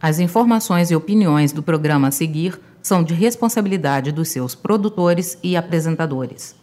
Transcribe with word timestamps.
As 0.00 0.18
informações 0.18 0.90
e 0.90 0.96
opiniões 0.96 1.52
do 1.52 1.62
programa 1.62 2.08
a 2.08 2.10
seguir 2.10 2.58
são 2.82 3.02
de 3.02 3.12
responsabilidade 3.12 4.10
dos 4.10 4.28
seus 4.28 4.54
produtores 4.54 5.36
e 5.42 5.56
apresentadores. 5.56 6.54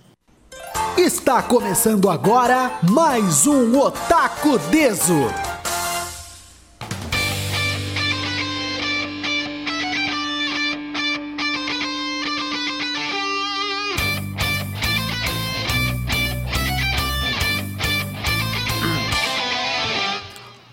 Está 0.97 1.43
começando 1.43 2.09
agora 2.09 2.79
mais 2.89 3.45
um 3.45 3.79
Otaku 3.79 4.57
Deso. 4.71 5.56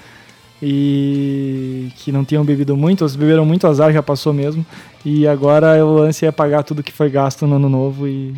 e 0.62 1.90
que 1.96 2.12
não 2.12 2.24
tenham 2.24 2.44
bebido 2.44 2.76
muito, 2.76 3.04
os 3.04 3.16
beberam 3.16 3.44
muito 3.44 3.66
azar, 3.66 3.92
já 3.92 4.02
passou 4.02 4.32
mesmo. 4.32 4.64
E 5.04 5.26
agora 5.26 5.84
o 5.84 5.94
lance 5.94 6.24
é 6.24 6.32
pagar 6.32 6.62
tudo 6.62 6.82
que 6.82 6.92
foi 6.92 7.10
gasto 7.10 7.46
no 7.46 7.56
ano 7.56 7.68
novo 7.68 8.06
e 8.06 8.34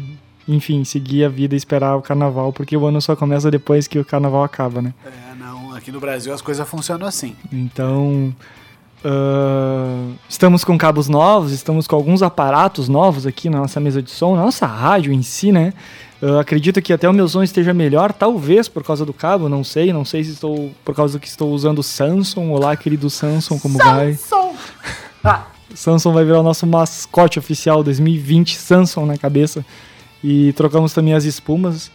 enfim, 0.49 0.85
seguir 0.85 1.25
a 1.25 1.29
vida 1.29 1.55
e 1.55 1.59
esperar 1.59 1.97
o 1.97 2.03
carnaval, 2.03 2.53
porque 2.53 2.77
o 2.77 2.87
ano 2.87 3.01
só 3.01 3.17
começa 3.17 3.51
depois 3.51 3.87
que 3.87 3.99
o 3.99 4.05
carnaval 4.05 4.45
acaba, 4.45 4.81
né? 4.81 4.95
É, 5.05 5.35
não, 5.35 5.75
aqui 5.75 5.91
no 5.91 6.01
Brasil 6.01 6.33
as 6.33 6.41
coisas 6.41 6.69
funcionam 6.69 7.07
assim. 7.07 7.35
Então, 7.53 8.35
ah, 9.05 10.11
estamos 10.29 10.65
com 10.65 10.77
cabos 10.77 11.09
novos, 11.09 11.53
estamos 11.53 11.87
com 11.87 11.95
alguns 11.95 12.23
aparatos 12.23 12.89
novos 12.89 13.25
aqui 13.25 13.49
na 13.49 13.59
nossa 13.59 13.79
mesa 13.79 14.03
de 14.03 14.11
som, 14.11 14.35
na 14.35 14.43
nossa 14.43 14.67
rádio 14.67 15.13
em 15.13 15.23
si, 15.23 15.53
né? 15.53 15.73
Eu 16.21 16.41
acredito 16.41 16.81
que 16.81 16.93
até 16.93 17.09
o 17.09 17.13
meu 17.13 17.29
som 17.29 17.43
esteja 17.43 17.75
melhor, 17.75 18.13
talvez 18.13 18.69
por 18.69 18.83
causa 18.83 19.05
do 19.05 19.13
cabo, 19.13 19.49
não 19.49 19.63
sei, 19.63 19.93
não 19.93 20.05
sei 20.05 20.25
se 20.25 20.33
estou 20.33 20.73
por 20.85 20.95
causa 20.95 21.21
que 21.21 21.29
estou 21.29 21.53
usando 21.53 21.81
o 21.81 21.83
Samsung. 21.83 22.51
Olá, 22.51 22.75
querido 22.75 23.09
Samsung, 23.11 23.59
como 23.59 23.79
vai? 23.79 24.15
Samsung! 24.15 24.57
Ah, 25.23 25.47
Samsung 25.75 26.15
vai 26.15 26.25
virar 26.25 26.41
o 26.41 26.43
nosso 26.43 26.67
mascote 26.67 27.39
oficial 27.39 27.85
2020, 27.85 28.57
Samsung 28.57 29.05
na 29.05 29.19
cabeça. 29.19 29.65
E 30.29 30.53
trocamos 30.55 30.93
também 30.93 31.15
as 31.15 31.25
espumas. 31.25 31.91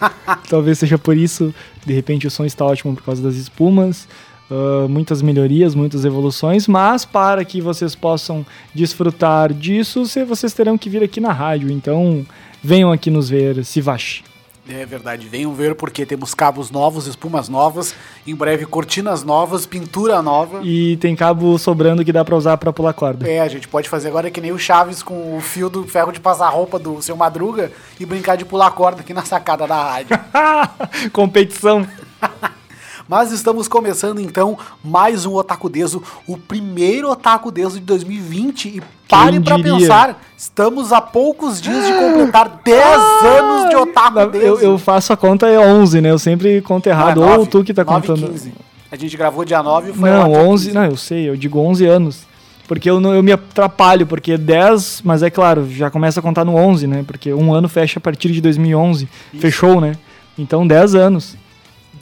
Talvez 0.50 0.78
seja 0.78 0.98
por 0.98 1.16
isso, 1.16 1.54
de 1.86 1.94
repente 1.94 2.26
o 2.26 2.30
som 2.30 2.44
está 2.44 2.64
ótimo 2.64 2.94
por 2.94 3.02
causa 3.02 3.22
das 3.22 3.36
espumas. 3.36 4.06
Ah, 4.52 4.86
muitas 4.86 5.22
melhorias, 5.22 5.74
muitas 5.74 6.04
evoluções, 6.04 6.68
mas 6.68 7.06
para 7.06 7.42
que 7.42 7.58
vocês 7.62 7.94
possam 7.94 8.44
desfrutar 8.74 9.50
disso, 9.50 10.04
vocês 10.28 10.52
terão 10.52 10.76
que 10.76 10.90
vir 10.90 11.02
aqui 11.02 11.20
na 11.20 11.32
rádio. 11.32 11.70
Então, 11.70 12.26
venham 12.62 12.92
aqui 12.92 13.10
nos 13.10 13.30
ver, 13.30 13.64
se 13.64 13.80
vache. 13.80 14.22
É 14.68 14.86
verdade, 14.86 15.26
venham 15.26 15.52
ver 15.52 15.74
porque 15.74 16.06
temos 16.06 16.34
cabos 16.34 16.70
novos, 16.70 17.06
espumas 17.06 17.48
novas, 17.48 17.94
em 18.26 18.34
breve 18.34 18.64
cortinas 18.64 19.24
novas, 19.24 19.66
pintura 19.66 20.22
nova. 20.22 20.60
E 20.62 20.96
tem 20.98 21.16
cabo 21.16 21.58
sobrando 21.58 22.04
que 22.04 22.12
dá 22.12 22.24
pra 22.24 22.36
usar 22.36 22.56
pra 22.56 22.72
pular 22.72 22.92
corda. 22.92 23.28
É, 23.28 23.40
a 23.40 23.48
gente 23.48 23.66
pode 23.66 23.88
fazer 23.88 24.08
agora 24.08 24.30
que 24.30 24.40
nem 24.40 24.52
o 24.52 24.58
Chaves 24.58 25.02
com 25.02 25.36
o 25.36 25.40
fio 25.40 25.68
do 25.68 25.86
ferro 25.86 26.12
de 26.12 26.20
passar 26.20 26.48
roupa 26.48 26.78
do 26.78 27.02
seu 27.02 27.16
Madruga 27.16 27.72
e 27.98 28.06
brincar 28.06 28.36
de 28.36 28.44
pular 28.44 28.70
corda 28.70 29.00
aqui 29.00 29.12
na 29.12 29.24
sacada 29.24 29.66
da 29.66 29.82
rádio. 29.82 30.18
Competição. 31.12 31.86
Mas 33.08 33.32
estamos 33.32 33.68
começando 33.68 34.20
então 34.20 34.56
mais 34.82 35.26
um 35.26 35.34
Otaku 35.34 35.68
Deso, 35.68 36.02
o 36.26 36.36
primeiro 36.36 37.10
Otaku 37.10 37.50
Deso 37.50 37.78
de 37.78 37.84
2020. 37.86 38.68
E 38.68 38.82
pare 39.08 39.40
pra 39.40 39.56
diria? 39.56 39.76
pensar, 39.76 40.22
estamos 40.36 40.92
a 40.92 41.00
poucos 41.00 41.60
dias 41.60 41.86
de 41.86 41.92
completar 41.92 42.60
10 42.64 42.84
anos 43.24 43.70
de 43.70 43.76
Otaku 43.76 44.26
Deso. 44.30 44.44
Eu, 44.44 44.60
eu 44.60 44.78
faço 44.78 45.12
a 45.12 45.16
conta 45.16 45.48
é 45.48 45.58
11, 45.58 46.00
né? 46.00 46.10
Eu 46.10 46.18
sempre 46.18 46.60
conto 46.62 46.86
errado. 46.86 47.20
Não, 47.20 47.28
é 47.28 47.30
Ou 47.32 47.38
nove, 47.38 47.50
tu 47.50 47.64
que 47.64 47.74
tá 47.74 47.84
nove 47.84 48.06
e 48.06 48.08
contando. 48.08 48.30
15. 48.30 48.52
A 48.90 48.96
gente 48.96 49.16
gravou 49.16 49.44
dia 49.44 49.62
9 49.62 49.90
e 49.90 49.94
foi 49.94 50.10
Não, 50.10 50.22
ao 50.22 50.28
dia 50.28 50.38
11. 50.38 50.64
15. 50.66 50.78
Não, 50.78 50.84
eu 50.84 50.96
sei, 50.96 51.28
eu 51.28 51.36
digo 51.36 51.58
11 51.58 51.86
anos. 51.86 52.32
Porque 52.68 52.88
eu, 52.88 53.00
não, 53.00 53.12
eu 53.12 53.22
me 53.22 53.32
atrapalho, 53.32 54.06
porque 54.06 54.38
10, 54.38 55.02
mas 55.04 55.22
é 55.22 55.28
claro, 55.28 55.68
já 55.68 55.90
começa 55.90 56.20
a 56.20 56.22
contar 56.22 56.44
no 56.44 56.54
11, 56.54 56.86
né? 56.86 57.04
Porque 57.06 57.32
um 57.34 57.52
ano 57.52 57.68
fecha 57.68 57.98
a 57.98 58.00
partir 58.00 58.30
de 58.30 58.40
2011. 58.40 59.08
Fechou, 59.38 59.80
né? 59.80 59.96
Então 60.38 60.66
10 60.66 60.94
anos. 60.94 61.36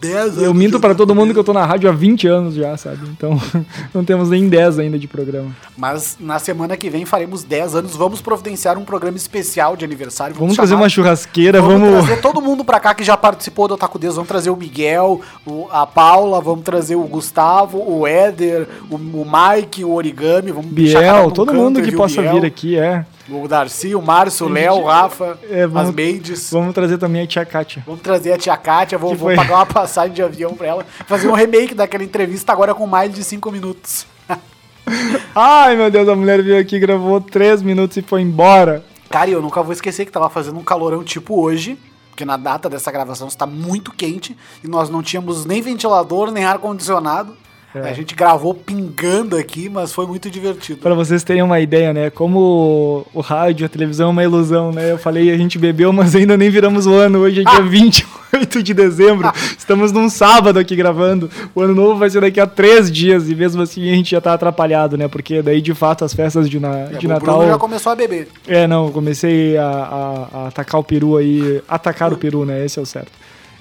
10 0.01 0.17
anos 0.33 0.43
Eu 0.43 0.55
minto 0.55 0.81
Otaku 0.81 0.95
todo 0.95 1.15
mundo 1.15 1.33
que 1.33 1.39
eu 1.39 1.45
tô 1.45 1.53
na 1.53 1.65
rádio 1.67 1.89
há 1.89 1.93
20 1.93 2.27
anos 2.27 2.55
já, 2.55 2.77
sabe? 2.77 3.01
Então 3.09 3.41
não 3.93 4.05
temos 4.05 4.31
nem 4.31 4.49
10 4.49 4.79
ainda 4.79 4.99
de 4.99 5.07
programa. 5.07 5.51
Mas 5.77 6.17
na 6.19 6.39
semana 6.39 6.77
que 6.77 6.89
vem 6.89 7.05
faremos 7.05 7.45
10 7.45 7.75
anos. 7.75 7.97
Vamos 7.97 8.21
providenciar 8.21 8.79
um 8.79 8.85
programa 8.85 9.17
especial 9.17 9.77
de 9.77 9.85
aniversário. 9.85 10.35
Vamos 10.37 10.57
trazer 10.57 10.71
chamar- 10.71 10.83
uma 10.83 10.89
churrasqueira, 10.89 11.61
Vamos, 11.61 11.89
vamos. 11.91 12.07
trazer 12.07 12.21
todo 12.23 12.41
mundo 12.41 12.65
pra 12.65 12.81
cá 12.81 12.95
que 12.95 13.05
já 13.05 13.17
participou 13.17 13.69
do 13.69 13.75
Otaku 13.75 13.99
Deus. 13.99 14.15
Vamos 14.15 14.29
trazer 14.29 14.51
o 14.51 14.57
Miguel, 14.57 15.21
o- 15.47 15.67
a 15.71 15.87
Paula, 15.87 16.41
vamos 16.41 16.65
trazer 16.65 16.97
o 16.97 17.03
Gustavo, 17.05 17.79
o 17.87 18.07
Éder, 18.07 18.67
o, 18.91 18.95
o 18.97 19.27
Mike, 19.27 19.85
o 19.85 19.93
Origami. 19.93 20.51
Vamos 20.51 20.71
Biel, 20.71 21.31
todo 21.31 21.53
mundo 21.53 21.83
que 21.83 21.93
possa 21.93 22.23
Biel, 22.23 22.35
vir 22.41 22.47
aqui, 22.47 22.77
é. 22.79 23.05
O 23.31 23.47
Darcy, 23.47 23.95
o 23.95 24.03
Márcio, 24.03 24.47
o 24.47 24.49
Léo, 24.49 24.75
o 24.75 24.85
Rafa, 24.87 25.39
É, 25.49 25.67
vamos- 25.67 25.89
as 25.91 25.95
Mendes. 25.95 26.51
Vamos 26.51 26.75
trazer 26.75 26.99
também 26.99 27.23
a 27.23 27.27
tia 27.27 27.45
Kátia. 27.45 27.83
Vamos 27.87 28.01
trazer 28.01 28.33
a 28.33 28.39
tia 28.39 28.57
Kátia, 28.57 28.99
vou, 28.99 29.15
vou 29.15 29.35
pagar 29.35 29.55
uma 29.57 29.67
passagem 29.67 30.13
de 30.13 30.23
avião 30.23 30.55
pra 30.55 30.67
ela. 30.67 30.87
Fazer 31.07 31.29
um 31.29 31.35
remake 31.35 31.75
daquela 31.75 32.03
entrevista 32.03 32.53
agora 32.53 32.75
com 32.75 32.87
mais 32.87 33.15
de 33.15 33.23
5 33.23 33.51
minutos. 33.53 34.07
Ai, 35.35 35.77
meu 35.77 35.91
Deus, 35.91 36.09
a 36.09 36.17
mulher 36.17 36.43
veio 36.43 36.59
aqui, 36.61 36.79
gravou 36.79 37.21
3 37.21 37.63
minutos 37.63 37.97
e 37.97 38.03
foi 38.03 38.23
embora. 38.23 38.85
Cara, 39.09 39.31
eu 39.31 39.41
nunca 39.43 39.63
vou 39.63 39.73
esquecer 39.73 40.05
que 40.05 40.13
tava 40.13 40.29
fazendo 40.29 40.59
um 40.59 40.65
calorão 40.65 41.03
tipo 41.05 41.41
hoje, 41.41 41.79
porque 42.11 42.25
na 42.25 42.37
data 42.37 42.69
dessa 42.69 42.91
gravação 42.91 43.29
está 43.29 43.47
muito 43.47 43.93
quente 43.93 44.37
e 44.63 44.69
nós 44.69 44.89
não 44.91 45.03
tínhamos 45.03 45.45
nem 45.45 45.61
ventilador, 45.63 46.31
nem 46.31 46.45
ar-condicionado. 46.45 47.37
É. 47.73 47.89
A 47.89 47.93
gente 47.93 48.17
gravou 48.17 48.53
pingando 48.53 49.37
aqui, 49.37 49.69
mas 49.69 49.93
foi 49.93 50.05
muito 50.05 50.29
divertido. 50.29 50.81
Pra 50.81 50.93
vocês 50.95 51.23
terem 51.23 51.43
uma 51.43 51.61
ideia, 51.61 51.93
né? 51.95 52.11
Como 52.11 53.07
o 53.15 53.21
rádio, 53.21 53.65
a 53.65 53.69
televisão 53.69 54.09
é 54.09 54.11
uma 54.11 54.25
ilusão, 54.25 54.73
né? 54.73 54.91
Eu 54.91 54.99
falei, 54.99 55.31
a 55.31 55.37
gente 55.37 55.57
bebeu, 55.57 55.93
mas 55.93 56.17
ainda 56.17 56.37
nem 56.37 56.51
viramos 56.51 56.87
o 56.87 56.93
ano. 56.95 57.21
Hoje 57.21 57.43
é 57.43 57.45
dia 57.45 57.63
28 57.63 58.61
de 58.61 58.75
dezembro. 58.75 59.31
Estamos 59.57 59.93
num 59.93 60.09
sábado 60.11 60.59
aqui 60.59 60.75
gravando. 60.75 61.31
O 61.55 61.61
ano 61.61 61.73
novo 61.75 61.97
vai 61.97 62.11
ser 62.11 62.21
daqui 62.21 62.41
a 62.41 62.47
três 62.47 62.91
dias 62.91 63.29
e 63.31 63.37
mesmo 63.37 63.63
assim 63.63 63.89
a 63.89 63.95
gente 63.95 64.11
já 64.11 64.21
tá 64.21 64.35
atrapalhado, 64.35 64.97
né? 64.99 65.07
Porque 65.07 65.41
daí, 65.41 65.61
de 65.61 65.73
fato, 65.73 66.05
as 66.05 66.13
festas 66.13 66.51
de, 66.51 66.59
na... 66.59 66.87
de 66.87 67.07
o 67.07 67.09
Natal... 67.09 67.37
Bruno 67.39 67.53
já 67.53 67.59
começou 67.59 67.93
a 67.93 67.95
beber. 67.95 68.27
É, 68.49 68.67
não, 68.67 68.87
eu 68.87 68.93
comecei 68.93 69.57
a, 69.57 69.65
a- 69.69 70.29
a 70.39 70.49
atacar 70.49 70.81
o 70.81 70.85
peru 70.85 71.17
aí. 71.17 71.63
Atacar 71.69 72.13
o 72.13 72.17
peru, 72.17 72.45
né? 72.45 72.65
Esse 72.65 72.81
é 72.81 72.83
o 72.83 72.87
certo. 72.87 73.13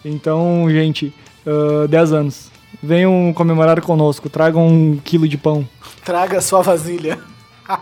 Então, 0.03 0.65
gente, 0.69 1.13
ah, 1.45 1.85
10 1.87 2.11
anos. 2.13 2.49
Venham 2.81 3.33
comemorar 3.33 3.81
conosco. 3.81 4.29
Tragam 4.29 4.67
um 4.67 4.97
quilo 4.97 5.27
de 5.27 5.37
pão. 5.37 5.67
Traga 6.03 6.41
sua 6.41 6.61
vasilha. 6.61 7.19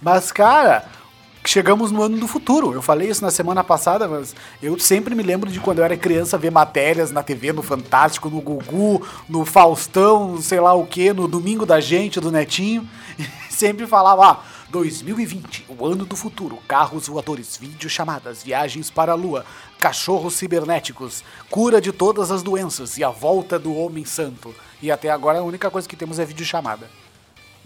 mas, 0.00 0.32
cara, 0.32 0.86
chegamos 1.44 1.90
no 1.90 2.02
ano 2.02 2.18
do 2.18 2.28
futuro. 2.28 2.72
Eu 2.72 2.82
falei 2.82 3.08
isso 3.08 3.22
na 3.22 3.30
semana 3.30 3.62
passada, 3.64 4.06
mas 4.08 4.34
eu 4.62 4.78
sempre 4.78 5.14
me 5.14 5.22
lembro 5.22 5.50
de 5.50 5.60
quando 5.60 5.78
eu 5.78 5.84
era 5.84 5.96
criança 5.96 6.38
ver 6.38 6.50
matérias 6.50 7.10
na 7.10 7.22
TV, 7.22 7.52
no 7.52 7.62
Fantástico, 7.62 8.30
no 8.30 8.40
Gugu, 8.40 9.06
no 9.28 9.44
Faustão, 9.44 10.40
sei 10.40 10.60
lá 10.60 10.72
o 10.74 10.86
que, 10.86 11.12
no 11.12 11.28
Domingo 11.28 11.66
da 11.66 11.80
Gente, 11.80 12.20
do 12.20 12.30
Netinho. 12.30 12.88
Sempre 13.50 13.86
falava, 13.86 14.26
ah, 14.26 14.40
2020, 14.72 15.66
o 15.68 15.86
ano 15.86 16.06
do 16.06 16.16
futuro, 16.16 16.56
carros 16.66 17.06
voadores, 17.06 17.58
videochamadas, 17.58 18.42
viagens 18.42 18.90
para 18.90 19.12
a 19.12 19.14
lua, 19.14 19.44
cachorros 19.78 20.32
cibernéticos, 20.34 21.22
cura 21.50 21.78
de 21.78 21.92
todas 21.92 22.30
as 22.30 22.42
doenças 22.42 22.96
e 22.96 23.04
a 23.04 23.10
volta 23.10 23.58
do 23.58 23.76
homem 23.76 24.04
santo. 24.06 24.54
E 24.80 24.90
até 24.90 25.10
agora 25.10 25.40
a 25.40 25.42
única 25.42 25.70
coisa 25.70 25.86
que 25.86 25.94
temos 25.94 26.18
é 26.18 26.24
videochamada. 26.24 26.88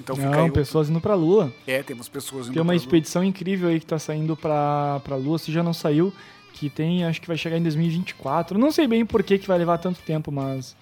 Então 0.01 0.17
fica 0.17 0.29
aí. 0.29 0.35
Não, 0.37 0.47
o- 0.49 0.53
pessoas 0.53 0.91
indo 0.91 1.01
pra 1.01 1.15
lua. 1.15 1.53
É, 1.65 1.81
temos 1.83 2.09
pessoas 2.09 2.47
indo 2.49 2.55
Tem 2.55 2.61
uma 2.61 2.67
pra 2.67 2.75
lua. 2.75 2.83
expedição 2.83 3.23
incrível 3.23 3.69
aí 3.69 3.79
que 3.79 3.87
tá 3.87 3.99
saindo 4.01 4.37
pra, 4.37 5.01
pra 5.05 5.15
lua, 5.17 5.39
se 5.39 5.53
já 5.53 5.63
não 5.63 5.73
saiu, 5.73 6.13
que 6.55 6.69
tem, 6.69 7.05
acho 7.05 7.21
que 7.21 7.29
vai 7.29 7.37
chegar 7.39 7.57
em 7.57 7.63
2024. 7.63 8.59
Não 8.59 8.73
sei 8.73 8.89
bem 8.89 9.07
por 9.07 9.23
que, 9.23 9.39
que 9.39 9.47
vai 9.47 9.57
levar 9.59 9.79
tanto 9.79 10.01
tempo, 10.01 10.33
mas 10.33 10.75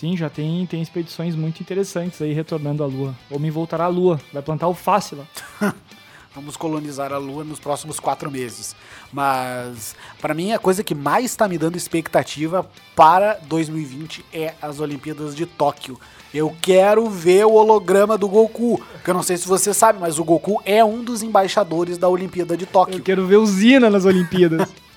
sim, 0.00 0.16
já 0.16 0.30
tem, 0.30 0.64
tem 0.64 0.80
expedições 0.80 1.36
muito 1.36 1.60
interessantes 1.60 2.22
aí 2.22 2.32
retornando 2.32 2.82
à 2.82 2.86
Lua. 2.86 3.14
Homem 3.30 3.50
voltará 3.50 3.84
à 3.84 3.88
Lua, 3.88 4.18
vai 4.32 4.42
plantar 4.42 4.64
alface 4.64 5.14
lá. 5.14 5.26
Vamos 6.34 6.56
colonizar 6.56 7.12
a 7.12 7.18
Lua 7.18 7.44
nos 7.44 7.58
próximos 7.58 8.00
quatro 8.00 8.30
meses. 8.30 8.74
Mas, 9.12 9.96
para 10.20 10.32
mim, 10.32 10.52
a 10.52 10.58
coisa 10.60 10.82
que 10.82 10.94
mais 10.94 11.26
está 11.26 11.48
me 11.48 11.58
dando 11.58 11.76
expectativa 11.76 12.64
para 12.94 13.34
2020 13.42 14.24
é 14.32 14.54
as 14.62 14.78
Olimpíadas 14.78 15.34
de 15.34 15.44
Tóquio. 15.44 16.00
Eu 16.32 16.54
quero 16.62 17.10
ver 17.10 17.44
o 17.44 17.54
holograma 17.54 18.16
do 18.16 18.28
Goku. 18.28 18.80
Que 19.04 19.10
eu 19.10 19.14
não 19.14 19.24
sei 19.24 19.36
se 19.36 19.48
você 19.48 19.74
sabe, 19.74 19.98
mas 19.98 20.20
o 20.20 20.24
Goku 20.24 20.62
é 20.64 20.84
um 20.84 21.02
dos 21.02 21.22
embaixadores 21.22 21.98
da 21.98 22.08
Olimpíada 22.08 22.56
de 22.56 22.64
Tóquio. 22.64 22.98
Eu 22.98 23.02
quero 23.02 23.26
ver 23.26 23.36
o 23.36 23.44
Zina 23.44 23.90
nas 23.90 24.04
Olimpíadas. 24.04 24.68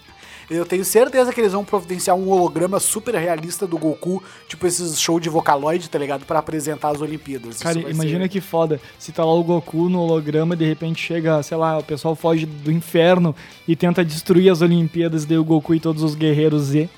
Eu 0.56 0.66
tenho 0.66 0.84
certeza 0.86 1.32
que 1.34 1.42
eles 1.42 1.54
vão 1.54 1.64
providenciar 1.66 2.16
um 2.16 2.30
holograma 2.30 2.80
super 2.80 3.16
realista 3.16 3.66
do 3.68 3.78
Goku, 3.78 4.22
tipo 4.48 4.66
esses 4.68 5.00
show 5.00 5.20
de 5.20 5.30
Vocaloid, 5.30 5.90
tá 5.90 5.98
ligado? 6.00 6.26
Pra 6.26 6.40
apresentar 6.40 6.90
as 6.90 7.02
Olimpíadas. 7.02 7.60
Cara, 7.60 7.80
imagina 7.80 8.24
ser- 8.24 8.30
que 8.30 8.42
foda. 8.42 8.80
Se 9.00 9.12
tá 9.12 9.24
lá 9.26 9.34
o 9.34 9.44
Goku 9.44 9.90
no 9.90 10.00
holograma, 10.02 10.56
de 10.56 10.66
repente 10.66 11.02
chega, 11.02 11.42
sei 11.44 11.58
lá, 11.58 11.78
o 11.78 11.84
pessoal 11.84 12.16
foge 12.16 12.46
do 12.46 12.72
inferno 12.72 13.36
e 13.68 13.76
tenta 13.76 14.04
destruir 14.04 14.50
as 14.52 14.62
Olimpíadas, 14.62 15.26
daí 15.26 15.38
o 15.38 15.44
Goku 15.44 15.74
e 15.76 15.80
todos 15.80 16.04
os 16.04 16.16
guerreiros 16.16 16.64
Z 16.64 16.90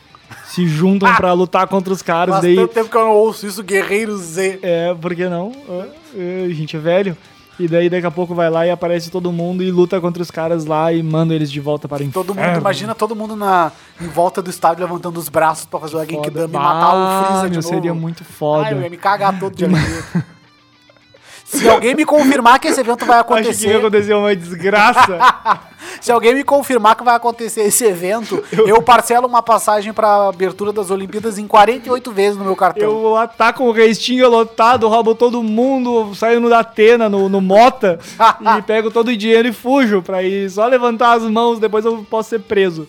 se 0.46 0.68
juntam 0.68 1.14
pra 1.16 1.34
lutar 1.34 1.68
contra 1.68 1.94
os 1.94 2.02
caras, 2.02 2.36
Faz 2.36 2.44
daí 2.44 2.56
tanto 2.56 2.74
tempo 2.74 2.90
que 2.90 2.98
eu 2.98 3.04
não 3.04 3.12
ouço 3.12 3.46
isso, 3.46 3.64
Guerreiro 3.64 4.18
Z. 4.18 4.58
É, 4.64 4.94
por 4.96 5.14
que 5.16 5.30
não? 5.30 5.52
Ah, 5.70 5.86
ah, 6.16 6.46
A 6.46 6.50
gente 6.54 6.76
é 6.76 6.80
velho. 6.80 7.16
E 7.58 7.68
daí 7.70 7.90
daqui 7.90 8.06
a 8.06 8.12
pouco 8.12 8.36
vai 8.36 8.50
lá 8.50 8.66
e 8.68 8.70
aparece 8.70 9.10
todo 9.10 9.32
mundo 9.32 9.64
e 9.64 9.72
luta 9.72 10.02
contra 10.02 10.22
os 10.22 10.30
caras 10.30 10.66
lá 10.66 10.92
e 10.92 11.02
manda 11.02 11.34
eles 11.34 11.50
de 11.50 11.60
volta 11.62 11.88
para 11.88 12.04
o 12.04 12.10
Todo 12.12 12.34
inferno. 12.34 12.52
mundo, 12.52 12.62
imagina 12.62 12.94
todo 12.94 13.16
mundo 13.16 13.36
na, 13.36 13.72
em 14.02 14.08
volta 14.08 14.42
do 14.42 14.50
estádio 14.50 14.84
levantando 14.84 15.18
os 15.18 15.30
braços 15.30 15.66
pra 15.66 15.80
fazer 15.80 15.96
o. 15.96 16.06
Genkidama 16.06 16.50
e 16.54 16.58
matar 16.58 16.94
o 16.94 17.24
Freeza 17.26 17.44
de 17.44 17.50
meu, 17.52 17.62
novo. 17.62 17.68
Seria 17.76 17.94
muito 17.94 18.24
foda. 18.26 18.68
Ai, 18.68 18.74
eu 18.74 18.82
ia 18.82 18.90
me 18.90 18.98
cagar 18.98 19.40
todo 19.40 19.56
de 19.56 19.64
alegria. 19.66 20.04
Se 21.46 21.70
alguém 21.70 21.94
me 21.94 22.04
confirmar 22.04 22.60
que 22.60 22.68
esse 22.68 22.80
evento 22.80 23.06
vai 23.06 23.20
Acho 23.20 23.28
que 23.28 23.34
ia 23.34 23.40
acontecer, 23.42 23.76
acontecer 23.76 24.14
uma 24.16 24.36
desgraça. 24.36 25.20
se 26.02 26.12
alguém 26.12 26.34
me 26.34 26.44
confirmar 26.44 26.96
que 26.96 27.04
vai 27.04 27.16
acontecer 27.16 27.62
esse 27.62 27.86
evento, 27.86 28.44
eu 28.52 28.82
parcelo 28.82 29.28
uma 29.28 29.44
passagem 29.44 29.94
pra 29.94 30.30
abertura 30.30 30.74
das 30.74 30.90
Olimpíadas 30.90 31.38
em 31.38 31.46
48 31.46 32.12
vezes 32.12 32.38
no 32.38 32.44
meu 32.44 32.56
cartão. 32.56 32.90
Eu 32.90 33.16
ataco 33.16 33.64
o 33.64 33.72
restinho 33.72 34.28
lotado, 34.28 34.88
roubo 34.88 35.14
todo 35.14 35.44
mundo, 35.44 36.16
saio 36.16 36.42
no 36.42 36.50
Datena, 36.50 37.08
no, 37.08 37.30
no 37.30 37.40
Mota, 37.40 38.00
e 38.58 38.62
pego 38.64 38.90
todo 38.90 39.10
o 39.10 39.18
dinheiro 39.18 39.48
e 39.48 39.54
fujo 39.54 40.02
pra 40.02 40.24
ir 40.24 40.50
só 40.50 40.66
levantar 40.66 41.14
as 41.14 41.24
mãos, 41.24 41.60
depois 41.60 41.86
eu 41.86 42.04
posso 42.10 42.30
ser 42.30 42.40
preso. 42.40 42.88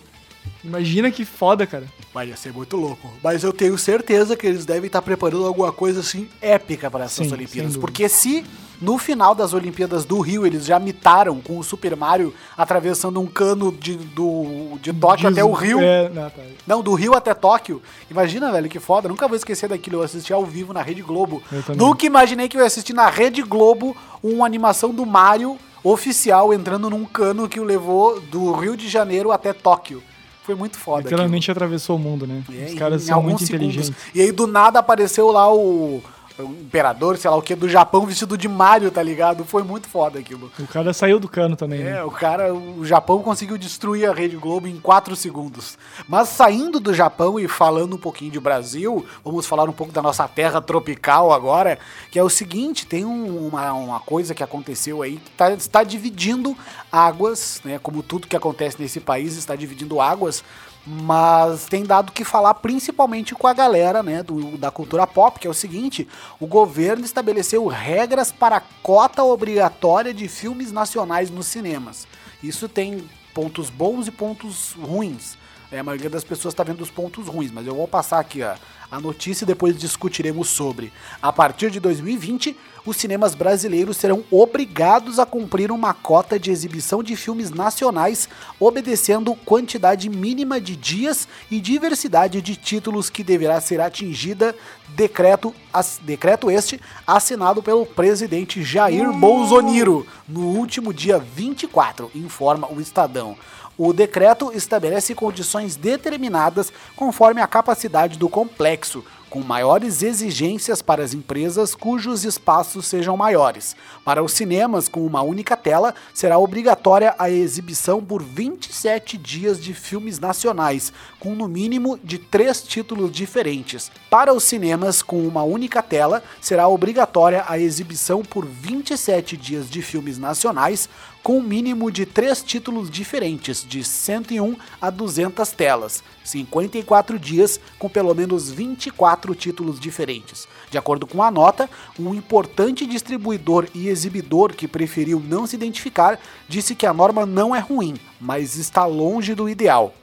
Imagina 0.67 1.09
que 1.09 1.23
foda, 1.23 1.65
cara. 1.65 1.85
Vai 2.13 2.31
ser 2.35 2.51
muito 2.51 2.75
louco. 2.75 3.09
Mas 3.23 3.43
eu 3.43 3.53
tenho 3.53 3.77
certeza 3.77 4.35
que 4.35 4.45
eles 4.45 4.65
devem 4.65 4.87
estar 4.87 5.01
preparando 5.01 5.45
alguma 5.45 5.71
coisa 5.71 6.01
assim 6.01 6.27
épica 6.41 6.91
para 6.91 7.05
essas 7.05 7.27
Sim, 7.27 7.33
Olimpíadas. 7.33 7.77
Porque 7.77 8.09
se 8.09 8.43
no 8.81 8.97
final 8.97 9.33
das 9.33 9.53
Olimpíadas 9.53 10.03
do 10.03 10.19
Rio 10.19 10.45
eles 10.45 10.65
já 10.65 10.77
mitaram 10.77 11.39
com 11.39 11.57
o 11.57 11.63
Super 11.63 11.95
Mario 11.95 12.33
atravessando 12.57 13.19
um 13.19 13.25
cano 13.25 13.71
de, 13.71 13.95
do, 13.95 14.77
de 14.81 14.91
Tóquio 14.93 15.29
até 15.29 15.43
o 15.43 15.51
Rio. 15.53 15.79
É, 15.79 16.09
não, 16.09 16.29
tá. 16.29 16.41
Não, 16.65 16.83
do 16.83 16.93
Rio 16.93 17.15
até 17.15 17.33
Tóquio. 17.33 17.81
Imagina, 18.11 18.51
velho, 18.51 18.69
que 18.69 18.79
foda. 18.79 19.07
Nunca 19.07 19.27
vou 19.27 19.37
esquecer 19.37 19.69
daquilo. 19.69 19.97
Eu 19.97 20.03
assisti 20.03 20.33
ao 20.33 20.45
vivo 20.45 20.73
na 20.73 20.81
Rede 20.81 21.01
Globo. 21.01 21.41
Nunca 21.75 22.05
imaginei 22.05 22.49
que 22.49 22.57
eu 22.57 22.61
ia 22.61 22.67
assistir 22.67 22.93
na 22.93 23.09
Rede 23.09 23.41
Globo 23.41 23.95
uma 24.21 24.45
animação 24.45 24.93
do 24.93 25.05
Mario 25.05 25.57
oficial 25.83 26.53
entrando 26.53 26.89
num 26.89 27.05
cano 27.05 27.47
que 27.47 27.59
o 27.59 27.63
levou 27.63 28.19
do 28.19 28.51
Rio 28.51 28.75
de 28.75 28.89
Janeiro 28.89 29.31
até 29.31 29.53
Tóquio. 29.53 30.03
Foi 30.47 30.55
muito 30.55 30.77
foda. 30.77 30.99
aquilo. 31.01 31.09
Literalmente 31.17 31.51
atravessou 31.51 31.97
o 31.97 31.99
mundo, 31.99 32.25
né? 32.25 32.41
É, 32.57 32.67
Os 32.67 32.73
caras 32.75 33.03
são 33.03 33.21
muito 33.21 33.45
segundos. 33.45 33.75
inteligentes. 33.75 33.91
E 34.15 34.21
aí 34.21 34.31
do 34.31 34.47
nada 34.47 34.79
apareceu 34.79 35.29
lá 35.29 35.53
o, 35.53 36.01
o 36.39 36.43
imperador, 36.43 37.17
sei 37.17 37.29
lá 37.29 37.37
o 37.37 37.41
que, 37.41 37.55
do 37.55 37.67
Japão 37.67 38.05
vestido 38.05 38.37
de 38.37 38.47
Mario, 38.47 38.91
tá 38.91 39.01
ligado? 39.01 39.43
Foi 39.43 39.63
muito 39.63 39.87
foda 39.87 40.19
aquilo. 40.19 40.51
O 40.59 40.67
cara 40.67 40.93
saiu 40.93 41.19
do 41.19 41.27
cano 41.27 41.55
também, 41.55 41.83
né? 41.83 41.97
É, 41.97 42.03
o 42.03 42.11
cara, 42.11 42.53
o 42.53 42.85
Japão 42.85 43.21
conseguiu 43.21 43.57
destruir 43.57 44.09
a 44.09 44.13
Rede 44.13 44.35
Globo 44.37 44.67
em 44.67 44.79
4 44.79 45.15
segundos. 45.15 45.77
Mas 46.07 46.29
saindo 46.29 46.79
do 46.79 46.93
Japão 46.93 47.39
e 47.39 47.47
falando 47.47 47.95
um 47.95 47.99
pouquinho 47.99 48.31
de 48.31 48.39
Brasil, 48.39 49.05
vamos 49.23 49.45
falar 49.47 49.67
um 49.69 49.73
pouco 49.73 49.91
da 49.91 50.01
nossa 50.01 50.27
terra 50.27 50.61
tropical 50.61 51.31
agora, 51.33 51.79
que 52.11 52.19
é 52.19 52.23
o 52.23 52.29
seguinte, 52.29 52.85
tem 52.85 53.03
um- 53.05 53.47
uma, 53.47 53.73
uma 53.73 53.99
coisa 53.99 54.33
que 54.35 54.43
aconteceu 54.43 55.01
aí 55.01 55.17
que 55.17 55.31
tá, 55.31 55.51
está 55.53 55.83
dividindo 55.83 56.55
águas, 56.91 57.61
né? 57.63 57.79
Como 57.81 58.01
tudo 58.03 58.27
que 58.27 58.35
acontece 58.35 58.77
nesse 58.79 58.99
país 58.99 59.35
está 59.37 59.55
dividindo 59.55 59.99
águas, 59.99 60.43
mas 60.89 61.65
tem 61.65 61.83
dado 61.83 62.13
que 62.13 62.23
falar 62.23 62.53
principalmente 62.53 63.35
com 63.35 63.45
a 63.45 63.53
galera 63.53 64.01
né, 64.01 64.23
do, 64.23 64.57
da 64.57 64.71
cultura 64.71 65.05
pop, 65.05 65.37
que 65.37 65.45
é 65.45 65.49
o 65.49 65.53
seguinte: 65.53 66.07
o 66.39 66.47
governo 66.47 67.03
estabeleceu 67.03 67.67
regras 67.67 68.31
para 68.31 68.61
cota 68.81 69.21
obrigatória 69.21 70.13
de 70.13 70.29
filmes 70.29 70.71
nacionais 70.71 71.29
nos 71.29 71.47
cinemas. 71.47 72.07
Isso 72.41 72.69
tem 72.69 73.03
pontos 73.33 73.69
bons 73.69 74.07
e 74.07 74.11
pontos 74.11 74.71
ruins. 74.79 75.37
É, 75.71 75.79
a 75.79 75.83
maioria 75.83 76.09
das 76.09 76.23
pessoas 76.23 76.53
está 76.53 76.63
vendo 76.63 76.81
os 76.81 76.89
pontos 76.89 77.27
ruins, 77.27 77.51
mas 77.51 77.67
eu 77.67 77.75
vou 77.75 77.87
passar 77.89 78.19
aqui 78.19 78.41
ó, 78.41 78.53
a 78.89 78.99
notícia 79.01 79.43
e 79.43 79.47
depois 79.47 79.77
discutiremos 79.77 80.47
sobre. 80.47 80.93
A 81.21 81.33
partir 81.33 81.69
de 81.69 81.77
2020, 81.81 82.55
os 82.85 82.95
cinemas 82.95 83.35
brasileiros 83.35 83.97
serão 83.97 84.23
obrigados 84.31 85.19
a 85.19 85.25
cumprir 85.25 85.69
uma 85.69 85.93
cota 85.93 86.39
de 86.39 86.51
exibição 86.51 87.03
de 87.03 87.17
filmes 87.17 87.51
nacionais, 87.51 88.29
obedecendo 88.57 89.35
quantidade 89.35 90.07
mínima 90.07 90.61
de 90.61 90.77
dias 90.77 91.27
e 91.51 91.59
diversidade 91.59 92.41
de 92.41 92.55
títulos 92.55 93.09
que 93.09 93.21
deverá 93.21 93.59
ser 93.59 93.81
atingida, 93.81 94.55
decreto, 94.95 95.53
ass- 95.73 95.99
decreto 96.01 96.49
este 96.49 96.79
assinado 97.05 97.61
pelo 97.61 97.85
presidente 97.85 98.63
Jair 98.63 99.11
Bolsonaro 99.11 100.07
no 100.25 100.45
último 100.47 100.93
dia 100.93 101.19
24, 101.19 102.09
informa 102.15 102.71
o 102.71 102.79
Estadão. 102.79 103.35
O 103.77 103.93
decreto 103.93 104.51
estabelece 104.55 105.13
condições 105.13 105.75
determinadas 105.75 106.73
conforme 106.95 107.41
a 107.41 107.47
capacidade 107.47 108.17
do 108.17 108.27
complexo, 108.27 109.05
com 109.29 109.41
maiores 109.41 110.01
exigências 110.01 110.81
para 110.81 111.03
as 111.03 111.13
empresas 111.13 111.75
cujos 111.75 112.23
espaços 112.23 112.87
sejam 112.87 113.15
maiores. 113.15 113.75
Para 114.03 114.23
os 114.23 114.31
cinemas 114.31 114.87
com 114.87 115.05
uma 115.05 115.21
única 115.21 115.55
tela, 115.55 115.93
será 116.11 116.39
obrigatória 116.39 117.13
a 117.19 117.29
exibição 117.29 118.03
por 118.03 118.23
27 118.23 119.17
dias 119.17 119.61
de 119.61 119.75
filmes 119.75 120.17
nacionais, 120.17 120.91
com 121.19 121.35
no 121.35 121.47
mínimo 121.47 121.99
de 122.03 122.17
três 122.17 122.63
títulos 122.63 123.11
diferentes. 123.11 123.91
Para 124.09 124.33
os 124.33 124.43
cinemas 124.43 125.03
com 125.03 125.27
uma 125.27 125.43
única 125.43 125.83
tela, 125.83 126.23
será 126.41 126.67
obrigatória 126.67 127.45
a 127.47 127.59
exibição 127.59 128.23
por 128.23 128.45
27 128.45 129.37
dias 129.37 129.69
de 129.69 129.81
filmes 129.81 130.17
nacionais, 130.17 130.89
com 131.27 131.39
um 131.39 131.43
mínimo 131.43 131.91
de 131.91 132.05
três 132.05 132.41
títulos 132.41 132.89
diferentes, 132.89 133.65
de 133.67 133.83
101 133.83 134.55
a 134.79 134.89
200 134.89 135.51
telas, 135.51 136.01
54 136.23 137.19
dias 137.19 137.59
com 137.77 137.89
pelo 137.89 138.15
menos 138.15 138.49
24 138.49 139.35
títulos 139.35 139.77
diferentes. 139.77 140.47
De 140.71 140.77
acordo 140.77 141.05
com 141.05 141.21
a 141.21 141.29
nota, 141.29 141.69
um 141.99 142.15
importante 142.15 142.85
distribuidor 142.85 143.67
e 143.75 143.89
exibidor 143.89 144.53
que 144.53 144.69
preferiu 144.69 145.19
não 145.19 145.45
se 145.45 145.57
identificar 145.57 146.17
disse 146.47 146.73
que 146.73 146.85
a 146.85 146.93
norma 146.93 147.25
não 147.25 147.53
é 147.53 147.59
ruim, 147.59 147.95
mas 148.21 148.55
está 148.55 148.85
longe 148.85 149.35
do 149.35 149.49
ideal. 149.49 149.93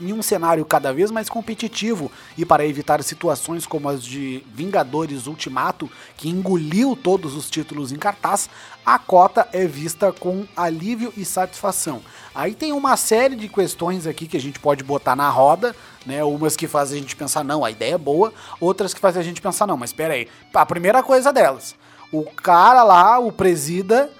Em 0.00 0.12
um 0.12 0.22
cenário 0.22 0.64
cada 0.64 0.92
vez 0.92 1.10
mais 1.10 1.28
competitivo 1.28 2.10
e 2.36 2.44
para 2.44 2.66
evitar 2.66 3.02
situações 3.02 3.66
como 3.66 3.88
as 3.88 4.02
de 4.02 4.42
Vingadores 4.52 5.26
Ultimato, 5.26 5.90
que 6.16 6.28
engoliu 6.28 6.96
todos 6.96 7.36
os 7.36 7.48
títulos 7.48 7.92
em 7.92 7.96
cartaz, 7.96 8.50
a 8.84 8.98
cota 8.98 9.48
é 9.52 9.66
vista 9.66 10.12
com 10.12 10.44
alívio 10.56 11.12
e 11.16 11.24
satisfação. 11.24 12.02
Aí 12.34 12.54
tem 12.54 12.72
uma 12.72 12.96
série 12.96 13.36
de 13.36 13.48
questões 13.48 14.06
aqui 14.06 14.26
que 14.26 14.36
a 14.36 14.40
gente 14.40 14.58
pode 14.58 14.82
botar 14.82 15.14
na 15.14 15.28
roda, 15.28 15.74
né? 16.04 16.24
Umas 16.24 16.56
que 16.56 16.66
fazem 16.66 16.98
a 16.98 17.00
gente 17.00 17.14
pensar, 17.14 17.44
não, 17.44 17.64
a 17.64 17.70
ideia 17.70 17.94
é 17.94 17.98
boa, 17.98 18.32
outras 18.58 18.92
que 18.92 19.00
fazem 19.00 19.20
a 19.20 19.24
gente 19.24 19.40
pensar, 19.40 19.66
não, 19.66 19.76
mas 19.76 19.90
espera 19.90 20.14
aí. 20.14 20.26
A 20.52 20.66
primeira 20.66 21.02
coisa 21.02 21.32
delas, 21.32 21.76
o 22.10 22.24
cara 22.24 22.82
lá, 22.82 23.18
o 23.18 23.30
presida, 23.30 24.10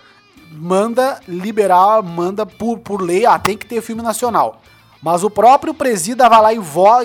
manda 0.52 1.20
liberar, 1.26 2.02
manda 2.02 2.44
por, 2.46 2.78
por 2.78 3.00
lei, 3.00 3.26
ah, 3.26 3.38
tem 3.38 3.56
que 3.56 3.66
ter 3.66 3.80
filme 3.82 4.02
nacional. 4.02 4.62
Mas 5.02 5.24
o 5.24 5.30
próprio 5.30 5.74
presida 5.74 6.28
vai 6.28 6.40
lá 6.40 6.52
e, 6.54 6.60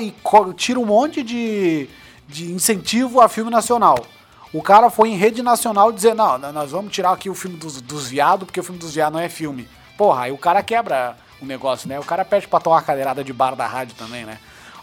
e 0.07 0.53
tira 0.55 0.79
um 0.79 0.85
monte 0.85 1.23
de, 1.23 1.89
de 2.27 2.51
incentivo 2.51 3.19
a 3.19 3.27
filme 3.27 3.49
nacional. 3.49 3.97
O 4.53 4.61
cara 4.61 4.89
foi 4.89 5.09
em 5.09 5.17
rede 5.17 5.41
nacional 5.41 5.91
dizer, 5.91 6.13
não, 6.13 6.37
nós 6.37 6.71
vamos 6.71 6.93
tirar 6.93 7.11
aqui 7.11 7.29
o 7.29 7.33
filme 7.33 7.57
dos, 7.57 7.81
dos 7.81 8.07
viados, 8.07 8.45
porque 8.45 8.59
o 8.59 8.63
filme 8.63 8.79
dos 8.79 8.93
viados 8.93 9.17
não 9.17 9.19
é 9.19 9.27
filme. 9.27 9.67
Porra, 9.97 10.23
aí 10.23 10.31
o 10.31 10.37
cara 10.37 10.61
quebra 10.61 11.17
o 11.41 11.45
negócio, 11.45 11.89
né? 11.89 11.99
O 11.99 12.03
cara 12.03 12.23
pede 12.23 12.47
pra 12.47 12.59
tomar 12.59 12.77
uma 12.77 12.81
cadeirada 12.83 13.23
de 13.23 13.33
bar 13.33 13.55
da 13.55 13.65
rádio 13.65 13.95
também, 13.95 14.25
né? 14.25 14.37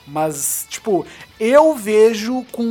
Mas, 0.06 0.66
tipo, 0.68 1.06
eu 1.40 1.74
vejo 1.74 2.44
com 2.52 2.62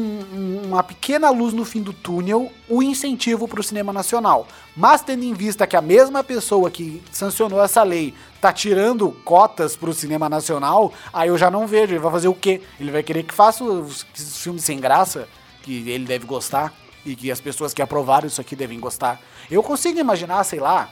uma 0.64 0.84
pequena 0.84 1.32
luz 1.32 1.54
no 1.54 1.66
fim 1.66 1.82
do 1.82 1.92
túnel 1.92 2.52
o 2.70 2.84
incentivo 2.84 3.48
para 3.48 3.60
o 3.60 3.64
cinema 3.64 3.92
nacional. 3.92 4.48
Mas 4.76 5.02
tendo 5.02 5.24
em 5.24 5.34
vista 5.34 5.66
que 5.66 5.76
a 5.76 5.82
mesma 5.82 6.24
pessoa 6.24 6.70
que 6.70 7.02
sancionou 7.12 7.64
essa 7.64 7.82
lei 7.82 8.14
tá 8.40 8.54
tirando 8.54 9.12
cotas 9.24 9.76
para 9.76 9.90
o 9.90 9.94
cinema 9.94 10.30
nacional, 10.30 10.94
aí 11.12 11.30
eu 11.30 11.38
já 11.38 11.50
não 11.50 11.66
vejo. 11.66 11.94
Ele 11.94 12.00
vai 12.00 12.12
fazer 12.12 12.28
o 12.28 12.36
quê? 12.36 12.62
Ele 12.80 12.92
vai 12.92 13.02
querer 13.02 13.24
que 13.24 13.34
faça 13.34 13.64
os, 13.64 14.06
filmes 14.14 14.64
sem 14.64 14.80
graça, 14.80 15.28
que 15.64 15.90
ele 15.90 16.06
deve 16.06 16.26
gostar, 16.26 16.74
e 17.06 17.16
que 17.16 17.32
as 17.32 17.42
pessoas 17.42 17.74
que 17.74 17.82
aprovaram 17.82 18.28
isso 18.28 18.40
aqui 18.40 18.56
devem 18.56 18.80
gostar. 18.80 19.20
Eu 19.50 19.64
consigo 19.64 20.00
imaginar, 20.00 20.44
sei 20.44 20.60
lá, 20.60 20.90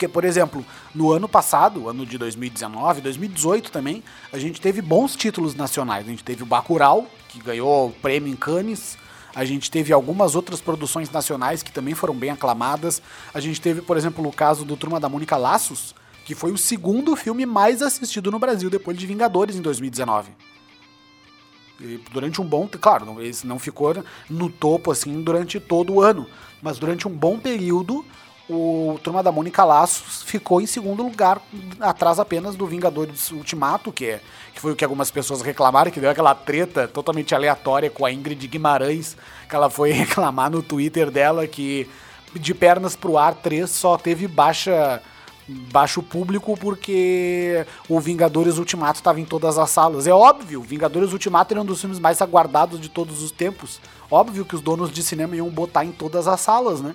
porque, 0.00 0.08
por 0.08 0.24
exemplo, 0.24 0.64
no 0.94 1.12
ano 1.12 1.28
passado, 1.28 1.86
ano 1.86 2.06
de 2.06 2.16
2019, 2.16 3.02
2018 3.02 3.70
também, 3.70 4.02
a 4.32 4.38
gente 4.38 4.58
teve 4.58 4.80
bons 4.80 5.14
títulos 5.14 5.54
nacionais. 5.54 6.06
A 6.06 6.10
gente 6.10 6.24
teve 6.24 6.42
o 6.42 6.46
Bacurau, 6.46 7.06
que 7.28 7.38
ganhou 7.38 7.88
o 7.88 7.92
prêmio 7.92 8.32
em 8.32 8.34
Cannes. 8.34 8.96
A 9.34 9.44
gente 9.44 9.70
teve 9.70 9.92
algumas 9.92 10.34
outras 10.34 10.58
produções 10.58 11.10
nacionais 11.10 11.62
que 11.62 11.70
também 11.70 11.94
foram 11.94 12.14
bem 12.14 12.30
aclamadas. 12.30 13.02
A 13.34 13.40
gente 13.40 13.60
teve, 13.60 13.82
por 13.82 13.98
exemplo, 13.98 14.26
o 14.26 14.32
caso 14.32 14.64
do 14.64 14.74
Turma 14.74 14.98
da 14.98 15.06
Mônica 15.06 15.36
Laços, 15.36 15.94
que 16.24 16.34
foi 16.34 16.50
o 16.50 16.56
segundo 16.56 17.14
filme 17.14 17.44
mais 17.44 17.82
assistido 17.82 18.30
no 18.30 18.38
Brasil 18.38 18.70
depois 18.70 18.96
de 18.96 19.06
Vingadores 19.06 19.56
em 19.56 19.60
2019. 19.60 20.30
E 21.78 22.00
durante 22.10 22.40
um 22.40 22.44
bom, 22.46 22.66
claro, 22.80 23.22
esse 23.22 23.46
não 23.46 23.58
ficou 23.58 24.02
no 24.30 24.48
topo 24.48 24.90
assim 24.90 25.20
durante 25.20 25.60
todo 25.60 25.92
o 25.92 26.00
ano, 26.00 26.26
mas 26.62 26.78
durante 26.78 27.06
um 27.06 27.12
bom 27.12 27.38
período 27.38 28.02
o 28.50 28.98
Turma 29.02 29.22
da 29.22 29.30
Mônica 29.30 29.62
Laços 29.64 30.24
ficou 30.24 30.60
em 30.60 30.66
segundo 30.66 31.04
lugar, 31.04 31.40
atrás 31.78 32.18
apenas 32.18 32.56
do 32.56 32.66
Vingadores 32.66 33.30
Ultimato, 33.30 33.92
que, 33.92 34.06
é, 34.06 34.20
que 34.52 34.60
foi 34.60 34.72
o 34.72 34.76
que 34.76 34.84
algumas 34.84 35.08
pessoas 35.08 35.40
reclamaram, 35.40 35.90
que 35.90 36.00
deu 36.00 36.10
aquela 36.10 36.34
treta 36.34 36.88
totalmente 36.88 37.32
aleatória 37.32 37.88
com 37.88 38.04
a 38.04 38.12
Ingrid 38.12 38.44
Guimarães, 38.48 39.16
que 39.48 39.54
ela 39.54 39.70
foi 39.70 39.92
reclamar 39.94 40.50
no 40.50 40.62
Twitter 40.62 41.12
dela 41.12 41.46
que 41.46 41.88
de 42.34 42.52
pernas 42.52 42.96
pro 42.96 43.16
ar 43.16 43.34
3 43.34 43.70
só 43.70 43.96
teve 43.96 44.26
baixa 44.26 45.00
baixo 45.72 46.00
público 46.00 46.56
porque 46.56 47.66
o 47.88 47.98
Vingadores 47.98 48.56
Ultimato 48.56 49.00
estava 49.00 49.20
em 49.20 49.24
todas 49.24 49.58
as 49.58 49.70
salas. 49.70 50.06
É 50.06 50.12
óbvio, 50.12 50.62
Vingadores 50.62 51.12
Ultimato 51.12 51.54
era 51.54 51.60
um 51.60 51.64
dos 51.64 51.80
filmes 51.80 51.98
mais 51.98 52.20
aguardados 52.20 52.80
de 52.80 52.88
todos 52.88 53.22
os 53.22 53.32
tempos. 53.32 53.80
Óbvio 54.10 54.44
que 54.44 54.54
os 54.54 54.60
donos 54.60 54.92
de 54.92 55.02
cinema 55.02 55.36
iam 55.36 55.48
botar 55.48 55.84
em 55.84 55.92
todas 55.92 56.28
as 56.28 56.40
salas, 56.40 56.80
né? 56.80 56.94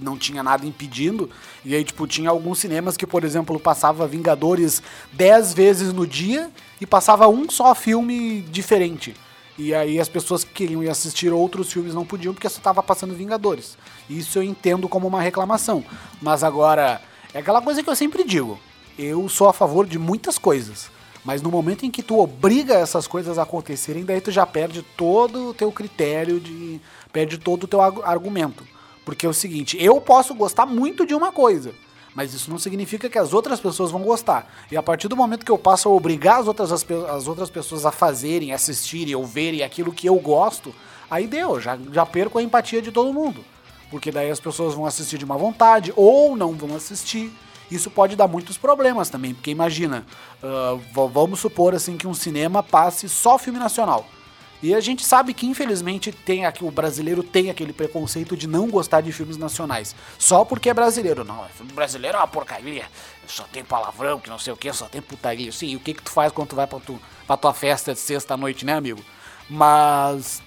Não 0.00 0.16
tinha 0.16 0.42
nada 0.42 0.66
impedindo. 0.66 1.28
E 1.64 1.74
aí, 1.74 1.84
tipo, 1.84 2.06
tinha 2.06 2.30
alguns 2.30 2.58
cinemas 2.58 2.96
que, 2.96 3.06
por 3.06 3.24
exemplo, 3.24 3.58
passava 3.58 4.06
Vingadores 4.06 4.82
10 5.12 5.54
vezes 5.54 5.92
no 5.92 6.06
dia 6.06 6.50
e 6.80 6.86
passava 6.86 7.28
um 7.28 7.48
só 7.50 7.74
filme 7.74 8.42
diferente. 8.42 9.14
E 9.58 9.74
aí 9.74 10.00
as 10.00 10.08
pessoas 10.08 10.44
que 10.44 10.52
queriam 10.52 10.82
ir 10.82 10.88
assistir 10.88 11.30
outros 11.30 11.72
filmes 11.72 11.94
não 11.94 12.04
podiam 12.04 12.32
porque 12.32 12.48
só 12.48 12.58
estava 12.58 12.82
passando 12.82 13.14
Vingadores. 13.14 13.76
Isso 14.08 14.38
eu 14.38 14.42
entendo 14.42 14.88
como 14.88 15.06
uma 15.06 15.20
reclamação. 15.20 15.84
Mas 16.20 16.42
agora, 16.42 17.00
é 17.34 17.38
aquela 17.38 17.60
coisa 17.60 17.82
que 17.82 17.90
eu 17.90 17.96
sempre 17.96 18.24
digo. 18.24 18.58
Eu 18.98 19.28
sou 19.28 19.48
a 19.48 19.52
favor 19.52 19.86
de 19.86 19.98
muitas 19.98 20.38
coisas. 20.38 20.90
Mas 21.24 21.40
no 21.40 21.50
momento 21.50 21.86
em 21.86 21.90
que 21.90 22.02
tu 22.02 22.18
obriga 22.18 22.74
essas 22.74 23.06
coisas 23.06 23.38
a 23.38 23.42
acontecerem, 23.42 24.04
daí 24.04 24.20
tu 24.20 24.30
já 24.30 24.44
perde 24.44 24.82
todo 24.82 25.50
o 25.50 25.54
teu 25.54 25.70
critério 25.70 26.40
de. 26.40 26.80
perde 27.12 27.38
todo 27.38 27.64
o 27.64 27.68
teu 27.68 27.80
argumento. 27.80 28.66
Porque 29.04 29.26
é 29.26 29.28
o 29.28 29.34
seguinte, 29.34 29.76
eu 29.82 30.00
posso 30.00 30.34
gostar 30.34 30.66
muito 30.66 31.04
de 31.04 31.14
uma 31.14 31.32
coisa, 31.32 31.74
mas 32.14 32.34
isso 32.34 32.50
não 32.50 32.58
significa 32.58 33.08
que 33.08 33.18
as 33.18 33.32
outras 33.32 33.58
pessoas 33.58 33.90
vão 33.90 34.02
gostar. 34.02 34.46
E 34.70 34.76
a 34.76 34.82
partir 34.82 35.08
do 35.08 35.16
momento 35.16 35.44
que 35.44 35.50
eu 35.50 35.58
passo 35.58 35.88
a 35.88 35.92
obrigar 35.92 36.40
as 36.40 36.46
outras, 36.46 36.70
as, 36.70 36.86
as 37.10 37.26
outras 37.26 37.50
pessoas 37.50 37.84
a 37.84 37.90
fazerem, 37.90 38.52
assistirem 38.52 39.14
ou 39.14 39.24
verem 39.24 39.62
aquilo 39.62 39.92
que 39.92 40.08
eu 40.08 40.16
gosto, 40.16 40.74
aí 41.10 41.26
deu, 41.26 41.60
já, 41.60 41.78
já 41.90 42.06
perco 42.06 42.38
a 42.38 42.42
empatia 42.42 42.80
de 42.82 42.92
todo 42.92 43.12
mundo. 43.12 43.44
Porque 43.90 44.10
daí 44.10 44.30
as 44.30 44.40
pessoas 44.40 44.74
vão 44.74 44.86
assistir 44.86 45.18
de 45.18 45.26
má 45.26 45.36
vontade 45.36 45.92
ou 45.96 46.36
não 46.36 46.52
vão 46.52 46.76
assistir. 46.76 47.32
Isso 47.70 47.90
pode 47.90 48.16
dar 48.16 48.28
muitos 48.28 48.58
problemas 48.58 49.08
também, 49.08 49.34
porque 49.34 49.50
imagina, 49.50 50.06
uh, 50.42 51.08
vamos 51.08 51.40
supor 51.40 51.74
assim 51.74 51.96
que 51.96 52.06
um 52.06 52.14
cinema 52.14 52.62
passe 52.62 53.08
só 53.08 53.38
filme 53.38 53.58
nacional. 53.58 54.06
E 54.62 54.72
a 54.74 54.80
gente 54.80 55.04
sabe 55.04 55.34
que, 55.34 55.44
infelizmente, 55.44 56.12
tem 56.12 56.46
aqui, 56.46 56.64
o 56.64 56.70
brasileiro 56.70 57.24
tem 57.24 57.50
aquele 57.50 57.72
preconceito 57.72 58.36
de 58.36 58.46
não 58.46 58.68
gostar 58.68 59.00
de 59.00 59.10
filmes 59.10 59.36
nacionais. 59.36 59.94
Só 60.18 60.44
porque 60.44 60.70
é 60.70 60.74
brasileiro. 60.74 61.24
Não, 61.24 61.44
filme 61.48 61.72
brasileiro 61.72 62.16
é 62.16 62.20
uma 62.20 62.28
porcaria. 62.28 62.84
Só 63.26 63.42
tem 63.44 63.64
palavrão, 63.64 64.20
que 64.20 64.30
não 64.30 64.38
sei 64.38 64.52
o 64.52 64.56
que, 64.56 64.72
só 64.72 64.86
tem 64.86 65.02
putaria. 65.02 65.50
Sim, 65.50 65.70
e 65.70 65.76
o 65.76 65.80
que, 65.80 65.94
que 65.94 66.02
tu 66.02 66.10
faz 66.10 66.30
quando 66.30 66.50
tu 66.50 66.56
vai 66.56 66.68
pra, 66.68 66.78
tu, 66.78 67.00
pra 67.26 67.36
tua 67.36 67.52
festa 67.52 67.92
de 67.92 67.98
sexta-noite, 67.98 68.64
né, 68.64 68.74
amigo? 68.74 69.04
Mas. 69.50 70.40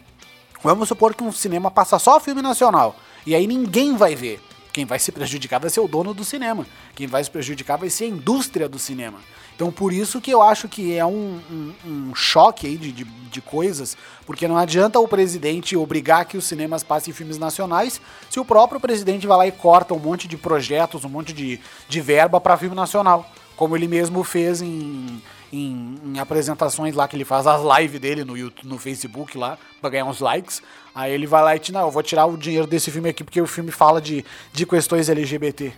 Vamos 0.64 0.88
supor 0.88 1.14
que 1.14 1.24
um 1.24 1.32
cinema 1.32 1.70
passa 1.70 2.00
só 2.00 2.20
filme 2.20 2.42
nacional. 2.42 2.96
E 3.26 3.36
aí 3.36 3.46
ninguém 3.46 3.98
vai 3.98 4.16
ver. 4.16 4.42
Quem 4.72 4.86
vai 4.86 4.98
se 4.98 5.12
prejudicar 5.12 5.60
vai 5.60 5.70
ser 5.70 5.80
o 5.80 5.88
dono 5.88 6.14
do 6.14 6.24
cinema. 6.24 6.66
Quem 6.96 7.06
vai 7.06 7.24
se 7.24 7.30
prejudicar 7.30 7.78
vai 7.78 7.90
ser 7.90 8.06
a 8.06 8.08
indústria 8.08 8.68
do 8.68 8.80
cinema. 8.80 9.20
Então 9.56 9.72
por 9.72 9.94
isso 9.94 10.20
que 10.20 10.30
eu 10.30 10.42
acho 10.42 10.68
que 10.68 10.96
é 10.96 11.06
um, 11.06 11.40
um, 11.50 11.74
um 11.86 12.16
choque 12.16 12.68
aí 12.68 12.78
de, 12.78 12.92
de, 12.92 13.06
de, 13.06 13.42
coisas, 13.42 13.98
porque 14.26 14.48
não 14.48 14.58
adianta 14.58 15.00
o 15.00 15.08
presidente 15.08 15.78
obrigar 15.78 16.26
que 16.26 16.38
os 16.38 16.44
cinemas 16.44 16.84
passem 16.84 17.14
filmes 17.14 17.38
nacionais 17.38 18.02
se 18.30 18.38
o 18.38 18.44
próprio 18.44 18.82
presidente 18.82 19.26
vai 19.26 19.38
lá 19.38 19.48
e 19.48 19.54
corta 19.54 19.94
um 19.94 20.00
monte 20.00 20.28
de 20.28 20.36
projetos, 20.36 21.06
um 21.06 21.10
monte 21.10 21.32
de, 21.32 21.60
de 21.88 22.02
verba 22.02 22.42
para 22.42 22.58
filme 22.58 22.76
nacional, 22.76 23.26
como 23.56 23.78
ele 23.78 23.88
mesmo 23.88 24.26
fez 24.26 24.62
em, 24.62 25.22
em, 25.54 25.96
em, 26.04 26.20
apresentações 26.20 26.94
lá 26.94 27.08
que 27.08 27.16
ele 27.16 27.24
faz 27.24 27.48
as 27.48 27.62
lives 27.80 28.02
dele 28.02 28.26
no 28.26 28.38
YouTube, 28.38 28.68
no 28.68 28.78
Facebook 28.78 29.38
lá, 29.38 29.58
para 29.80 29.90
ganhar 29.90 30.06
uns 30.06 30.20
likes. 30.20 30.62
Aí 30.94 31.14
ele 31.14 31.26
vai 31.26 31.42
lá 31.42 31.56
e 31.56 31.60
tira, 31.60 31.80
não, 31.80 31.88
eu 31.88 31.92
vou 31.92 32.04
tirar 32.04 32.26
o 32.26 32.38
dinheiro 32.38 32.68
desse 32.68 32.92
filme 32.92 33.08
aqui 33.08 33.24
porque 33.24 33.42
o 33.42 33.48
filme 33.48 33.72
fala 33.72 34.02
de, 34.02 34.26
de 34.52 34.66
questões 34.66 35.08
LGBT. 35.08 35.72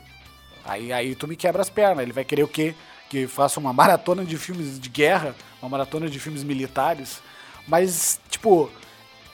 Aí, 0.66 0.92
aí 0.92 1.16
tu 1.16 1.28
me 1.28 1.36
quebra 1.36 1.62
as 1.62 1.70
pernas, 1.70 2.04
ele 2.04 2.12
vai 2.12 2.26
querer 2.26 2.44
o 2.44 2.48
quê? 2.48 2.74
Que 3.10 3.28
faça 3.28 3.60
uma 3.60 3.74
maratona 3.74 4.26
de 4.26 4.38
filmes 4.38 4.80
de 4.80 4.90
guerra, 4.90 5.36
uma 5.62 5.70
maratona 5.70 6.10
de 6.10 6.20
filmes 6.20 6.44
militares. 6.44 7.22
Mas, 7.68 8.20
tipo, 8.30 8.70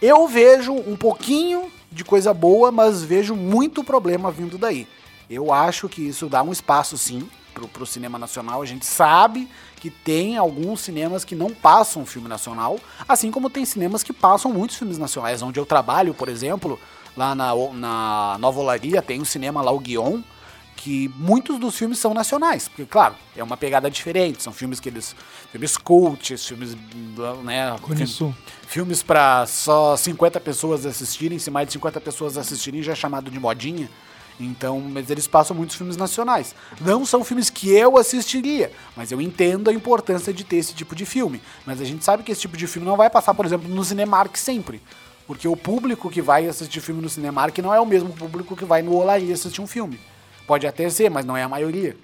eu 0.02 0.28
vejo 0.28 0.74
um 0.74 0.96
pouquinho 0.96 1.72
de 1.92 2.04
coisa 2.04 2.34
boa, 2.34 2.72
mas 2.72 3.04
vejo 3.04 3.36
muito 3.36 3.84
problema 3.84 4.32
vindo 4.32 4.58
daí. 4.58 4.88
Eu 5.30 5.54
acho 5.54 5.88
que 5.88 6.02
isso 6.02 6.28
dá 6.28 6.44
um 6.44 6.52
espaço, 6.52 6.98
sim, 6.98 7.30
pro, 7.54 7.68
pro 7.68 7.86
cinema 7.86 8.18
nacional. 8.20 8.62
A 8.62 8.66
gente 8.66 8.86
sabe 8.86 9.48
que 9.78 9.90
tem 9.90 10.38
alguns 10.38 10.82
cinemas 10.82 11.24
que 11.24 11.36
não 11.36 11.50
passam 11.50 12.06
filme 12.06 12.28
nacional, 12.28 12.80
assim 13.08 13.32
como 13.32 13.50
tem 13.50 13.66
cinemas 13.66 14.04
que 14.04 14.14
passam 14.14 14.52
muitos 14.52 14.78
filmes 14.78 14.98
nacionais. 14.98 15.42
Onde 15.42 15.60
eu 15.60 15.66
trabalho, 15.66 16.14
por 16.14 16.30
exemplo, 16.30 16.80
lá 17.16 17.36
na, 17.36 17.54
na 17.74 18.38
Nova 18.40 18.60
Olaria, 18.60 19.02
tem 19.02 19.22
um 19.22 19.26
cinema 19.26 19.62
lá, 19.62 19.72
o 19.72 19.80
Guion, 19.80 20.22
que 20.84 21.10
muitos 21.16 21.58
dos 21.58 21.78
filmes 21.78 21.98
são 21.98 22.14
nacionais, 22.14 22.68
porque 22.68 22.86
claro, 22.86 23.16
é 23.38 23.42
uma 23.42 23.56
pegada 23.56 23.90
diferente, 23.90 24.44
são 24.44 24.52
filmes 24.52 24.82
que 24.82 24.90
eles 24.90 25.16
filmes 25.50 25.78
cults, 25.78 26.46
filmes, 26.46 26.76
né, 27.42 27.74
filmes, 27.88 28.20
filmes 28.68 29.02
para 29.02 29.46
só 29.46 29.96
50 29.96 30.42
pessoas 30.42 30.86
assistirem, 30.86 31.40
se 31.40 31.50
mais 31.50 31.68
de 31.68 31.74
50 31.74 32.02
pessoas 32.02 32.38
assistirem 32.38 32.84
já 32.84 32.92
é 32.92 32.96
chamado 32.96 33.32
de 33.32 33.40
modinha. 33.40 33.90
Então, 34.38 34.82
mas 34.82 35.10
eles 35.10 35.26
passam 35.26 35.56
muitos 35.56 35.78
filmes 35.78 35.96
nacionais. 35.96 36.54
Não 36.82 37.06
são 37.06 37.24
filmes 37.24 37.50
que 37.50 37.70
eu 37.70 37.98
assistiria, 37.98 38.70
mas 38.94 39.10
eu 39.10 39.22
entendo 39.22 39.70
a 39.70 39.74
importância 39.74 40.34
de 40.34 40.44
ter 40.44 40.58
esse 40.58 40.74
tipo 40.74 40.96
de 40.96 41.06
filme. 41.06 41.42
Mas 41.66 41.80
a 41.80 41.86
gente 41.86 42.04
sabe 42.04 42.24
que 42.24 42.32
esse 42.32 42.42
tipo 42.42 42.58
de 42.58 42.68
filme 42.68 42.86
não 42.86 42.98
vai 42.98 43.10
passar, 43.10 43.34
por 43.34 43.46
exemplo, 43.46 43.70
no 43.70 43.86
Cinemark 43.86 44.36
sempre. 44.36 44.82
Porque 45.26 45.48
o 45.48 45.56
público 45.56 46.10
que 46.10 46.22
vai 46.22 46.46
assistir 46.46 46.82
filme 46.82 47.02
no 47.02 47.08
Cinemark 47.08 47.58
não 47.60 47.74
é 47.74 47.80
o 47.80 47.86
mesmo 47.86 48.10
público 48.12 48.58
que 48.58 48.66
vai 48.66 48.82
no 48.82 48.94
Olaí 48.94 49.32
assistir 49.32 49.62
um 49.62 49.68
filme. 49.68 49.98
Pode 50.46 50.68
até 50.68 50.90
ser, 50.90 51.10
mas 51.10 51.26
não 51.26 51.36
é 51.38 51.44
a 51.44 51.50
maioria. 51.50 51.96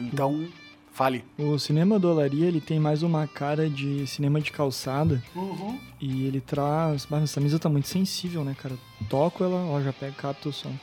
Então, 0.00 0.46
fale. 0.92 1.24
O 1.38 1.58
cinema 1.58 1.98
dolaria, 1.98 2.46
ele 2.46 2.60
tem 2.60 2.78
mais 2.78 3.02
uma 3.02 3.26
cara 3.26 3.68
de 3.68 4.06
cinema 4.06 4.40
de 4.40 4.52
calçada. 4.52 5.22
Uhum. 5.34 5.78
E 6.00 6.26
ele 6.26 6.40
traz... 6.40 7.06
Mas 7.08 7.24
essa 7.24 7.40
mesa 7.40 7.58
tá 7.58 7.68
muito 7.68 7.88
sensível, 7.88 8.44
né, 8.44 8.54
cara? 8.60 8.76
Toco 9.08 9.42
ela, 9.44 9.64
ó, 9.66 9.80
já 9.80 9.92
pega, 9.92 10.12
capta 10.12 10.48
o 10.48 10.52
som. 10.52 10.74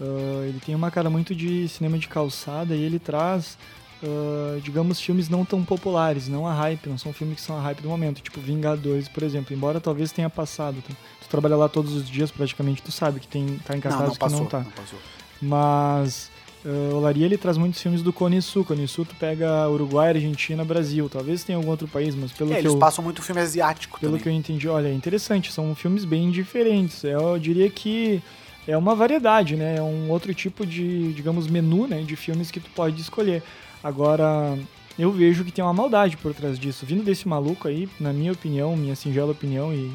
Uh, 0.00 0.44
ele 0.46 0.60
tem 0.64 0.74
uma 0.74 0.90
cara 0.90 1.08
muito 1.08 1.34
de 1.34 1.68
cinema 1.68 1.98
de 1.98 2.08
calçada 2.08 2.74
e 2.74 2.82
ele 2.82 2.98
traz... 2.98 3.58
Uh, 4.02 4.60
digamos, 4.60 5.00
filmes 5.00 5.30
não 5.30 5.46
tão 5.46 5.64
populares, 5.64 6.28
não 6.28 6.46
a 6.46 6.52
hype, 6.52 6.90
não 6.90 6.98
são 6.98 7.10
filmes 7.10 7.36
que 7.36 7.40
são 7.40 7.56
a 7.56 7.60
hype 7.62 7.80
do 7.80 7.88
momento, 7.88 8.20
tipo 8.20 8.38
Vingadores, 8.38 9.08
por 9.08 9.22
exemplo, 9.22 9.56
embora 9.56 9.80
talvez 9.80 10.12
tenha 10.12 10.28
passado. 10.28 10.82
Tu, 10.86 10.94
tu 11.22 11.28
trabalha 11.30 11.56
lá 11.56 11.70
todos 11.70 11.94
os 11.94 12.06
dias 12.06 12.30
praticamente, 12.30 12.82
tu 12.82 12.92
sabe 12.92 13.18
que 13.18 13.26
tem, 13.26 13.58
tá 13.64 13.74
em 13.74 13.80
cartaz 13.80 14.02
não, 14.02 14.08
não 14.08 14.16
passou, 14.16 14.36
que 14.36 14.42
não 14.42 14.50
tá. 14.50 14.58
Não 14.58 14.70
passou. 14.72 14.98
Mas 15.44 16.30
uh, 16.64 16.96
Olaria 16.96 17.26
ele 17.26 17.36
traz 17.36 17.58
muitos 17.58 17.80
filmes 17.80 18.02
do 18.02 18.12
Cone 18.12 18.40
Sul. 18.40 18.64
Cone 18.64 18.88
Sul 18.88 19.04
tu 19.04 19.14
pega 19.16 19.68
Uruguai, 19.68 20.10
Argentina, 20.10 20.64
Brasil. 20.64 21.08
Talvez 21.08 21.44
tenha 21.44 21.58
algum 21.58 21.70
outro 21.70 21.86
país, 21.86 22.14
mas 22.14 22.32
pelo 22.32 22.50
é, 22.50 22.54
que 22.54 22.60
eles 22.62 22.72
eu, 22.72 22.78
passam 22.78 23.04
muito 23.04 23.22
filme 23.22 23.40
asiático 23.40 24.00
Pelo 24.00 24.12
também. 24.12 24.22
que 24.22 24.28
eu 24.28 24.32
entendi, 24.32 24.68
olha, 24.68 24.88
é 24.88 24.92
interessante. 24.92 25.52
São 25.52 25.74
filmes 25.74 26.04
bem 26.04 26.30
diferentes. 26.30 27.04
Eu 27.04 27.38
diria 27.38 27.68
que 27.70 28.22
é 28.66 28.76
uma 28.76 28.94
variedade, 28.94 29.56
né? 29.56 29.76
É 29.76 29.82
um 29.82 30.10
outro 30.10 30.32
tipo 30.34 30.64
de, 30.64 31.12
digamos, 31.12 31.46
menu, 31.46 31.86
né? 31.86 32.02
De 32.02 32.16
filmes 32.16 32.50
que 32.50 32.60
tu 32.60 32.70
pode 32.70 33.00
escolher. 33.00 33.42
Agora, 33.82 34.58
eu 34.98 35.12
vejo 35.12 35.44
que 35.44 35.52
tem 35.52 35.62
uma 35.62 35.74
maldade 35.74 36.16
por 36.16 36.32
trás 36.32 36.58
disso. 36.58 36.86
Vindo 36.86 37.04
desse 37.04 37.28
maluco 37.28 37.68
aí, 37.68 37.88
na 38.00 38.12
minha 38.12 38.32
opinião, 38.32 38.76
minha 38.76 38.96
singela 38.96 39.32
opinião 39.32 39.72
e, 39.72 39.92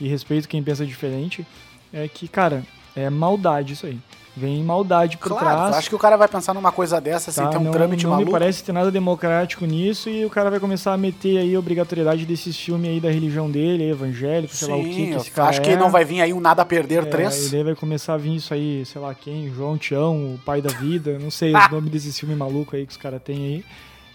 e 0.00 0.08
respeito 0.08 0.48
quem 0.48 0.62
pensa 0.62 0.86
diferente, 0.86 1.46
é 1.92 2.08
que, 2.08 2.26
cara, 2.26 2.64
é 2.96 3.08
maldade 3.10 3.72
isso 3.74 3.86
aí. 3.86 3.98
Vem 4.36 4.62
maldade 4.62 5.16
por 5.18 5.28
Claro, 5.28 5.44
trás. 5.44 5.76
acho 5.76 5.88
que 5.88 5.94
o 5.94 5.98
cara 5.98 6.16
vai 6.16 6.28
pensar 6.28 6.54
numa 6.54 6.70
coisa 6.70 7.00
dessa 7.00 7.32
sem 7.32 7.42
Tá, 7.44 7.50
ter 7.50 7.58
um 7.58 7.64
não, 7.64 7.72
trâmite 7.72 8.04
não 8.04 8.12
maluco. 8.12 8.26
me 8.26 8.32
parece 8.32 8.62
ter 8.62 8.72
nada 8.72 8.88
democrático 8.90 9.66
nisso 9.66 10.08
e 10.08 10.24
o 10.24 10.30
cara 10.30 10.48
vai 10.48 10.60
começar 10.60 10.94
a 10.94 10.96
meter 10.96 11.38
aí 11.38 11.54
a 11.54 11.58
obrigatoriedade 11.58 12.24
desses 12.24 12.56
filmes 12.56 12.90
aí 12.90 13.00
da 13.00 13.10
religião 13.10 13.50
dele, 13.50 13.90
evangélico, 13.90 14.54
sei 14.54 14.68
lá 14.68 14.76
o 14.76 14.84
que, 14.84 14.94
que 15.08 15.14
esse 15.16 15.30
cara 15.32 15.48
acho 15.50 15.60
é. 15.60 15.64
que 15.64 15.76
não 15.76 15.90
vai 15.90 16.04
vir 16.04 16.20
aí 16.22 16.32
um 16.32 16.40
nada 16.40 16.62
a 16.62 16.64
perder 16.64 17.02
É, 17.02 17.06
três. 17.06 17.48
E 17.48 17.50
daí 17.50 17.64
vai 17.64 17.74
começar 17.74 18.14
a 18.14 18.16
vir 18.16 18.36
isso 18.36 18.54
aí, 18.54 18.86
sei 18.86 19.00
lá 19.00 19.12
quem, 19.14 19.52
João 19.52 19.76
Tião, 19.76 20.14
o 20.34 20.38
pai 20.46 20.62
da 20.62 20.70
vida, 20.70 21.18
não 21.18 21.30
sei 21.30 21.52
os 21.56 21.68
nomes 21.68 21.90
desses 21.90 22.18
filmes 22.18 22.38
malucos 22.38 22.74
aí 22.74 22.86
que 22.86 22.92
os 22.92 22.96
caras 22.98 23.20
têm 23.22 23.36
aí. 23.36 23.64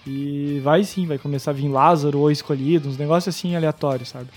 E 0.08 0.62
vai 0.63 0.84
sim, 0.86 1.05
vai 1.05 1.17
começar 1.17 1.51
a 1.51 1.53
vir 1.53 1.67
Lázaro 1.67 2.20
ou 2.20 2.32
Escolhido, 2.32 2.88
uns 2.88 2.98
negócios 2.98 3.36
assim 3.36 3.53
aleatórios, 3.55 4.10
sabe? 4.10 4.27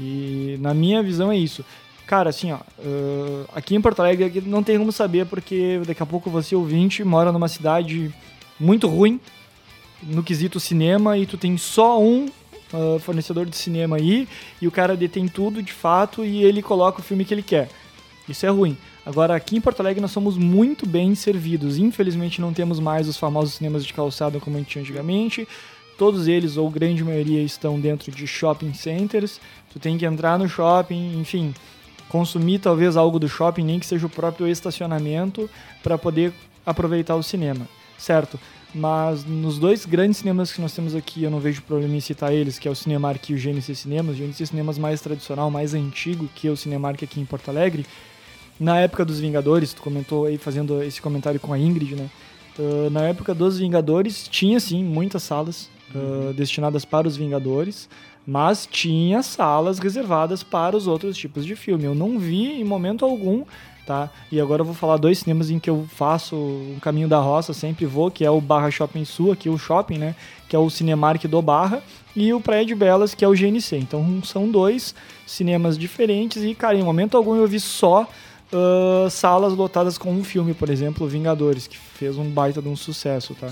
E 0.00 0.56
na 0.60 0.74
minha 0.74 1.02
visão 1.02 1.30
é 1.30 1.36
isso. 1.36 1.64
Cara, 2.06 2.30
assim, 2.30 2.52
ó, 2.52 2.58
ãh, 2.84 3.44
aqui 3.54 3.74
em 3.74 3.80
Porto 3.80 4.00
Alegre 4.00 4.42
não 4.44 4.62
tem 4.62 4.78
como 4.78 4.92
saber, 4.92 5.26
porque 5.26 5.80
daqui 5.86 6.02
a 6.02 6.06
pouco 6.06 6.28
você, 6.28 6.54
ouvinte, 6.54 7.04
mora 7.04 7.32
numa 7.32 7.48
cidade 7.48 8.12
muito 8.58 8.86
ruim 8.86 9.20
no 10.02 10.22
quesito 10.22 10.58
cinema 10.58 11.16
e 11.16 11.26
tu 11.26 11.36
tem 11.36 11.56
só 11.56 12.00
um 12.00 12.26
ah, 12.72 12.98
fornecedor 13.00 13.46
de 13.46 13.56
cinema 13.56 13.96
aí 13.96 14.26
e 14.60 14.66
o 14.66 14.70
cara 14.70 14.96
detém 14.96 15.28
tudo 15.28 15.62
de 15.62 15.72
fato 15.72 16.24
e 16.24 16.42
ele 16.42 16.62
coloca 16.62 17.00
o 17.00 17.02
filme 17.02 17.24
que 17.24 17.34
ele 17.34 17.42
quer. 17.42 17.68
Isso 18.28 18.46
é 18.46 18.48
ruim. 18.48 18.76
Agora, 19.04 19.34
aqui 19.34 19.56
em 19.56 19.60
Porto 19.60 19.80
Alegre 19.80 20.00
nós 20.00 20.12
somos 20.12 20.38
muito 20.38 20.86
bem 20.86 21.14
servidos. 21.14 21.76
Infelizmente 21.76 22.40
não 22.40 22.52
temos 22.52 22.78
mais 22.78 23.08
os 23.08 23.16
famosos 23.16 23.54
cinemas 23.54 23.84
de 23.84 23.92
calçada 23.92 24.40
como 24.40 24.56
a 24.56 24.60
gente 24.60 24.70
tinha 24.70 24.82
antigamente. 24.82 25.46
Todos 25.98 26.28
eles, 26.28 26.56
ou 26.56 26.70
grande 26.70 27.04
maioria, 27.04 27.42
estão 27.42 27.78
dentro 27.78 28.10
de 28.10 28.26
shopping 28.26 28.72
centers. 28.72 29.40
Tu 29.72 29.78
tem 29.78 29.98
que 29.98 30.06
entrar 30.06 30.38
no 30.38 30.48
shopping, 30.48 31.20
enfim, 31.20 31.52
consumir 32.12 32.58
talvez 32.58 32.94
algo 32.94 33.18
do 33.18 33.26
shopping, 33.26 33.64
nem 33.64 33.80
que 33.80 33.86
seja 33.86 34.06
o 34.06 34.10
próprio 34.10 34.46
estacionamento, 34.46 35.48
para 35.82 35.96
poder 35.96 36.30
aproveitar 36.64 37.16
o 37.16 37.22
cinema, 37.22 37.66
certo? 37.96 38.38
Mas 38.74 39.24
nos 39.24 39.58
dois 39.58 39.86
grandes 39.86 40.18
cinemas 40.18 40.52
que 40.52 40.60
nós 40.60 40.74
temos 40.74 40.94
aqui, 40.94 41.22
eu 41.22 41.30
não 41.30 41.40
vejo 41.40 41.62
problema 41.62 41.96
em 41.96 42.00
citar 42.00 42.32
eles, 42.32 42.58
que 42.58 42.68
é 42.68 42.70
o 42.70 42.74
Cinemark 42.74 43.30
e 43.30 43.34
o 43.34 43.38
GNC 43.38 43.74
Cinemas. 43.74 44.16
O 44.16 44.18
GNC 44.18 44.46
Cinemas 44.46 44.78
mais 44.78 45.00
tradicional, 45.00 45.50
mais 45.50 45.72
antigo 45.72 46.28
que 46.34 46.48
o 46.50 46.56
Cinemark 46.56 47.02
aqui 47.02 47.18
em 47.18 47.24
Porto 47.24 47.48
Alegre. 47.48 47.86
Na 48.60 48.78
época 48.78 49.04
dos 49.04 49.18
Vingadores, 49.18 49.72
tu 49.72 49.82
comentou 49.82 50.26
aí 50.26 50.36
fazendo 50.36 50.82
esse 50.82 51.00
comentário 51.00 51.40
com 51.40 51.52
a 51.52 51.58
Ingrid, 51.58 51.96
né? 51.96 52.10
Uh, 52.58 52.90
na 52.90 53.04
época 53.04 53.34
dos 53.34 53.58
Vingadores 53.58 54.28
tinha 54.28 54.60
sim 54.60 54.84
muitas 54.84 55.22
salas 55.22 55.70
uh, 55.94 56.32
destinadas 56.34 56.84
para 56.84 57.08
os 57.08 57.16
Vingadores, 57.16 57.88
mas 58.26 58.66
tinha 58.70 59.22
salas 59.22 59.78
reservadas 59.78 60.42
para 60.42 60.76
os 60.76 60.86
outros 60.86 61.16
tipos 61.16 61.44
de 61.44 61.56
filme. 61.56 61.84
Eu 61.84 61.94
não 61.94 62.18
vi 62.18 62.60
em 62.60 62.64
momento 62.64 63.04
algum, 63.04 63.44
tá? 63.86 64.10
E 64.30 64.40
agora 64.40 64.62
eu 64.62 64.66
vou 64.66 64.74
falar 64.74 64.96
dois 64.96 65.18
cinemas 65.18 65.50
em 65.50 65.58
que 65.58 65.68
eu 65.68 65.86
faço 65.94 66.36
um 66.36 66.78
caminho 66.80 67.08
da 67.08 67.18
roça, 67.18 67.52
sempre 67.52 67.84
vou, 67.84 68.10
que 68.10 68.24
é 68.24 68.30
o 68.30 68.40
Barra 68.40 68.70
Shopping 68.70 69.04
Sul, 69.04 69.32
aqui 69.32 69.48
o 69.48 69.58
shopping, 69.58 69.98
né? 69.98 70.14
Que 70.48 70.54
é 70.54 70.58
o 70.58 70.70
Cinemark 70.70 71.24
do 71.24 71.42
Barra, 71.42 71.82
e 72.14 72.32
o 72.32 72.40
Praia 72.40 72.64
de 72.64 72.74
Belas, 72.74 73.14
que 73.14 73.24
é 73.24 73.28
o 73.28 73.34
GNC. 73.34 73.76
Então 73.76 74.22
são 74.22 74.50
dois 74.50 74.94
cinemas 75.26 75.76
diferentes 75.76 76.42
e, 76.42 76.54
cara, 76.54 76.76
em 76.76 76.82
momento 76.82 77.16
algum 77.16 77.34
eu 77.34 77.46
vi 77.46 77.58
só 77.58 78.06
uh, 78.52 79.10
salas 79.10 79.54
lotadas 79.54 79.96
com 79.98 80.12
um 80.12 80.22
filme, 80.22 80.54
por 80.54 80.68
exemplo, 80.68 81.08
Vingadores, 81.08 81.66
que 81.66 81.78
fez 81.78 82.16
um 82.18 82.28
baita 82.30 82.60
de 82.60 82.68
um 82.68 82.76
sucesso, 82.76 83.34
tá? 83.34 83.48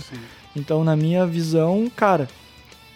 Então, 0.55 0.85
na 0.85 0.97
minha 0.97 1.27
visão, 1.27 1.91
cara, 1.95 2.29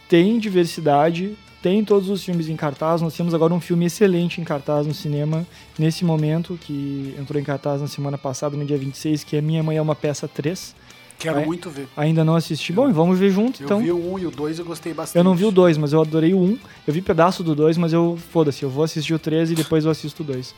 tem 0.08 0.38
diversidade, 0.38 1.36
tem 1.64 1.82
todos 1.82 2.10
os 2.10 2.22
filmes 2.22 2.50
em 2.50 2.56
cartaz. 2.56 3.00
Nós 3.00 3.16
temos 3.16 3.32
agora 3.32 3.54
um 3.54 3.58
filme 3.58 3.86
excelente 3.86 4.38
em 4.38 4.44
cartaz 4.44 4.86
no 4.86 4.92
cinema, 4.92 5.46
nesse 5.78 6.04
momento, 6.04 6.58
que 6.60 7.14
entrou 7.18 7.40
em 7.40 7.42
cartaz 7.42 7.80
na 7.80 7.88
semana 7.88 8.18
passada, 8.18 8.54
no 8.54 8.66
dia 8.66 8.76
26, 8.76 9.24
que 9.24 9.34
é 9.34 9.40
Minha 9.40 9.62
Mãe 9.62 9.78
é 9.78 9.80
uma 9.80 9.94
Peça 9.94 10.28
3. 10.28 10.76
Quero 11.18 11.38
É. 11.38 11.46
muito 11.46 11.70
ver. 11.70 11.88
Ainda 11.96 12.22
não 12.22 12.36
assisti. 12.36 12.70
Bom, 12.70 12.92
vamos 12.92 13.18
ver 13.18 13.30
junto, 13.30 13.62
Eu 13.62 13.64
então. 13.64 13.80
vi 13.80 13.90
o 13.90 14.12
um 14.12 14.18
e 14.18 14.26
o 14.26 14.30
dois 14.30 14.58
e 14.58 14.60
eu 14.60 14.66
gostei 14.66 14.92
bastante. 14.92 15.16
Eu 15.16 15.24
não 15.24 15.34
vi 15.34 15.46
o 15.46 15.50
2, 15.50 15.78
mas 15.78 15.94
eu 15.94 16.02
adorei 16.02 16.34
o 16.34 16.38
1. 16.38 16.44
Um. 16.44 16.58
Eu 16.86 16.92
vi 16.92 17.00
pedaço 17.00 17.42
do 17.42 17.54
2, 17.54 17.78
mas 17.78 17.94
eu, 17.94 18.18
foda-se, 18.30 18.62
eu 18.62 18.68
vou 18.68 18.84
assistir 18.84 19.14
o 19.14 19.18
3 19.18 19.52
e 19.52 19.54
depois 19.54 19.86
eu 19.86 19.90
assisto 19.90 20.22
o 20.22 20.26
2. 20.26 20.54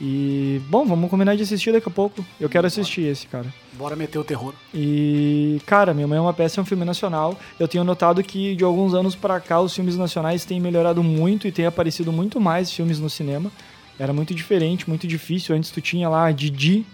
E, 0.00 0.62
bom, 0.70 0.86
vamos 0.86 1.10
combinar 1.10 1.36
de 1.36 1.42
assistir 1.42 1.72
daqui 1.72 1.88
a 1.88 1.92
pouco. 1.92 2.24
Eu 2.40 2.48
quero 2.48 2.66
assistir 2.66 3.02
esse, 3.02 3.26
cara. 3.26 3.52
Bora 3.78 3.94
meter 3.94 4.18
o 4.18 4.24
terror. 4.24 4.52
E, 4.74 5.60
cara, 5.64 5.94
Minha 5.94 6.08
Mãe 6.08 6.18
é 6.18 6.20
uma 6.20 6.32
Peça 6.34 6.60
é 6.60 6.62
um 6.62 6.64
filme 6.64 6.84
nacional. 6.84 7.38
Eu 7.60 7.68
tenho 7.68 7.84
notado 7.84 8.22
que 8.22 8.56
de 8.56 8.64
alguns 8.64 8.92
anos 8.92 9.14
pra 9.14 9.38
cá 9.38 9.60
os 9.60 9.72
filmes 9.74 9.96
nacionais 9.96 10.44
têm 10.44 10.58
melhorado 10.60 11.02
muito 11.02 11.46
e 11.46 11.52
tem 11.52 11.64
aparecido 11.64 12.10
muito 12.12 12.40
mais 12.40 12.72
filmes 12.72 12.98
no 12.98 13.08
cinema. 13.08 13.50
Era 13.98 14.12
muito 14.12 14.34
diferente, 14.34 14.88
muito 14.88 15.06
difícil. 15.06 15.54
Antes 15.54 15.70
tu 15.70 15.80
tinha 15.80 16.08
lá 16.08 16.26
a 16.26 16.32
Didi 16.32 16.84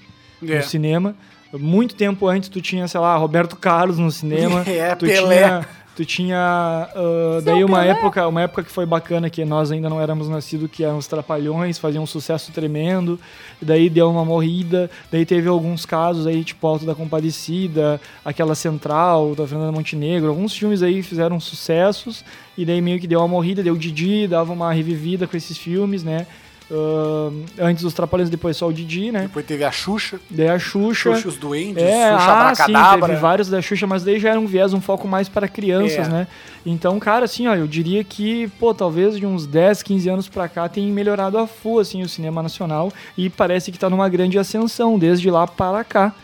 É. 0.47 0.59
no 0.59 0.63
cinema. 0.63 1.15
Muito 1.53 1.95
tempo 1.95 2.27
antes 2.27 2.49
tu 2.49 2.61
tinha, 2.61 2.87
sei 2.89 2.99
lá, 3.01 3.17
Roberto 3.17 3.57
Carlos 3.57 3.99
no 3.99 4.11
cinema. 4.11 4.63
É, 4.69 4.95
tu 4.95 5.07
Pelé. 5.07 5.37
tinha, 5.45 5.67
tu 5.95 6.05
tinha 6.05 6.39
ah, 6.39 7.41
daí 7.45 7.63
uma 7.63 7.85
época, 7.85 8.27
uma 8.27 8.43
época 8.43 8.65
que 8.65 8.71
foi 8.71 8.85
bacana 8.85 9.31
que 9.31 9.45
nós 9.45 9.71
ainda 9.71 9.89
não 9.89 10.01
éramos 10.01 10.29
nascidos, 10.29 10.71
que 10.71 10.85
eram 10.85 10.99
os 10.99 11.07
Trapalhões, 11.07 11.79
faziam 11.79 12.05
um 12.05 12.07
sucesso 12.07 12.53
tremendo. 12.53 13.19
Daí 13.61 13.89
deu 13.89 14.11
uma 14.11 14.25
morrida, 14.25 14.91
daí 15.11 15.25
teve 15.25 15.49
alguns 15.49 15.87
casos 15.87 16.27
aí, 16.27 16.43
tipo 16.43 16.67
Alto 16.67 16.85
da 16.85 16.95
Compadecida, 16.95 18.01
aquela 18.25 18.55
Central 18.55 19.35
da 19.35 19.47
Fernanda 19.47 19.73
Montenegro, 19.73 20.29
alguns 20.29 20.57
filmes 20.57 20.83
aí 20.83 21.03
fizeram 21.03 21.39
sucessos 21.39 22.25
e 22.57 22.65
daí 22.65 22.81
meio 22.81 23.01
que 23.01 23.07
deu 23.07 23.21
uma 23.21 23.29
morrida, 23.29 23.63
deu 23.63 23.75
o 23.75 23.79
Didi, 23.79 24.27
dava 24.27 24.53
uma 24.53 24.73
revivida 24.73 25.27
com 25.27 25.37
esses 25.37 25.57
filmes, 25.57 26.03
né? 26.03 26.27
Ah, 26.71 27.31
antes 27.59 27.85
os 27.85 27.93
Trapalhões, 27.93 28.31
depois 28.31 28.57
só 28.57 28.67
o 28.69 28.73
Didi, 28.73 29.13
né? 29.13 29.23
Depois 29.23 29.45
teve 29.45 29.65
a 29.65 29.71
Xuxa, 29.71 30.19
Daí 30.31 30.49
a 30.49 30.59
Xuxa. 30.59 31.15
Xuxa 31.15 31.29
os 31.29 31.37
Duendes, 31.37 31.83
É, 31.83 32.11
Xuxa 32.13 32.33
ah, 32.33 32.55
sim, 32.55 32.73
teve 33.01 33.17
vários 33.17 33.49
da 33.49 33.61
Xuxa, 33.61 33.87
mas 33.87 34.03
daí 34.03 34.19
já 34.19 34.31
era 34.31 34.41
um 34.41 34.47
viés, 34.47 34.73
um 34.73 34.81
foco 34.81 35.07
mais 35.07 35.29
para 35.29 35.47
crianças, 35.47 36.07
É. 36.07 36.11
né? 36.11 36.27
Então, 36.65 36.99
cara, 36.99 37.27
assim, 37.27 37.47
ó, 37.47 37.55
eu 37.55 37.67
diria 37.67 38.03
que, 38.03 38.49
pô, 38.59 38.73
talvez 38.73 39.19
de 39.19 39.27
uns 39.27 39.47
10, 39.47 39.83
15 39.83 40.09
anos 40.09 40.29
pra 40.29 40.49
cá 40.49 40.67
tem 40.69 40.87
melhorado 40.91 41.37
a 41.37 41.47
full, 41.47 41.79
assim, 41.81 42.03
o 42.03 42.09
cinema 42.09 42.43
nacional 42.43 42.91
e 43.19 43.29
parece 43.29 43.71
que 43.71 43.79
tá 43.79 43.91
numa 43.91 44.09
grande 44.09 44.39
ascensão 44.39 44.99
desde 44.99 45.31
lá 45.31 45.47
para 45.47 45.85
cá. 45.85 46.15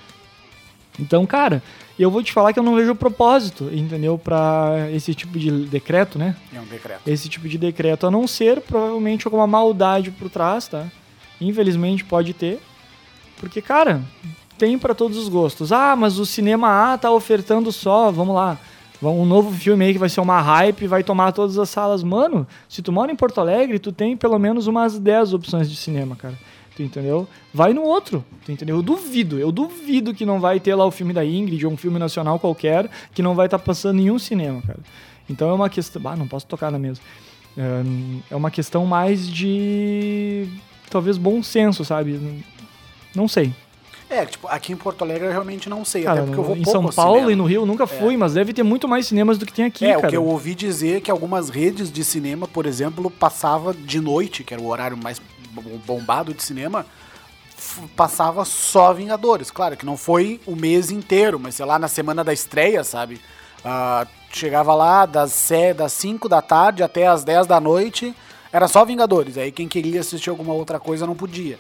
Então, 0.99 1.27
cara, 1.27 1.63
eu 2.03 2.11
vou 2.11 2.23
te 2.23 2.33
falar 2.33 2.53
que 2.53 2.59
eu 2.59 2.63
não 2.63 2.75
vejo 2.75 2.95
propósito, 2.95 3.71
entendeu? 3.73 4.17
Pra 4.19 4.89
esse 4.93 5.15
tipo 5.15 5.39
de 5.39 5.51
decreto, 5.67 6.19
né? 6.19 6.37
É 6.55 6.61
um 6.61 6.65
decreto. 6.65 7.01
esse 7.07 7.29
tipo 7.29 7.49
de 7.49 7.59
decreto, 7.59 8.07
a 8.07 8.11
não 8.11 8.27
ser 8.27 8.61
provavelmente 8.61 9.27
alguma 9.27 9.47
maldade 9.47 10.11
por 10.11 10.31
trás, 10.31 10.69
tá? 10.69 10.87
Infelizmente 11.41 12.05
pode 12.05 12.33
ter. 12.33 12.61
Porque, 13.39 13.63
cara, 13.63 14.03
tem 14.59 14.79
pra 14.79 14.95
todos 14.95 15.17
os 15.17 15.29
gostos. 15.29 15.73
Ah, 15.73 15.97
mas 15.97 16.19
o 16.19 16.27
cinema 16.27 16.93
A 16.93 16.99
tá 16.99 17.11
ofertando 17.11 17.73
só, 17.73 18.11
vamos 18.11 18.35
lá. 18.35 18.59
Um 19.03 19.25
novo 19.25 19.51
filme 19.51 19.87
aí 19.87 19.93
que 19.95 19.99
vai 19.99 20.11
ser 20.11 20.21
uma 20.21 20.41
hype, 20.43 20.87
vai 20.87 21.03
tomar 21.03 21.33
todas 21.33 21.59
as 21.59 21.71
salas. 21.71 22.03
Mano, 22.03 22.47
se 22.69 22.83
tu 22.83 22.93
mora 22.93 23.11
em 23.11 23.17
Porto 23.17 23.41
Alegre, 23.41 23.79
tu 23.79 23.91
tem 23.93 24.15
pelo 24.15 24.39
menos 24.39 24.67
umas 24.67 24.99
10 24.99 25.33
opções 25.33 25.71
de 25.71 25.77
cinema, 25.77 26.15
cara. 26.15 26.35
Tu 26.81 26.85
entendeu? 26.85 27.29
Vai 27.53 27.75
no 27.75 27.83
outro, 27.83 28.25
tu 28.43 28.51
entendeu? 28.51 28.77
Eu 28.77 28.83
duvido, 28.83 29.39
eu 29.39 29.53
duvido 29.53 30.15
que 30.15 30.25
não 30.25 30.41
vai 30.41 30.59
ter 30.59 30.75
lá 30.75 30.87
o 30.87 30.91
filme 30.91 31.13
da 31.13 31.23
Ingrid 31.23 31.67
ou 31.67 31.73
um 31.73 31.77
filme 31.77 31.99
nacional 31.99 32.39
qualquer 32.39 32.89
que 33.13 33.21
não 33.23 33.35
vai 33.35 33.47
estar 33.49 33.59
passando 33.59 33.99
em 33.99 34.05
nenhum 34.05 34.19
cinema, 34.19 34.63
cara. 34.63 34.79
Então 35.29 35.51
é 35.51 35.53
uma 35.53 35.69
questão. 35.69 36.01
Ah, 36.07 36.17
não 36.17 36.27
posso 36.27 36.47
tocar 36.47 36.71
na 36.73 36.79
mesa. 36.79 36.99
É, 37.59 37.83
é 38.31 38.37
uma 38.37 38.51
questão 38.51 38.87
mais 38.87 39.29
de. 39.29 40.49
talvez 40.89 41.19
bom 41.19 41.43
senso, 41.43 41.85
sabe? 41.85 42.19
Não 43.15 43.29
sei. 43.29 43.53
É, 44.09 44.25
tipo, 44.25 44.49
aqui 44.49 44.73
em 44.73 44.77
Porto 44.77 45.03
Alegre 45.03 45.27
eu 45.27 45.31
realmente 45.31 45.69
não 45.69 45.85
sei, 45.85 46.03
Cara, 46.03 46.21
até 46.23 46.27
porque 46.27 46.41
eu 46.41 46.45
vou 46.45 46.57
em 46.57 46.65
São 46.65 46.89
Paulo 46.89 47.15
cinema. 47.17 47.33
e 47.33 47.37
no 47.37 47.45
Rio 47.45 47.61
eu 47.63 47.67
nunca 47.67 47.87
fui, 47.87 48.17
mas 48.17 48.33
deve 48.35 48.53
ter 48.55 48.63
muito 48.65 48.89
mais 48.89 49.07
cinemas 49.07 49.37
do 49.39 49.45
que 49.47 49.53
tem 49.53 49.67
aqui, 49.67 49.85
É, 49.85 49.95
cara. 49.95 50.07
o 50.07 50.11
que 50.11 50.17
eu 50.17 50.25
ouvi 50.25 50.53
dizer 50.55 50.97
é 50.97 51.01
que 51.01 51.11
algumas 51.11 51.49
redes 51.51 51.93
de 51.93 52.03
cinema, 52.03 52.49
por 52.49 52.65
exemplo, 52.67 53.09
passava 53.09 53.73
de 53.73 54.01
noite, 54.01 54.43
que 54.43 54.53
era 54.53 54.61
o 54.61 54.67
horário 54.67 54.97
mais 54.97 55.21
bombado 55.87 56.33
de 56.35 56.43
cinema, 56.43 56.87
passava 57.97 58.45
só 58.45 58.93
Vingadores. 58.93 59.51
Claro 59.51 59.77
que 59.77 59.87
não 59.87 59.97
foi 59.97 60.41
o 60.47 60.57
mês 60.57 60.91
inteiro, 60.91 61.39
mas 61.39 61.55
sei 61.55 61.67
lá, 61.67 61.79
na 61.79 61.89
semana 61.89 62.25
da 62.25 62.33
estreia, 62.33 62.83
sabe? 62.85 63.21
Ah, 63.65 64.07
chegava 64.33 64.75
lá 64.75 65.05
das, 65.07 65.33
se- 65.33 65.75
das 65.75 65.93
5 65.93 66.29
da 66.29 66.41
tarde 66.41 66.83
até 66.83 67.07
as 67.07 67.25
10 67.25 67.47
da 67.47 67.61
noite, 67.61 68.15
era 68.53 68.67
só 68.67 68.85
Vingadores. 68.85 69.37
Aí 69.37 69.53
quem 69.53 69.69
queria 69.69 70.01
assistir 70.01 70.31
alguma 70.31 70.55
outra 70.55 70.81
coisa 70.81 71.07
não 71.07 71.15
podia. 71.15 71.59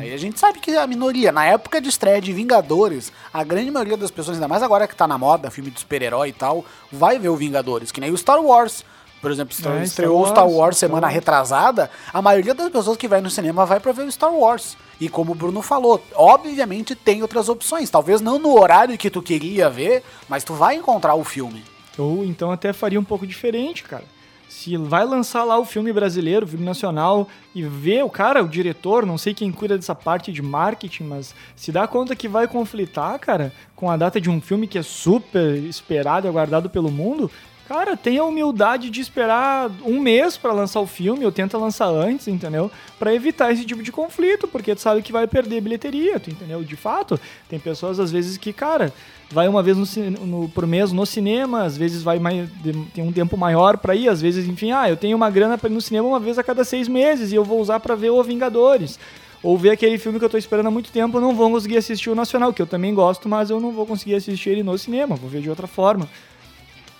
Aí 0.00 0.12
a 0.12 0.16
gente 0.16 0.38
sabe 0.38 0.58
que 0.58 0.70
a 0.76 0.86
minoria, 0.86 1.32
na 1.32 1.44
época 1.46 1.80
de 1.80 1.88
estreia 1.88 2.20
de 2.20 2.32
Vingadores, 2.32 3.12
a 3.32 3.42
grande 3.44 3.70
maioria 3.70 3.96
das 3.96 4.10
pessoas, 4.10 4.36
ainda 4.36 4.48
mais 4.48 4.62
agora 4.62 4.86
que 4.86 4.94
tá 4.96 5.06
na 5.06 5.16
moda, 5.16 5.50
filme 5.50 5.70
de 5.70 5.80
super-herói 5.80 6.28
e 6.28 6.32
tal, 6.32 6.64
vai 6.90 7.18
ver 7.18 7.28
o 7.30 7.36
Vingadores, 7.36 7.90
que 7.92 8.00
nem 8.00 8.10
o 8.10 8.16
Star 8.18 8.40
Wars. 8.40 8.84
Por 9.22 9.30
exemplo, 9.30 9.54
É, 9.56 9.60
Star 9.60 9.82
estreou 9.82 10.20
o 10.20 10.26
Star 10.26 10.44
Wars, 10.44 10.56
Wars 10.56 10.76
Star 10.76 10.88
semana 10.88 11.06
Wars. 11.06 11.14
retrasada, 11.14 11.90
a 12.12 12.20
maioria 12.20 12.52
das 12.52 12.68
pessoas 12.68 12.96
que 12.96 13.06
vai 13.06 13.20
no 13.20 13.30
cinema 13.30 13.64
vai 13.64 13.78
pra 13.78 13.92
ver 13.92 14.02
o 14.02 14.10
Star 14.10 14.34
Wars. 14.34 14.76
E 15.00 15.08
como 15.08 15.30
o 15.30 15.34
Bruno 15.34 15.62
falou, 15.62 16.02
obviamente 16.14 16.96
tem 16.96 17.22
outras 17.22 17.48
opções. 17.48 17.88
Talvez 17.88 18.20
não 18.20 18.38
no 18.38 18.58
horário 18.58 18.98
que 18.98 19.08
tu 19.08 19.22
queria 19.22 19.70
ver, 19.70 20.02
mas 20.28 20.42
tu 20.42 20.54
vai 20.54 20.74
encontrar 20.74 21.14
o 21.14 21.22
filme. 21.22 21.62
Eu 21.96 22.24
então 22.24 22.50
até 22.50 22.72
faria 22.72 22.98
um 22.98 23.04
pouco 23.04 23.26
diferente, 23.26 23.84
cara. 23.84 24.04
Se 24.48 24.76
vai 24.76 25.04
lançar 25.06 25.44
lá 25.44 25.58
o 25.58 25.64
filme 25.64 25.92
brasileiro, 25.92 26.44
o 26.44 26.48
filme 26.48 26.64
nacional, 26.64 27.26
e 27.54 27.62
vê 27.62 28.02
o 28.02 28.10
cara, 28.10 28.44
o 28.44 28.48
diretor, 28.48 29.06
não 29.06 29.16
sei 29.16 29.32
quem 29.32 29.50
cuida 29.50 29.76
dessa 29.76 29.94
parte 29.94 30.30
de 30.30 30.42
marketing, 30.42 31.04
mas 31.04 31.34
se 31.56 31.72
dá 31.72 31.86
conta 31.86 32.14
que 32.14 32.28
vai 32.28 32.46
conflitar, 32.46 33.18
cara, 33.18 33.50
com 33.74 33.90
a 33.90 33.96
data 33.96 34.20
de 34.20 34.28
um 34.28 34.42
filme 34.42 34.66
que 34.68 34.78
é 34.78 34.82
super 34.82 35.56
esperado 35.64 36.26
e 36.26 36.28
aguardado 36.28 36.68
pelo 36.68 36.90
mundo, 36.90 37.30
cara, 37.72 37.96
tenha 37.96 38.20
a 38.20 38.24
humildade 38.26 38.90
de 38.90 39.00
esperar 39.00 39.70
um 39.82 39.98
mês 39.98 40.36
para 40.36 40.52
lançar 40.52 40.78
o 40.80 40.86
filme, 40.86 41.24
ou 41.24 41.32
tenta 41.32 41.56
lançar 41.56 41.88
antes, 41.88 42.28
entendeu? 42.28 42.70
Para 42.98 43.14
evitar 43.14 43.50
esse 43.50 43.64
tipo 43.64 43.82
de 43.82 43.90
conflito, 43.90 44.46
porque 44.46 44.74
tu 44.74 44.82
sabe 44.82 45.00
que 45.00 45.10
vai 45.10 45.26
perder 45.26 45.62
bilheteria, 45.62 46.20
tu 46.20 46.28
entendeu? 46.28 46.62
De 46.62 46.76
fato, 46.76 47.18
tem 47.48 47.58
pessoas 47.58 47.98
às 47.98 48.12
vezes 48.12 48.36
que, 48.36 48.52
cara, 48.52 48.92
vai 49.30 49.48
uma 49.48 49.62
vez 49.62 49.78
no, 49.78 50.26
no, 50.26 50.48
por 50.50 50.66
mês 50.66 50.92
no 50.92 51.06
cinema, 51.06 51.62
às 51.62 51.74
vezes 51.74 52.02
vai 52.02 52.18
mais, 52.18 52.46
tem 52.92 53.02
um 53.02 53.10
tempo 53.10 53.38
maior 53.38 53.78
para 53.78 53.94
ir, 53.94 54.06
às 54.10 54.20
vezes, 54.20 54.46
enfim, 54.46 54.70
ah, 54.72 54.90
eu 54.90 54.96
tenho 54.96 55.16
uma 55.16 55.30
grana 55.30 55.56
para 55.56 55.70
ir 55.70 55.72
no 55.72 55.80
cinema 55.80 56.06
uma 56.06 56.20
vez 56.20 56.38
a 56.38 56.42
cada 56.42 56.64
seis 56.64 56.86
meses 56.86 57.32
e 57.32 57.36
eu 57.36 57.44
vou 57.44 57.58
usar 57.58 57.80
para 57.80 57.94
ver 57.94 58.10
o 58.10 58.22
Vingadores. 58.22 58.98
Ou 59.42 59.56
ver 59.56 59.70
aquele 59.70 59.98
filme 59.98 60.18
que 60.18 60.24
eu 60.24 60.30
tô 60.30 60.36
esperando 60.36 60.66
há 60.66 60.70
muito 60.70 60.92
tempo, 60.92 61.18
não 61.18 61.34
vou 61.34 61.50
conseguir 61.50 61.78
assistir 61.78 62.10
o 62.10 62.14
Nacional, 62.14 62.52
que 62.52 62.60
eu 62.60 62.66
também 62.66 62.94
gosto, 62.94 63.28
mas 63.28 63.48
eu 63.48 63.58
não 63.58 63.72
vou 63.72 63.86
conseguir 63.86 64.14
assistir 64.14 64.50
ele 64.50 64.62
no 64.62 64.76
cinema, 64.76 65.16
vou 65.16 65.28
ver 65.28 65.40
de 65.40 65.50
outra 65.50 65.66
forma. 65.66 66.06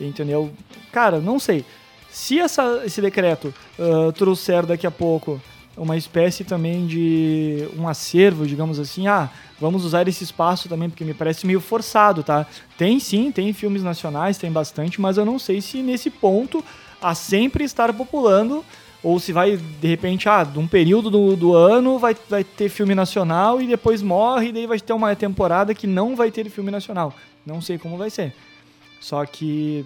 Entendeu? 0.00 0.52
Cara, 0.90 1.20
não 1.20 1.38
sei. 1.38 1.64
Se 2.10 2.38
essa, 2.38 2.82
esse 2.84 3.00
decreto 3.00 3.54
ah, 3.78 4.12
trouxer 4.12 4.66
daqui 4.66 4.86
a 4.86 4.90
pouco 4.90 5.40
uma 5.76 5.96
espécie 5.96 6.44
também 6.44 6.86
de 6.86 7.66
um 7.78 7.88
acervo, 7.88 8.46
digamos 8.46 8.78
assim, 8.78 9.06
ah, 9.06 9.30
vamos 9.58 9.84
usar 9.84 10.06
esse 10.06 10.22
espaço 10.22 10.68
também, 10.68 10.90
porque 10.90 11.04
me 11.04 11.14
parece 11.14 11.46
meio 11.46 11.60
forçado, 11.60 12.22
tá? 12.22 12.46
Tem 12.76 13.00
sim, 13.00 13.32
tem 13.32 13.52
filmes 13.52 13.82
nacionais, 13.82 14.36
tem 14.36 14.52
bastante, 14.52 15.00
mas 15.00 15.16
eu 15.16 15.24
não 15.24 15.38
sei 15.38 15.60
se 15.60 15.78
nesse 15.78 16.10
ponto 16.10 16.62
a 17.00 17.14
sempre 17.14 17.64
estar 17.64 17.92
populando, 17.92 18.64
ou 19.02 19.18
se 19.18 19.32
vai, 19.32 19.56
de 19.56 19.88
repente, 19.88 20.28
ah, 20.28 20.44
de 20.44 20.58
um 20.58 20.68
período 20.68 21.10
do, 21.10 21.34
do 21.34 21.54
ano 21.54 21.98
vai, 21.98 22.16
vai 22.28 22.44
ter 22.44 22.68
filme 22.68 22.94
nacional 22.94 23.60
e 23.60 23.66
depois 23.66 24.00
morre, 24.02 24.48
e 24.48 24.52
daí 24.52 24.66
vai 24.66 24.78
ter 24.78 24.92
uma 24.92 25.16
temporada 25.16 25.74
que 25.74 25.86
não 25.86 26.14
vai 26.14 26.30
ter 26.30 26.48
filme 26.48 26.70
nacional. 26.70 27.12
Não 27.44 27.60
sei 27.60 27.78
como 27.78 27.96
vai 27.96 28.10
ser. 28.10 28.32
Só 29.02 29.26
que 29.26 29.84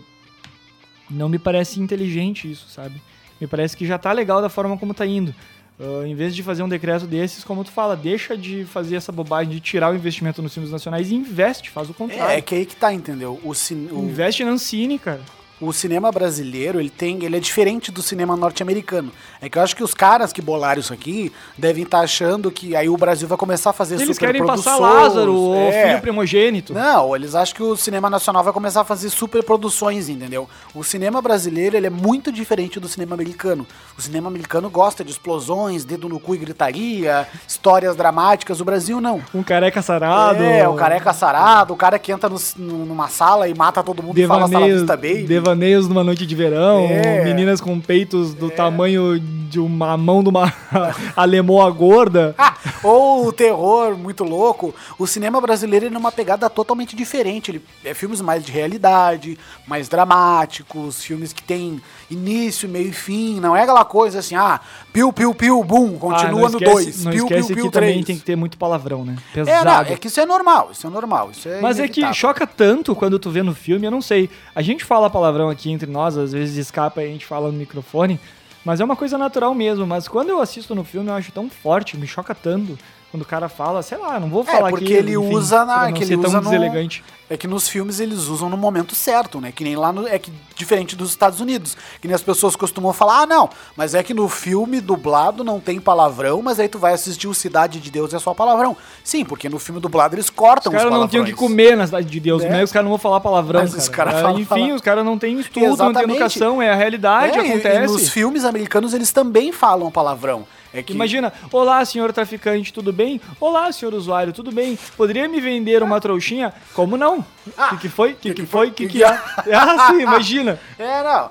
não 1.10 1.28
me 1.28 1.38
parece 1.38 1.80
inteligente 1.80 2.50
isso, 2.50 2.68
sabe? 2.68 3.00
Me 3.40 3.46
parece 3.46 3.76
que 3.76 3.86
já 3.86 3.96
tá 3.98 4.12
legal 4.12 4.40
da 4.42 4.48
forma 4.50 4.76
como 4.76 4.92
tá 4.94 5.06
indo. 5.06 5.34
Ah, 5.80 6.06
em 6.06 6.14
vez 6.14 6.34
de 6.34 6.42
fazer 6.42 6.62
um 6.62 6.68
decreto 6.68 7.06
desses, 7.06 7.42
como 7.42 7.64
tu 7.64 7.70
fala, 7.72 7.96
deixa 7.96 8.36
de 8.36 8.64
fazer 8.64 8.96
essa 8.96 9.10
bobagem 9.12 9.52
de 9.52 9.60
tirar 9.60 9.92
o 9.92 9.96
investimento 9.96 10.42
nos 10.42 10.52
filmes 10.52 10.70
nacionais 10.70 11.10
e 11.10 11.14
investe, 11.14 11.70
faz 11.70 11.88
o 11.88 11.92
É, 11.92 11.94
contrário. 11.94 12.38
é 12.38 12.40
que 12.42 12.54
aí 12.54 12.66
que 12.66 12.76
tá, 12.76 12.92
entendeu? 12.92 13.40
O, 13.42 13.54
cin- 13.54 13.88
o- 13.90 13.98
Investe 14.04 14.44
na 14.44 14.50
Ancine, 14.52 14.98
cara. 14.98 15.22
O 15.60 15.72
cinema 15.72 16.12
brasileiro, 16.12 16.78
ele 16.78 16.90
tem, 16.90 17.24
ele 17.24 17.36
é 17.36 17.40
diferente 17.40 17.90
do 17.90 18.02
cinema 18.02 18.36
norte-americano. 18.36 19.10
É 19.40 19.48
que 19.48 19.56
eu 19.56 19.62
acho 19.62 19.74
que 19.74 19.82
os 19.82 19.94
caras 19.94 20.32
que 20.32 20.42
bolaram 20.42 20.80
isso 20.80 20.92
aqui 20.92 21.32
devem 21.56 21.84
estar 21.84 22.00
achando 22.00 22.50
que 22.50 22.76
aí 22.76 22.88
o 22.88 22.96
Brasil 22.96 23.26
vai 23.26 23.38
começar 23.38 23.70
a 23.70 23.72
fazer 23.72 23.98
Eles 24.00 24.18
querem 24.18 24.44
passar 24.44 24.76
Lázaro, 24.76 25.32
o 25.34 25.54
é. 25.54 25.88
filho 25.88 26.00
primogênito. 26.02 26.74
Não, 26.74 27.16
eles 27.16 27.34
acham 27.34 27.54
que 27.56 27.62
o 27.62 27.76
cinema 27.76 28.10
nacional 28.10 28.44
vai 28.44 28.52
começar 28.52 28.82
a 28.82 28.84
fazer 28.84 29.08
superproduções, 29.08 30.08
entendeu? 30.08 30.48
O 30.74 30.84
cinema 30.84 31.22
brasileiro, 31.22 31.76
ele 31.76 31.86
é 31.86 31.90
muito 31.90 32.30
diferente 32.30 32.78
do 32.78 32.88
cinema 32.88 33.14
americano. 33.14 33.66
O 33.96 34.02
cinema 34.02 34.28
americano 34.28 34.68
gosta 34.68 35.02
de 35.02 35.10
explosões, 35.10 35.84
dedo 35.84 36.08
no 36.08 36.20
cu 36.20 36.34
e 36.34 36.38
gritaria, 36.38 37.26
histórias 37.48 37.96
dramáticas. 37.96 38.60
O 38.60 38.64
Brasil 38.64 39.00
não. 39.00 39.22
Um 39.34 39.42
careca 39.42 39.80
sarado. 39.80 40.42
É, 40.42 40.68
o 40.68 40.74
careca 40.74 41.12
sarado, 41.12 41.72
o 41.72 41.76
cara 41.76 41.98
que 41.98 42.12
entra 42.12 42.28
no- 42.28 42.38
numa 42.58 43.08
sala 43.08 43.48
e 43.48 43.54
mata 43.54 43.82
todo 43.82 44.02
mundo 44.02 44.18
e 44.18 44.26
fala 44.26 44.46
Sala 44.48 44.66
Vista 44.66 44.96
Baby. 44.96 45.24
Devaneios 45.50 45.86
numa 45.88 46.02
noite 46.02 46.26
de 46.26 46.34
verão, 46.34 46.80
É. 46.86 47.22
meninas 47.24 47.60
com 47.60 47.78
peitos 47.80 48.34
do 48.34 48.50
tamanho 48.50 49.18
de 49.20 49.60
uma 49.60 49.96
mão 49.96 50.22
de 50.22 50.28
uma 50.28 50.52
alemoa 51.14 51.70
gorda. 51.70 52.34
Ah, 52.36 52.54
ou 52.82 53.26
o 53.28 53.32
terror 53.32 53.96
muito 53.96 54.24
louco. 54.24 54.74
O 54.98 55.06
cinema 55.06 55.40
brasileiro 55.40 55.86
ele 55.86 55.94
é 55.94 55.98
uma 55.98 56.10
pegada 56.10 56.50
totalmente 56.50 56.96
diferente. 56.96 57.50
Ele 57.52 57.62
é 57.84 57.94
filmes 57.94 58.20
mais 58.20 58.44
de 58.44 58.50
realidade, 58.50 59.38
mais 59.66 59.88
dramáticos, 59.88 61.02
filmes 61.02 61.32
que 61.32 61.42
tem 61.42 61.80
início, 62.10 62.68
meio 62.68 62.88
e 62.88 62.92
fim. 62.92 63.38
Não 63.40 63.56
é 63.56 63.62
aquela 63.62 63.84
coisa 63.84 64.18
assim, 64.18 64.34
ah, 64.34 64.60
piu, 64.92 65.12
piu, 65.12 65.32
piu, 65.34 65.62
bum, 65.62 65.94
Ah, 65.96 65.98
continua 66.00 66.30
não 66.42 66.48
no 66.48 66.58
esquece- 66.58 66.72
2, 66.72 67.04
Não 67.04 67.12
piu, 67.12 67.24
esquece 67.24 67.46
piu, 67.46 67.56
que 67.56 67.62
piu, 67.62 67.70
também 67.70 67.90
3. 67.92 68.06
tem 68.06 68.16
que 68.18 68.24
ter 68.24 68.36
muito 68.36 68.58
palavrão, 68.58 69.04
né? 69.04 69.16
É, 69.32 69.44
Pesado. 69.44 69.64
não, 69.64 69.94
é 69.94 69.96
que 69.96 70.08
isso 70.08 70.20
é 70.20 70.26
normal, 70.26 70.70
isso 70.72 70.86
é 70.86 70.90
normal. 70.90 71.30
Isso 71.30 71.48
é 71.48 71.60
Mas 71.60 71.78
é 71.78 71.82
que 71.86 72.00
inevitável. 72.00 72.14
choca 72.14 72.46
tanto 72.46 72.94
quando 72.96 73.18
tu 73.18 73.30
vê 73.30 73.42
no 73.42 73.54
filme, 73.54 73.86
eu 73.86 73.90
não 73.90 74.02
sei. 74.02 74.28
A 74.54 74.62
gente 74.62 74.84
fala 74.84 75.08
palavrão 75.08 75.35
aqui 75.48 75.70
entre 75.70 75.90
nós, 75.90 76.16
às 76.16 76.32
vezes 76.32 76.56
escapa 76.56 77.02
e 77.02 77.06
a 77.06 77.08
gente 77.08 77.26
fala 77.26 77.50
no 77.50 77.58
microfone, 77.58 78.18
mas 78.64 78.80
é 78.80 78.84
uma 78.84 78.96
coisa 78.96 79.16
natural 79.16 79.54
mesmo. 79.54 79.86
Mas 79.86 80.08
quando 80.08 80.30
eu 80.30 80.40
assisto 80.40 80.74
no 80.74 80.84
filme, 80.84 81.08
eu 81.08 81.14
acho 81.14 81.32
tão 81.32 81.48
forte, 81.48 81.96
me 81.96 82.06
choca 82.06 82.34
tanto. 82.34 82.78
Quando 83.10 83.22
o 83.22 83.26
cara 83.26 83.48
fala, 83.48 83.82
sei 83.82 83.96
lá, 83.96 84.18
não 84.18 84.28
vou 84.28 84.44
falar 84.44 84.66
É, 84.66 84.70
porque 84.70 84.84
aqui, 84.84 84.92
ele 84.94 85.14
enfim, 85.16 85.34
usa 85.34 85.64
na. 85.64 85.90
que 85.92 86.02
ele 86.02 86.16
usa 86.16 86.38
no- 86.40 86.42
deselegante. 86.50 87.04
É 87.30 87.36
que 87.36 87.46
nos 87.48 87.68
filmes 87.68 87.98
eles 87.98 88.26
usam 88.26 88.48
no 88.48 88.56
momento 88.56 88.94
certo, 88.94 89.40
né? 89.40 89.50
Que 89.52 89.64
nem 89.64 89.74
lá 89.74 89.92
no. 89.92 90.06
É 90.06 90.18
que 90.18 90.30
diferente 90.54 90.94
dos 90.94 91.10
Estados 91.10 91.40
Unidos. 91.40 91.76
Que 92.00 92.06
nem 92.08 92.14
as 92.14 92.22
pessoas 92.22 92.54
costumam 92.56 92.92
falar, 92.92 93.22
ah, 93.22 93.26
não, 93.26 93.48
mas 93.76 93.94
é 93.94 94.02
que 94.02 94.12
no 94.12 94.28
filme 94.28 94.80
dublado 94.80 95.42
não 95.44 95.58
tem 95.60 95.80
palavrão, 95.80 96.42
mas 96.42 96.58
aí 96.60 96.68
tu 96.68 96.78
vai 96.78 96.92
assistir 96.92 97.26
o 97.28 97.34
Cidade 97.34 97.80
de 97.80 97.90
Deus 97.90 98.12
e 98.12 98.16
é 98.16 98.18
só 98.18 98.34
palavrão. 98.34 98.76
Sim, 99.02 99.24
porque 99.24 99.48
no 99.48 99.58
filme 99.58 99.80
dublado 99.80 100.14
eles 100.14 100.28
cortam 100.28 100.70
Os 100.72 100.76
caras 100.76 100.92
não 100.92 101.08
tinham 101.08 101.24
que 101.24 101.30
palavrões. 101.32 101.52
comer 101.52 101.76
na 101.76 101.86
cidade 101.86 102.06
de 102.08 102.20
Deus, 102.20 102.42
Né? 102.42 102.48
é 102.54 102.58
que 102.58 102.64
os 102.64 102.72
caras 102.72 102.84
não 102.84 102.90
vão 102.90 102.98
falar 102.98 103.20
palavrão, 103.20 103.60
Mas 103.60 103.70
cara? 103.70 103.82
os 103.82 103.88
caras 103.88 104.14
Ah, 104.14 104.20
falam 104.22 104.38
Enfim, 104.40 104.48
pala- 104.48 104.74
os 104.74 104.80
caras 104.82 105.04
não 105.04 105.18
têm 105.18 105.38
estudo, 105.40 105.60
não 105.64 105.76
têm 105.76 105.86
Exatamente. 105.86 106.10
educação, 106.16 106.60
é 106.62 106.70
a 106.70 106.74
realidade, 106.74 107.38
É, 107.38 107.42
e- 107.46 107.50
acontece. 107.52 107.76
E 107.84 107.86
nos 107.92 108.08
filmes 108.08 108.44
americanos 108.44 108.92
eles 108.94 109.10
também 109.12 109.52
falam 109.52 109.90
palavrão. 109.90 110.44
É 110.76 110.82
que 110.82 110.92
Imagina, 110.92 111.32
olá, 111.50 111.82
senhor 111.86 112.12
traficante, 112.12 112.70
tudo 112.70 112.92
bem? 112.92 113.18
Olá, 113.40 113.72
senhor 113.72 113.94
usuário, 113.94 114.30
tudo 114.30 114.52
bem? 114.52 114.78
Poderia 114.94 115.26
me 115.26 115.40
vender 115.40 115.82
uma 115.82 115.98
trouxinha? 115.98 116.52
Como 116.74 116.98
não? 116.98 117.20
O 117.20 117.24
Ah, 117.56 117.68
que, 117.70 117.78
que 117.78 117.88
foi? 117.88 118.12
O 118.12 118.16
que, 118.16 118.34
que, 118.34 118.44
foi? 118.44 118.68
O 118.68 118.72
que, 118.74 118.86
que 118.86 118.98
que 118.98 119.02
é? 119.04 119.06
Ah, 119.08 119.86
sim, 119.88 120.02
imagina. 120.02 120.60
É, 120.78 121.02
não. 121.02 121.30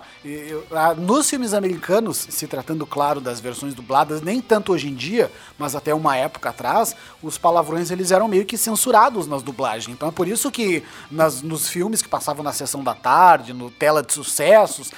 Nos 0.97 1.29
filmes 1.29 1.53
americanos, 1.53 2.17
se 2.17 2.47
tratando, 2.47 2.88
claro, 2.88 3.21
das 3.21 3.39
versões 3.39 3.75
dubladas, 3.75 4.23
nem 4.23 4.41
tanto 4.41 4.71
hoje 4.73 4.88
em 4.88 4.95
dia, 4.95 5.31
mas 5.60 5.75
até 5.75 5.93
uma 5.93 6.17
época 6.17 6.49
atrás, 6.49 6.95
os 7.21 7.38
palavrões 7.38 7.91
eles 7.91 8.10
eram 8.10 8.27
meio 8.27 8.43
que 8.43 8.58
censurados 8.58 9.27
nas 9.27 9.43
dublagens. 9.43 9.95
Então 9.95 10.10
é 10.10 10.12
por 10.12 10.27
isso 10.27 10.49
que 10.49 10.81
nas, 11.12 11.43
nos 11.43 11.69
filmes 11.69 12.01
que 12.01 12.10
passavam 12.10 12.43
na 12.43 12.51
sessão 12.51 12.84
da 12.84 12.95
tarde, 12.95 13.53
no 13.53 13.69
tela 13.69 14.01
de 14.01 14.12
sucessos, 14.13 14.91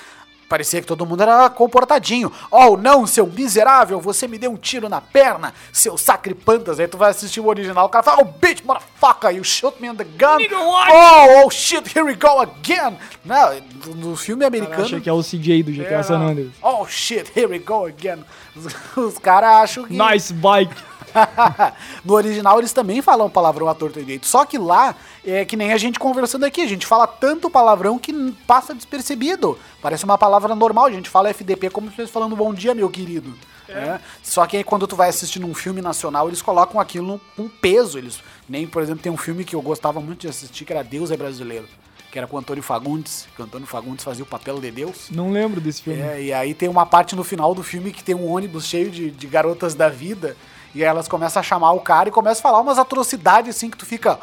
parecia 0.48 0.82
que 0.82 0.88
todo 0.88 1.06
mundo 1.06 1.22
era 1.22 1.50
comportadinho. 1.50 2.32
Oh, 2.50 2.78
não, 2.78 3.06
seu 3.06 3.28
miserável, 3.28 4.00
você 4.00 4.28
me 4.28 4.38
deu 4.38 4.52
um 4.52 4.58
tiro 4.58 4.90
na 4.90 5.02
perna, 5.02 5.54
seu 5.72 5.98
sacripantas. 5.98 6.80
Aí 6.80 6.88
tu 6.88 6.98
vai 6.98 7.12
assistir 7.12 7.40
o 7.40 7.48
original, 7.48 7.86
o 7.86 7.90
cara 7.90 8.04
fala, 8.04 8.22
oh, 8.22 8.26
bitch, 8.26 8.64
motherfucker, 8.64 9.36
you 9.36 9.44
shoot 9.44 9.82
me 9.82 9.88
in 9.88 9.96
the 9.96 10.04
gun. 10.04 10.38
Oh, 10.54 11.46
oh, 11.46 11.50
shit, 11.50 11.88
here 11.96 12.06
we 12.06 12.16
go 12.16 12.40
again. 12.40 12.98
Não, 13.24 13.60
no 13.96 14.16
filme 14.16 14.46
americano... 14.46 14.84
acha 14.84 15.00
que 15.00 15.10
é 15.10 15.14
o 15.14 15.22
CJ 15.22 15.64
do 15.64 15.72
GTA 15.72 15.96
É, 15.96 16.04
San. 16.04 16.20
Andreas. 16.20 16.52
Oh 16.62 16.86
shit, 16.88 17.32
here 17.36 17.48
we 17.48 17.60
go 17.60 17.86
again. 17.86 18.24
Os, 18.56 18.66
os 18.98 19.18
caras 19.18 19.64
acham 19.64 19.86
que. 19.86 19.94
Nice 19.94 20.34
bike. 20.34 20.74
no 22.04 22.14
original 22.14 22.60
eles 22.60 22.74
também 22.74 23.02
falam 23.02 23.30
palavrão 23.30 23.68
à 23.68 23.74
torta 23.74 24.00
e 24.00 24.04
direito. 24.04 24.28
Só 24.28 24.46
que 24.46 24.58
lá 24.58 24.96
é 25.32 25.46
que 25.46 25.58
nem 25.58 25.74
a 25.74 25.78
gente 25.78 26.00
conversando 26.00 26.46
aqui. 26.46 26.62
A 26.62 26.68
gente 26.68 26.86
fala 26.86 27.06
tanto 27.06 27.50
palavrão 27.50 28.00
que 28.00 28.14
passa 28.46 28.74
despercebido. 28.74 29.58
Parece 29.82 30.06
uma 30.06 30.18
palavra 30.18 30.56
normal. 30.56 30.86
A 30.86 30.92
gente 30.92 31.10
fala 31.10 31.30
FDP 31.30 31.70
como 31.70 31.88
se 31.88 31.92
estivesse 31.92 32.14
falando 32.14 32.36
bom 32.36 32.54
dia, 32.54 32.74
meu 32.74 32.90
querido. 32.90 33.34
É. 33.68 34.00
Só 34.24 34.46
que 34.46 34.58
aí 34.58 34.64
quando 34.64 34.88
tu 34.88 34.96
vai 34.96 35.10
assistir 35.10 35.40
num 35.40 35.54
filme 35.54 35.82
nacional, 35.82 36.28
eles 36.28 36.42
colocam 36.42 36.80
aquilo 36.80 37.20
com 37.36 37.50
peso. 37.50 37.98
Eles, 37.98 38.20
nem, 38.48 38.66
por 38.66 38.82
exemplo, 38.82 39.04
tem 39.04 39.12
um 39.12 39.18
filme 39.18 39.44
que 39.44 39.56
eu 39.56 39.62
gostava 39.62 40.00
muito 40.00 40.22
de 40.22 40.28
assistir, 40.28 40.64
que 40.64 40.72
era 40.72 40.84
Deus 40.84 41.12
é 41.12 41.18
Brasileiro. 41.18 41.68
Que 42.10 42.18
era 42.18 42.26
com 42.26 42.38
o 42.38 42.40
Antônio 42.40 42.64
Fagundes, 42.64 43.28
que 43.36 43.42
o 43.42 43.46
Antônio 43.46 43.68
Fagundes 43.68 44.06
fazia 44.06 44.24
o 44.24 44.28
papel 44.28 44.62
de 44.62 44.72
Deus. 44.72 45.10
Não 45.12 45.30
lembro 45.30 45.60
desse 45.60 45.82
filme. 45.82 46.00
É, 46.00 46.22
e 46.22 46.34
aí 46.34 46.54
tem 46.54 46.70
uma 46.70 46.86
parte 46.86 47.18
no 47.18 47.24
final 47.24 47.54
do 47.54 47.62
filme 47.62 47.92
que 47.92 48.02
tem 48.02 48.16
um 48.16 48.32
ônibus 48.32 48.66
cheio 48.66 48.90
de, 48.90 49.12
de 49.12 49.28
garotas 49.28 49.76
da 49.76 49.90
vida. 49.90 50.38
E 50.74 50.84
aí 50.84 50.88
elas 50.88 51.08
começam 51.08 51.40
a 51.42 51.44
chamar 51.44 51.74
o 51.74 51.82
cara 51.82 52.08
e 52.08 52.12
começam 52.12 52.40
a 52.40 52.44
falar 52.44 52.62
umas 52.62 52.78
atrocidades 52.78 53.56
assim 53.56 53.70
que 53.70 53.78
tu 53.78 53.86
fica. 53.86 54.18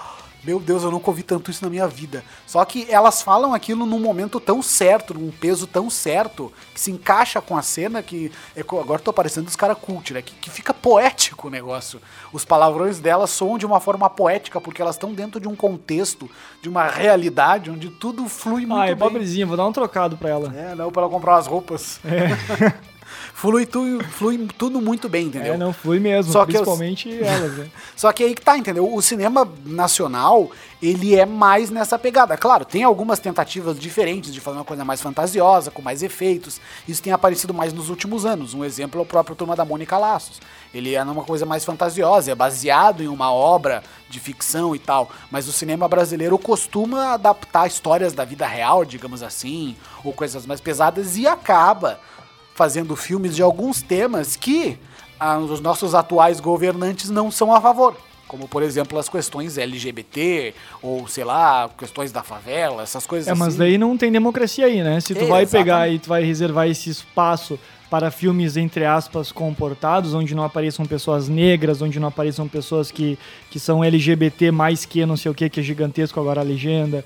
Meu 0.44 0.61
Deus, 0.61 0.83
eu 0.83 0.90
nunca 0.90 1.11
ouvi 1.11 1.22
tanto 1.22 1.50
isso 1.50 1.64
na 1.64 1.70
minha 1.70 1.88
vida. 1.88 2.22
Só 2.46 2.64
que 2.64 2.87
elas 2.90 3.22
falam 3.22 3.54
aquilo 3.54 3.87
num 3.87 3.98
momento 3.98 4.38
tão 4.38 4.62
certo, 4.62 5.14
num 5.14 5.30
peso 5.30 5.66
tão 5.66 5.88
certo, 5.88 6.52
que 6.74 6.80
se 6.80 6.90
encaixa 6.90 7.40
com 7.40 7.57
a 7.57 7.62
cena 7.62 8.02
que. 8.02 8.30
é 8.54 8.61
agora 8.61 9.00
tô 9.00 9.12
parecendo 9.12 9.48
os 9.48 9.57
caras 9.57 9.78
cult, 9.80 10.12
né? 10.12 10.22
Que, 10.22 10.35
que 10.35 10.50
fica 10.50 10.74
poético 10.74 11.48
o 11.48 11.50
negócio. 11.50 12.00
Os 12.33 12.44
palavrões 12.44 13.00
delas 13.00 13.30
soam 13.30 13.57
de 13.57 13.64
uma 13.64 13.80
forma 13.80 14.09
poética, 14.11 14.61
porque 14.61 14.83
elas 14.83 14.96
estão 14.96 15.12
dentro 15.12 15.40
de 15.40 15.48
um 15.48 15.57
contexto, 15.57 16.28
de 16.62 16.68
uma 16.68 16.87
realidade, 16.88 17.70
onde 17.70 17.88
tudo 17.88 18.28
flui 18.28 18.66
muito 18.66 18.80
Ai, 18.80 18.88
bem. 18.88 18.96
pobrezinha, 18.96 19.46
vou 19.46 19.57
dar 19.57 19.66
um 19.66 19.72
trocado 19.72 20.16
pra 20.16 20.28
ela. 20.30 20.54
É, 20.54 20.74
não, 20.74 20.90
pra 20.90 21.02
ela 21.02 21.11
comprar 21.11 21.35
umas 21.37 21.46
roupas. 21.46 22.00
É. 22.04 22.85
flui, 23.35 23.66
tu, 23.66 23.83
flui 24.12 24.49
tudo 24.57 24.81
muito 24.81 25.09
bem, 25.09 25.27
entendeu? 25.27 25.55
É, 25.55 25.57
não 25.59 25.73
flui 25.73 25.99
mesmo, 25.99 26.33
Só 26.33 26.47
que 26.47 26.53
eu- 26.57 26.62
principalmente 26.62 27.23
elas, 27.23 27.53
né? 27.59 27.68
Só 27.97 28.12
que 28.12 28.23
aí 28.23 28.35
que 28.35 28.40
tá, 28.40 28.57
entendeu? 28.57 28.94
O 28.94 29.03
cinema 29.03 29.47
nacional, 29.66 30.51
ele 30.81 31.14
é 31.16 31.27
mais 31.27 31.68
nessa 31.68 31.99
pegada. 31.99 32.37
Claro, 32.37 32.64
tem 32.64 32.85
algumas 32.85 33.18
tentativas 33.18 33.79
diferentes 33.79 34.33
de 34.33 34.40
fazer 34.40 34.59
uma 34.59 34.64
coisa 34.64 34.85
mais 34.85 35.01
fantasiosa, 35.03 35.70
com 35.70 35.83
mais 35.83 36.03
efeitos. 36.03 36.61
Isso 36.88 37.03
tem 37.03 37.12
aparecido 37.12 37.53
mais 37.53 37.73
nos 37.73 37.90
últimos 37.90 38.25
anos. 38.25 38.55
Um 38.55 38.64
exemplo 38.64 39.01
é 39.01 39.03
o 39.03 39.07
próprio 39.07 39.35
Turma 39.37 39.57
da 39.57 39.64
Mônica 39.64 39.99
Laços. 39.99 40.40
Ele 40.73 40.94
é 40.94 41.03
uma 41.03 41.25
coisa 41.25 41.44
mais 41.44 41.64
fantasiosa, 41.64 42.31
é 42.31 42.35
baseado 42.35 43.03
em 43.03 43.09
uma 43.09 43.33
obra 43.33 43.83
de 44.09 44.20
ficção 44.20 44.75
e 44.75 44.79
tal. 44.79 45.11
Mas 45.31 45.49
o 45.49 45.53
cinema 45.53 45.88
brasileiro 45.88 46.38
costuma 46.38 47.14
adaptar 47.14 47.66
histórias 47.66 48.12
da 48.12 48.25
vida 48.25 48.47
real, 48.47 48.85
digamos 48.85 49.23
assim, 49.23 49.77
ou 50.05 50.12
coisas 50.12 50.47
mais 50.47 50.61
pesadas, 50.61 51.16
e 51.16 51.27
acaba 51.27 51.99
fazendo 52.54 52.94
filmes 52.96 53.34
de 53.36 53.42
alguns 53.42 53.82
temas 53.82 54.36
que 54.36 54.78
ah, 55.18 55.38
os 55.38 55.60
nossos 55.60 55.94
atuais 55.94 56.40
governantes 56.40 57.10
não 57.10 57.30
são 57.30 57.54
a 57.54 57.60
favor. 57.60 57.96
Como, 58.26 58.48
por 58.48 58.62
exemplo, 58.62 58.98
as 58.98 59.08
questões 59.08 59.58
LGBT, 59.58 60.54
ou 60.82 61.06
sei 61.06 61.24
lá, 61.24 61.68
questões 61.78 62.10
da 62.10 62.22
favela, 62.22 62.82
essas 62.82 63.06
coisas 63.06 63.28
É, 63.28 63.34
mas 63.34 63.48
assim. 63.48 63.58
daí 63.58 63.78
não 63.78 63.96
tem 63.96 64.10
democracia 64.10 64.66
aí, 64.66 64.82
né? 64.82 64.98
Se 65.00 65.14
tu 65.14 65.24
É, 65.24 65.26
vai 65.26 65.46
pegar 65.46 65.86
exatamente. 65.86 65.94
e 65.96 65.98
tu 66.00 66.08
vai 66.08 66.24
reservar 66.24 66.66
esse 66.68 66.90
espaço 66.90 67.58
para 67.90 68.10
filmes, 68.10 68.56
entre 68.56 68.84
aspas, 68.84 69.30
comportados, 69.30 70.14
onde 70.14 70.34
não 70.34 70.42
apareçam 70.42 70.84
pessoas 70.84 71.28
negras, 71.28 71.80
onde 71.80 72.00
não 72.00 72.08
apareçam 72.08 72.48
pessoas 72.48 72.90
que, 72.90 73.16
que 73.50 73.60
são 73.60 73.84
LGBT 73.84 74.50
mais 74.50 74.84
que 74.84 75.04
não 75.06 75.16
sei 75.16 75.30
o 75.30 75.34
que, 75.34 75.48
que 75.48 75.60
é 75.60 75.62
gigantesco 75.62 76.18
agora 76.18 76.40
a 76.40 76.44
legenda. 76.44 77.04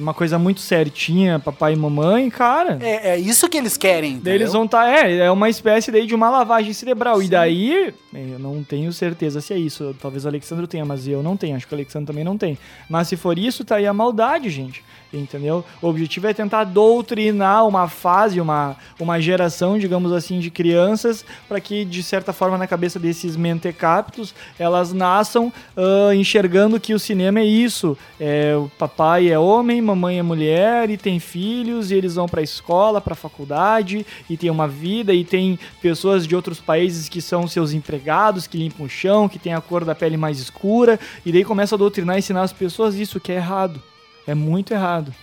Uma 0.00 0.12
coisa 0.12 0.38
muito 0.38 0.60
certinha, 0.60 1.38
papai 1.38 1.74
e 1.74 1.76
mamãe, 1.76 2.28
cara. 2.28 2.78
É, 2.80 3.10
é 3.10 3.18
isso 3.18 3.48
que 3.48 3.56
eles 3.56 3.76
querem, 3.76 4.14
entendeu? 4.14 4.34
eles 4.34 4.52
vão 4.52 4.64
estar. 4.64 4.88
é, 4.88 5.18
é 5.18 5.30
uma 5.30 5.48
espécie 5.48 5.90
daí 5.90 6.06
de 6.06 6.14
uma 6.14 6.28
lavagem 6.30 6.72
cerebral. 6.72 7.22
E 7.22 7.28
daí, 7.28 7.94
eu 8.12 8.38
não 8.38 8.62
tenho 8.64 8.92
certeza 8.92 9.40
se 9.40 9.52
é 9.52 9.58
isso. 9.58 9.94
Talvez 10.00 10.24
o 10.24 10.28
Alexandre 10.28 10.66
tenha, 10.66 10.84
mas 10.84 11.06
eu 11.06 11.22
não 11.22 11.36
tenho. 11.36 11.56
Acho 11.56 11.66
que 11.66 11.74
o 11.74 11.76
Alexandre 11.76 12.06
também 12.06 12.24
não 12.24 12.36
tem. 12.36 12.58
Mas 12.88 13.08
se 13.08 13.16
for 13.16 13.38
isso, 13.38 13.64
tá 13.64 13.76
aí 13.76 13.86
a 13.86 13.92
maldade, 13.92 14.50
gente. 14.50 14.82
Entendeu? 15.12 15.62
O 15.82 15.88
objetivo 15.88 16.26
é 16.26 16.32
tentar 16.32 16.64
doutrinar 16.64 17.66
uma 17.66 17.86
fase, 17.86 18.40
uma, 18.40 18.76
uma 18.98 19.20
geração, 19.20 19.78
digamos 19.78 20.10
assim, 20.10 20.40
de 20.40 20.50
crianças, 20.50 21.24
para 21.46 21.60
que, 21.60 21.84
de 21.84 22.02
certa 22.02 22.32
forma, 22.32 22.56
na 22.56 22.66
cabeça 22.66 22.98
desses 22.98 23.36
mentecaptos, 23.36 24.34
elas 24.58 24.92
nasçam 24.92 25.52
ah, 25.76 26.14
enxergando 26.14 26.80
que 26.80 26.94
o 26.94 26.98
cinema 26.98 27.40
é 27.40 27.44
isso. 27.44 27.96
É, 28.18 28.56
o 28.56 28.70
papai 28.78 29.28
é 29.28 29.38
homem, 29.38 29.82
mamãe 29.82 30.18
é 30.18 30.22
mulher, 30.22 30.88
e 30.88 30.96
tem 30.96 31.20
filhos, 31.20 31.90
e 31.90 31.94
eles 31.94 32.14
vão 32.14 32.26
pra 32.26 32.40
escola, 32.40 33.00
pra 33.00 33.14
faculdade, 33.14 34.06
e 34.30 34.36
tem 34.36 34.48
uma 34.48 34.66
vida, 34.66 35.12
e 35.12 35.24
tem 35.24 35.58
pessoas 35.82 36.26
de 36.26 36.34
outros 36.34 36.58
países 36.58 37.08
que 37.08 37.20
são 37.20 37.46
seus 37.46 37.72
empregados, 37.72 38.46
que 38.46 38.56
limpam 38.56 38.84
o 38.84 38.88
chão, 38.88 39.28
que 39.28 39.38
tem 39.38 39.52
a 39.52 39.60
cor 39.60 39.84
da 39.84 39.94
pele 39.94 40.16
mais 40.16 40.38
escura, 40.38 40.98
e 41.26 41.30
daí 41.30 41.44
começa 41.44 41.74
a 41.74 41.78
doutrinar 41.78 42.16
e 42.16 42.20
ensinar 42.20 42.42
as 42.42 42.52
pessoas 42.52 42.94
isso, 42.94 43.20
que 43.20 43.30
é 43.30 43.36
errado. 43.36 43.91
É 44.26 44.34
muito 44.34 44.72
errado. 44.72 45.14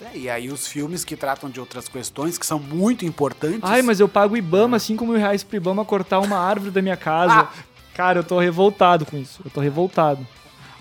É, 0.00 0.16
e 0.16 0.30
aí 0.30 0.50
os 0.50 0.66
filmes 0.66 1.04
que 1.04 1.14
tratam 1.14 1.50
de 1.50 1.60
outras 1.60 1.88
questões 1.88 2.38
que 2.38 2.46
são 2.46 2.58
muito 2.58 3.04
importantes. 3.04 3.60
Ai, 3.62 3.82
mas 3.82 4.00
eu 4.00 4.08
pago 4.08 4.36
Ibama 4.36 4.78
5 4.78 5.04
mil 5.04 5.16
reais 5.16 5.44
pro 5.44 5.56
Ibama 5.56 5.84
cortar 5.84 6.20
uma 6.20 6.38
árvore 6.38 6.70
da 6.70 6.80
minha 6.80 6.96
casa. 6.96 7.40
Ah. 7.40 7.50
Cara, 7.94 8.20
eu 8.20 8.24
tô 8.24 8.38
revoltado 8.38 9.04
com 9.04 9.16
isso. 9.16 9.42
Eu 9.44 9.50
tô 9.50 9.60
revoltado. 9.60 10.26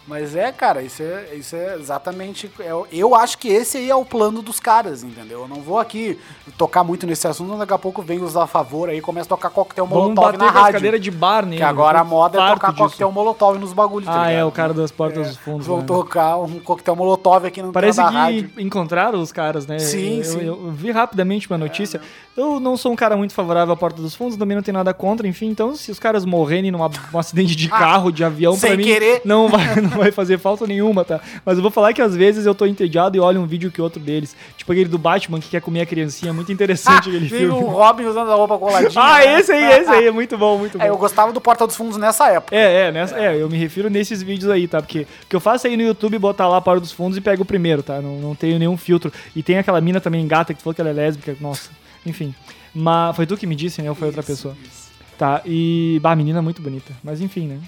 Mas 0.09 0.35
é, 0.35 0.51
cara, 0.51 0.81
isso 0.81 1.03
é, 1.03 1.35
isso 1.35 1.55
é 1.55 1.75
exatamente. 1.75 2.49
é 2.59 2.71
eu 2.91 3.13
acho 3.13 3.37
que 3.37 3.47
esse 3.47 3.77
aí 3.77 3.89
é 3.91 3.95
o 3.95 4.03
plano 4.03 4.41
dos 4.41 4.59
caras, 4.59 5.03
entendeu? 5.03 5.41
Eu 5.41 5.47
não 5.47 5.61
vou 5.61 5.77
aqui 5.77 6.17
tocar 6.57 6.83
muito 6.83 7.05
nesse 7.05 7.27
assunto, 7.27 7.55
daqui 7.57 7.73
a 7.73 7.77
pouco 7.77 8.01
vem 8.01 8.19
os 8.19 8.35
a 8.35 8.47
favor 8.47 8.89
aí 8.89 8.97
e 8.97 9.01
começa 9.01 9.27
a 9.27 9.29
tocar 9.29 9.51
coquetel 9.51 9.85
Vamos 9.85 10.03
molotov 10.15 10.25
bater 10.25 10.39
na 10.39 10.49
rádio. 10.49 10.73
cadeiras 10.73 10.99
de 11.01 11.11
bar 11.11 11.45
nele. 11.45 11.57
Que 11.57 11.63
agora 11.63 11.99
a 11.99 12.03
moda 12.03 12.41
é 12.41 12.49
tocar 12.53 12.71
disso. 12.71 12.83
coquetel 12.85 13.11
molotov 13.11 13.59
nos 13.59 13.71
bagulhos, 13.71 14.07
tá 14.09 14.23
Ah, 14.23 14.27
é, 14.29 14.35
ligado? 14.37 14.47
o 14.47 14.51
cara 14.51 14.73
das 14.73 14.91
portas 14.91 15.27
dos 15.27 15.37
fundos. 15.37 15.67
Vou 15.67 15.77
né? 15.79 15.83
tocar 15.85 16.37
um 16.37 16.59
coquetel 16.59 16.95
molotov 16.95 17.45
aqui 17.45 17.61
no 17.61 17.71
Parece 17.71 18.01
que 18.03 18.11
rádio. 18.13 18.49
encontraram 18.57 19.21
os 19.21 19.31
caras, 19.31 19.67
né? 19.67 19.77
Sim, 19.77 20.17
eu, 20.17 20.23
sim. 20.23 20.39
É, 20.39 20.43
Eu, 20.43 20.65
eu 20.65 20.71
vi 20.71 20.89
rapidamente 20.89 21.47
uma 21.47 21.57
notícia. 21.59 22.01
Eu 22.35 22.59
não 22.59 22.75
sou 22.75 22.91
um 22.91 22.95
cara 22.95 23.15
muito 23.15 23.33
favorável 23.33 23.73
à 23.73 23.77
Porta 23.77 24.01
dos 24.01 24.15
Fundos, 24.15 24.37
também 24.37 24.55
não 24.55 24.63
tenho 24.63 24.77
nada 24.77 24.91
contra, 24.93 25.27
enfim. 25.27 25.47
Então, 25.49 25.75
se 25.75 25.91
os 25.91 25.99
caras 25.99 26.25
morrerem 26.25 26.71
num 26.71 26.79
acidente 27.17 27.55
de 27.55 27.67
carro, 27.69 28.11
de 28.11 28.23
avião, 28.23 28.53
Ah, 28.53 28.57
sem 28.57 28.69
pra 28.69 28.77
mim, 28.77 28.83
querer. 28.85 29.21
não 29.23 29.47
vai, 29.49 29.75
não 29.81 29.98
vai 29.99 30.11
fazer 30.11 30.37
falta 30.37 30.65
nenhuma, 30.65 31.03
tá? 31.05 31.19
Mas 31.45 31.57
eu 31.57 31.61
vou 31.61 31.71
falar 31.71 31.93
que 31.93 32.01
às 32.01 32.15
vezes 32.15 32.45
eu 32.45 32.55
tô 32.55 32.65
entediado 32.65 33.15
e 33.15 33.19
olho 33.19 33.39
um 33.41 33.45
vídeo 33.45 33.71
que 33.71 33.81
outro 33.81 33.99
deles. 33.99 34.35
Tipo 34.57 34.71
aquele 34.71 34.89
do 34.89 34.97
Batman 34.97 35.39
que 35.39 35.49
quer 35.49 35.61
comer 35.61 35.81
a 35.81 35.85
criancinha. 35.85 36.33
Muito 36.33 36.51
interessante 36.51 37.09
aquele 37.09 37.27
Vem 37.27 37.39
filme. 37.39 37.53
o 37.53 37.67
Robin 37.67 38.05
usando 38.05 38.31
a 38.31 38.35
roupa 38.35 38.57
coladinha. 38.57 38.91
Ah, 38.95 39.17
né? 39.19 39.39
esse 39.39 39.51
aí, 39.51 39.63
esse 39.81 39.89
aí. 39.89 40.07
É 40.07 40.11
muito 40.11 40.37
bom, 40.37 40.57
muito 40.57 40.77
bom. 40.77 40.83
É, 40.83 40.89
eu 40.89 40.97
gostava 40.97 41.31
do 41.31 41.41
Porta 41.41 41.67
dos 41.67 41.75
Fundos 41.75 41.97
nessa 41.97 42.27
época. 42.29 42.55
É, 42.55 42.87
é, 42.87 42.91
nessa, 42.91 43.19
é, 43.19 43.41
eu 43.41 43.49
me 43.49 43.57
refiro 43.57 43.89
nesses 43.89 44.23
vídeos 44.23 44.49
aí, 44.49 44.67
tá? 44.67 44.81
Porque 44.81 45.01
o 45.01 45.27
que 45.29 45.35
eu 45.35 45.39
faço 45.39 45.67
aí 45.67 45.75
no 45.77 45.83
YouTube, 45.83 46.17
botar 46.17 46.47
lá 46.47 46.59
para 46.61 46.79
dos 46.79 46.91
fundos 46.91 47.17
e 47.17 47.21
pego 47.21 47.43
o 47.43 47.45
primeiro, 47.45 47.83
tá? 47.83 48.01
Não, 48.01 48.17
não 48.19 48.35
tenho 48.35 48.57
nenhum 48.57 48.77
filtro. 48.77 49.11
E 49.35 49.43
tem 49.43 49.57
aquela 49.57 49.79
mina 49.81 49.99
também 49.99 50.25
gata 50.27 50.53
que 50.53 50.61
falou 50.61 50.73
que 50.73 50.81
ela 50.81 50.89
é 50.89 50.93
lésbica, 50.93 51.35
nossa, 51.39 51.69
enfim. 52.05 52.33
Mas 52.73 53.15
foi 53.15 53.25
tu 53.25 53.35
que 53.35 53.47
me 53.47 53.55
disse, 53.55 53.81
né? 53.81 53.89
Ou 53.89 53.95
foi 53.95 54.07
outra 54.07 54.21
Isso, 54.21 54.31
pessoa? 54.31 54.55
isso. 54.63 54.89
Tá, 55.17 55.41
e. 55.45 55.99
Bah, 56.01 56.15
menina 56.15 56.41
muito 56.41 56.61
bonita. 56.61 56.93
Mas 57.03 57.19
enfim, 57.19 57.47
né? 57.47 57.59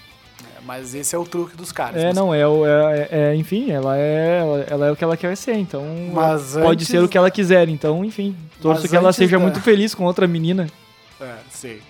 É, 0.62 0.66
Mas 0.66 0.94
esse 0.96 1.16
é 1.16 1.18
o 1.18 1.26
truque 1.26 1.56
dos 1.58 1.72
caras. 1.72 2.02
É, 2.02 2.08
Mas- 2.08 2.16
não, 2.16 2.34
é, 2.34 2.48
o- 2.48 2.66
é, 2.66 3.08
é- 3.12 3.36
enfim, 3.36 3.72
ela 3.72 3.98
é, 3.98 4.40
ela, 4.40 4.66
ela 4.70 4.88
é 4.88 4.92
o 4.92 4.96
que 4.96 5.04
ela 5.04 5.18
quer 5.18 5.36
ser, 5.36 5.56
então. 5.56 5.84
Mas 6.14 6.54
pode 6.54 6.68
antes- 6.84 6.88
ser 6.88 7.02
o 7.04 7.08
que 7.10 7.18
ela 7.18 7.32
quiser, 7.32 7.68
então, 7.70 8.04
enfim. 8.06 8.36
Torço 8.62 8.82
Mas 8.82 8.92
que 8.92 8.96
ela 8.98 9.12
seja 9.14 9.38
da- 9.38 9.44
muito 9.44 9.60
feliz 9.62 9.94
com 9.96 10.04
outra 10.06 10.28
menina. 10.28 10.68
É, 11.20 11.36
sei. 11.50 11.82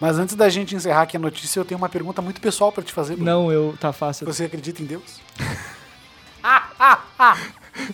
Mas 0.00 0.16
antes 0.18 0.36
da 0.36 0.48
gente 0.48 0.76
encerrar 0.76 1.02
aqui 1.02 1.16
a 1.16 1.20
notícia, 1.20 1.58
eu 1.58 1.64
tenho 1.64 1.78
uma 1.78 1.88
pergunta 1.88 2.22
muito 2.22 2.40
pessoal 2.40 2.70
pra 2.70 2.84
te 2.84 2.92
fazer. 2.92 3.16
Bruno. 3.16 3.28
Não, 3.30 3.52
eu. 3.52 3.74
Tá 3.80 3.92
fácil. 3.92 4.26
Você 4.26 4.44
acredita 4.44 4.80
em 4.80 4.84
Deus? 4.86 5.20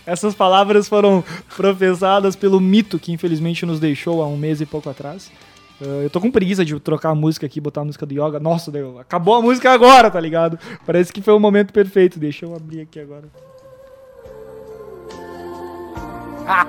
Essas 0.07 0.35
palavras 0.35 0.87
foram 0.89 1.23
professadas 1.57 2.37
pelo 2.37 2.61
mito 2.61 2.99
que 2.99 3.11
infelizmente 3.13 3.65
nos 3.67 3.81
deixou 3.81 4.23
há 4.23 4.27
um 4.27 4.37
mês 4.37 4.61
e 4.61 4.67
pouco 4.67 4.89
atrás. 4.91 5.31
Uh, 5.81 6.03
eu 6.03 6.11
tô 6.11 6.21
com 6.21 6.31
preguiça 6.31 6.65
de 6.65 6.79
trocar 6.79 7.11
a 7.11 7.15
música 7.15 7.47
aqui, 7.47 7.61
botar 7.61 7.81
a 7.81 7.85
música 7.85 8.07
do 8.07 8.15
Yoga. 8.15 8.39
Nossa, 8.39 8.71
deu, 8.71 8.99
acabou 8.99 9.35
a 9.35 9.43
música 9.43 9.73
agora, 9.73 10.11
tá 10.11 10.21
ligado? 10.21 10.59
Parece 10.87 11.13
que 11.13 11.21
foi 11.21 11.35
o 11.35 11.41
momento 11.41 11.73
perfeito. 11.73 12.19
Deixa 12.19 12.45
eu 12.47 12.55
abrir 12.55 12.83
aqui 12.83 13.01
agora. 13.01 13.25
Ah! 16.47 16.67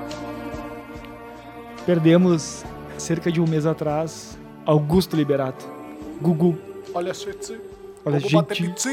Perdemos 1.86 2.64
cerca 2.98 3.32
de 3.32 3.40
um 3.40 3.46
mês 3.46 3.66
atrás 3.66 4.38
Augusto 4.66 5.16
Liberato. 5.16 5.66
Gugu. 6.22 6.58
Olha, 6.94 7.14
gente. 7.14 7.60
Olha, 8.04 8.20
bater 8.32 8.56
gente. 8.56 8.90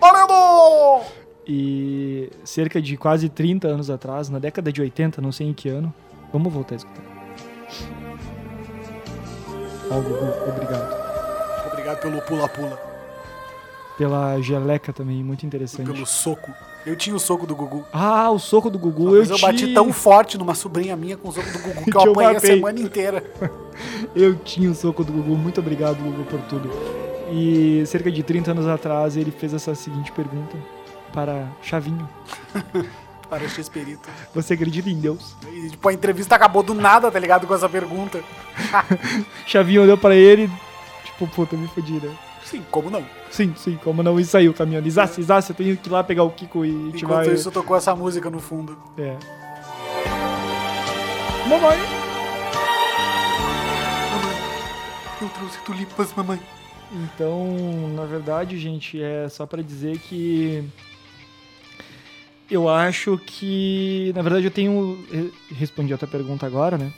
Valendo! 0.00 1.04
E 1.46 2.30
cerca 2.44 2.80
de 2.80 2.96
quase 2.96 3.28
30 3.28 3.66
anos 3.66 3.90
atrás, 3.90 4.28
na 4.28 4.38
década 4.38 4.72
de 4.72 4.80
80, 4.80 5.20
não 5.20 5.32
sei 5.32 5.48
em 5.48 5.52
que 5.52 5.68
ano. 5.68 5.92
Vamos 6.32 6.52
voltar 6.52 6.74
a 6.74 6.76
escutar. 6.76 7.02
Gugu, 10.00 10.48
obrigado. 10.48 11.02
Obrigado 11.70 12.00
pelo 12.00 12.22
pula-pula. 12.22 12.80
Pela 13.98 14.40
geleca 14.40 14.92
também, 14.92 15.22
muito 15.22 15.44
interessante. 15.44 15.90
Pelo 15.90 16.06
soco. 16.06 16.50
Eu 16.84 16.96
tinha 16.96 17.14
o 17.14 17.20
soco 17.20 17.46
do 17.46 17.54
Gugu. 17.54 17.84
Ah, 17.92 18.30
o 18.30 18.38
soco 18.38 18.68
do 18.68 18.78
Gugu. 18.78 19.04
Uma 19.08 19.16
eu 19.16 19.24
eu 19.24 19.38
bati 19.38 19.58
tinha- 19.58 19.74
tão 19.74 19.92
forte 19.92 20.36
numa 20.36 20.54
sobrinha 20.54 20.96
minha 20.96 21.16
com 21.16 21.28
o 21.28 21.32
soco 21.32 21.48
do 21.50 21.58
Gugu 21.60 21.84
que 21.90 21.96
eu 21.96 22.02
eu 22.06 22.10
apanhei 22.12 22.36
a 22.36 22.40
semana 22.40 22.80
inteira. 22.80 23.22
Eu 24.14 24.36
tinha 24.36 24.70
o 24.70 24.74
soco 24.74 25.02
do 25.02 25.10
Gugu. 25.12 25.34
Muito 25.34 25.58
obrigado, 25.60 25.96
Gugu, 25.96 26.24
por 26.24 26.38
tudo. 26.42 26.70
E 27.30 27.82
cerca 27.86 28.10
de 28.10 28.22
30 28.22 28.50
anos 28.50 28.66
atrás, 28.66 29.16
ele 29.16 29.30
fez 29.30 29.54
essa 29.54 29.74
seguinte 29.74 30.12
pergunta 30.12 30.56
para 31.12 31.46
Chavinho. 31.62 32.06
Para 33.32 33.48
X-Perito. 33.48 34.10
Você 34.34 34.52
acredita 34.52 34.90
em 34.90 35.00
Deus? 35.00 35.34
E, 35.50 35.70
tipo, 35.70 35.88
a 35.88 35.92
entrevista 35.94 36.34
acabou 36.34 36.62
do 36.62 36.74
nada, 36.74 37.10
tá 37.10 37.18
ligado? 37.18 37.46
Com 37.46 37.54
essa 37.54 37.66
pergunta. 37.66 38.22
Chavinho 39.48 39.80
olhou 39.80 39.96
pra 39.96 40.14
ele, 40.14 40.50
tipo, 41.02 41.26
puta, 41.28 41.56
me 41.56 41.66
fodi, 41.66 41.94
né? 41.94 42.14
Sim, 42.44 42.62
como 42.70 42.90
não? 42.90 43.02
Sim, 43.30 43.54
sim, 43.56 43.78
como 43.82 44.02
não? 44.02 44.20
E 44.20 44.24
saiu 44.26 44.52
caminhando. 44.52 44.86
Isaça, 44.86 45.18
Isaça, 45.18 45.52
eu 45.52 45.56
tenho 45.56 45.74
que 45.78 45.88
ir 45.88 45.90
lá 45.90 46.04
pegar 46.04 46.24
o 46.24 46.30
Kiko 46.30 46.62
e 46.62 46.90
Enquanto 46.90 47.24
vai... 47.24 47.32
isso, 47.32 47.50
tocou 47.50 47.74
essa 47.74 47.96
música 47.96 48.28
no 48.28 48.38
fundo. 48.38 48.76
É. 48.98 49.16
Mamãe! 51.48 51.78
Mamãe, 54.12 54.36
eu 55.22 55.28
trouxe 55.30 55.58
tulipas, 55.64 56.12
mamãe. 56.14 56.38
Então, 56.92 57.48
na 57.96 58.04
verdade, 58.04 58.58
gente, 58.58 59.02
é 59.02 59.26
só 59.30 59.46
pra 59.46 59.62
dizer 59.62 59.98
que 60.00 60.70
eu 62.52 62.68
acho 62.68 63.18
que, 63.24 64.12
na 64.14 64.22
verdade, 64.22 64.46
eu 64.46 64.50
tenho 64.50 64.98
re- 65.10 65.32
respondi 65.54 65.92
a 65.92 65.98
tua 65.98 66.08
pergunta 66.08 66.46
agora, 66.46 66.76
né? 66.78 66.92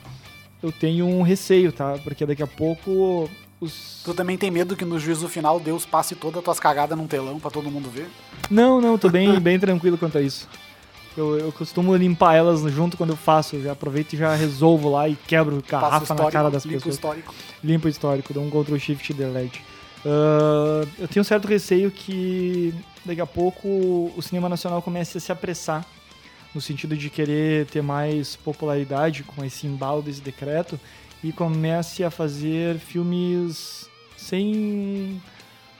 Eu 0.61 0.71
tenho 0.71 1.05
um 1.05 1.21
receio, 1.21 1.71
tá? 1.71 1.97
Porque 2.03 2.25
daqui 2.25 2.41
a 2.43 2.47
pouco 2.47 3.29
os 3.61 4.01
Tu 4.03 4.13
também 4.13 4.37
tem 4.37 4.51
medo 4.51 4.75
que 4.75 4.83
no 4.85 4.99
juízo 4.99 5.27
final 5.29 5.59
Deus 5.59 5.85
passe 5.85 6.15
todas 6.15 6.39
as 6.39 6.43
tuas 6.43 6.59
cagadas 6.59 6.97
num 6.97 7.07
telão 7.07 7.39
pra 7.39 7.49
todo 7.51 7.69
mundo 7.71 7.89
ver? 7.89 8.07
Não, 8.49 8.81
não, 8.81 8.97
tô 8.97 9.09
bem, 9.09 9.37
bem 9.39 9.59
tranquilo 9.59 9.97
quanto 9.97 10.17
a 10.17 10.21
isso. 10.21 10.47
Eu, 11.15 11.37
eu 11.37 11.51
costumo 11.51 11.95
limpar 11.95 12.35
elas 12.35 12.61
junto 12.71 12.97
quando 12.97 13.11
eu 13.11 13.15
faço. 13.15 13.55
Eu 13.55 13.63
já 13.63 13.71
aproveito 13.71 14.13
e 14.13 14.17
já 14.17 14.35
resolvo 14.35 14.89
lá 14.89 15.07
e 15.07 15.15
quebro 15.15 15.63
garrafa 15.67 16.13
na 16.13 16.29
cara 16.29 16.49
das 16.51 16.65
limpa 16.65 16.77
o 16.77 16.79
pessoas. 16.79 16.95
histórico. 16.95 17.33
Limpo 17.63 17.87
o 17.87 17.89
histórico, 17.89 18.33
dou 18.33 18.43
um 18.43 18.49
Ctrl 18.49 18.77
Shift 18.77 19.13
Delete. 19.13 19.63
Ah, 20.05 20.87
eu 20.99 21.07
tenho 21.07 21.21
um 21.21 21.25
certo 21.25 21.47
receio 21.47 21.89
que 21.89 22.73
daqui 23.03 23.19
a 23.19 23.25
pouco 23.25 23.67
o 24.15 24.21
cinema 24.21 24.47
nacional 24.47 24.81
comece 24.81 25.17
a 25.17 25.21
se 25.21 25.31
apressar 25.31 25.85
no 26.53 26.61
sentido 26.61 26.95
de 26.95 27.09
querer 27.09 27.65
ter 27.65 27.81
mais 27.81 28.35
popularidade 28.35 29.23
com 29.23 29.43
esse 29.43 29.67
embalo 29.67 30.01
desse 30.01 30.21
decreto 30.21 30.79
e 31.23 31.31
comece 31.33 32.03
a 32.03 32.11
fazer 32.11 32.77
filmes 32.77 33.89
sem 34.15 35.21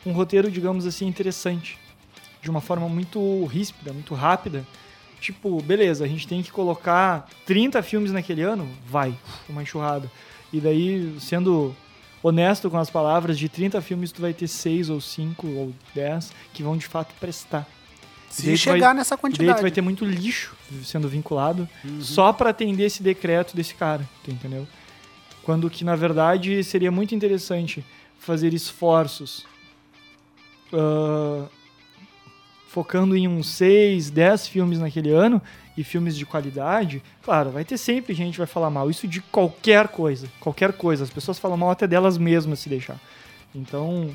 um 0.05 0.11
roteiro, 0.11 0.51
digamos 0.51 0.85
assim, 0.85 1.07
interessante. 1.07 1.77
De 2.41 2.49
uma 2.49 2.61
forma 2.61 2.89
muito 2.89 3.45
ríspida, 3.45 3.93
muito 3.93 4.13
rápida. 4.13 4.65
Tipo, 5.19 5.61
beleza, 5.61 6.03
a 6.03 6.07
gente 6.07 6.27
tem 6.27 6.43
que 6.43 6.51
colocar 6.51 7.27
30 7.45 7.81
filmes 7.81 8.11
naquele 8.11 8.41
ano? 8.41 8.67
Vai, 8.87 9.17
uma 9.47 9.63
enxurrada. 9.63 10.11
E 10.51 10.59
daí, 10.59 11.15
sendo 11.19 11.75
honesto 12.27 12.69
com 12.69 12.77
as 12.77 12.89
palavras, 12.89 13.37
de 13.37 13.47
30 13.47 13.81
filmes 13.81 14.11
tu 14.11 14.21
vai 14.21 14.33
ter 14.33 14.47
6 14.47 14.89
ou 14.89 14.99
5 14.99 15.47
ou 15.47 15.73
10 15.93 16.31
que 16.53 16.63
vão 16.63 16.75
de 16.77 16.87
fato 16.87 17.13
prestar. 17.19 17.67
Se 18.29 18.57
chegar 18.57 18.87
vai- 18.87 18.95
nessa 18.95 19.13
E 19.13 19.15
daí 19.15 19.17
tu 19.17 19.21
quantidade. 19.21 19.61
vai 19.61 19.71
ter 19.71 19.81
muito 19.81 20.03
lixo 20.03 20.55
sendo 20.83 21.07
vinculado 21.07 21.69
Uhum. 21.83 22.01
só 22.01 22.33
pra 22.33 22.49
atender 22.49 22.85
esse 22.85 23.01
decreto 23.03 23.55
desse 23.55 23.73
cara, 23.75 24.07
tu 24.23 24.31
entendeu? 24.31 24.67
Quando 25.43 25.69
que, 25.69 25.83
na 25.85 25.95
verdade, 25.95 26.63
seria 26.63 26.91
muito 26.91 27.13
interessante 27.13 27.85
fazer 28.19 28.53
esforços 28.53 29.45
ah, 30.73 31.45
focando 32.75 33.15
em 33.15 33.25
uns 33.25 33.47
6, 33.51 34.09
10 34.09 34.49
filmes 34.49 34.79
naquele 34.79 35.09
ano 35.09 35.41
e 35.77 35.83
filmes 35.83 36.13
de 36.17 36.25
qualidade. 36.25 37.01
Claro, 37.23 37.49
vai 37.49 37.63
ter 37.63 37.77
sempre 37.77 38.13
gente 38.13 38.33
que 38.33 38.37
vai 38.39 38.47
falar 38.47 38.69
mal. 38.69 38.89
Isso 38.89 39.07
de 39.07 39.21
qualquer 39.21 39.87
coisa. 39.87 40.27
Qualquer 40.41 40.73
coisa. 40.73 41.05
As 41.05 41.09
pessoas 41.09 41.39
falam 41.39 41.55
mal 41.55 41.69
até 41.69 41.87
delas 41.87 42.17
mesmas 42.17 42.59
se 42.59 42.67
deixar. 42.67 42.99
Então, 43.55 44.13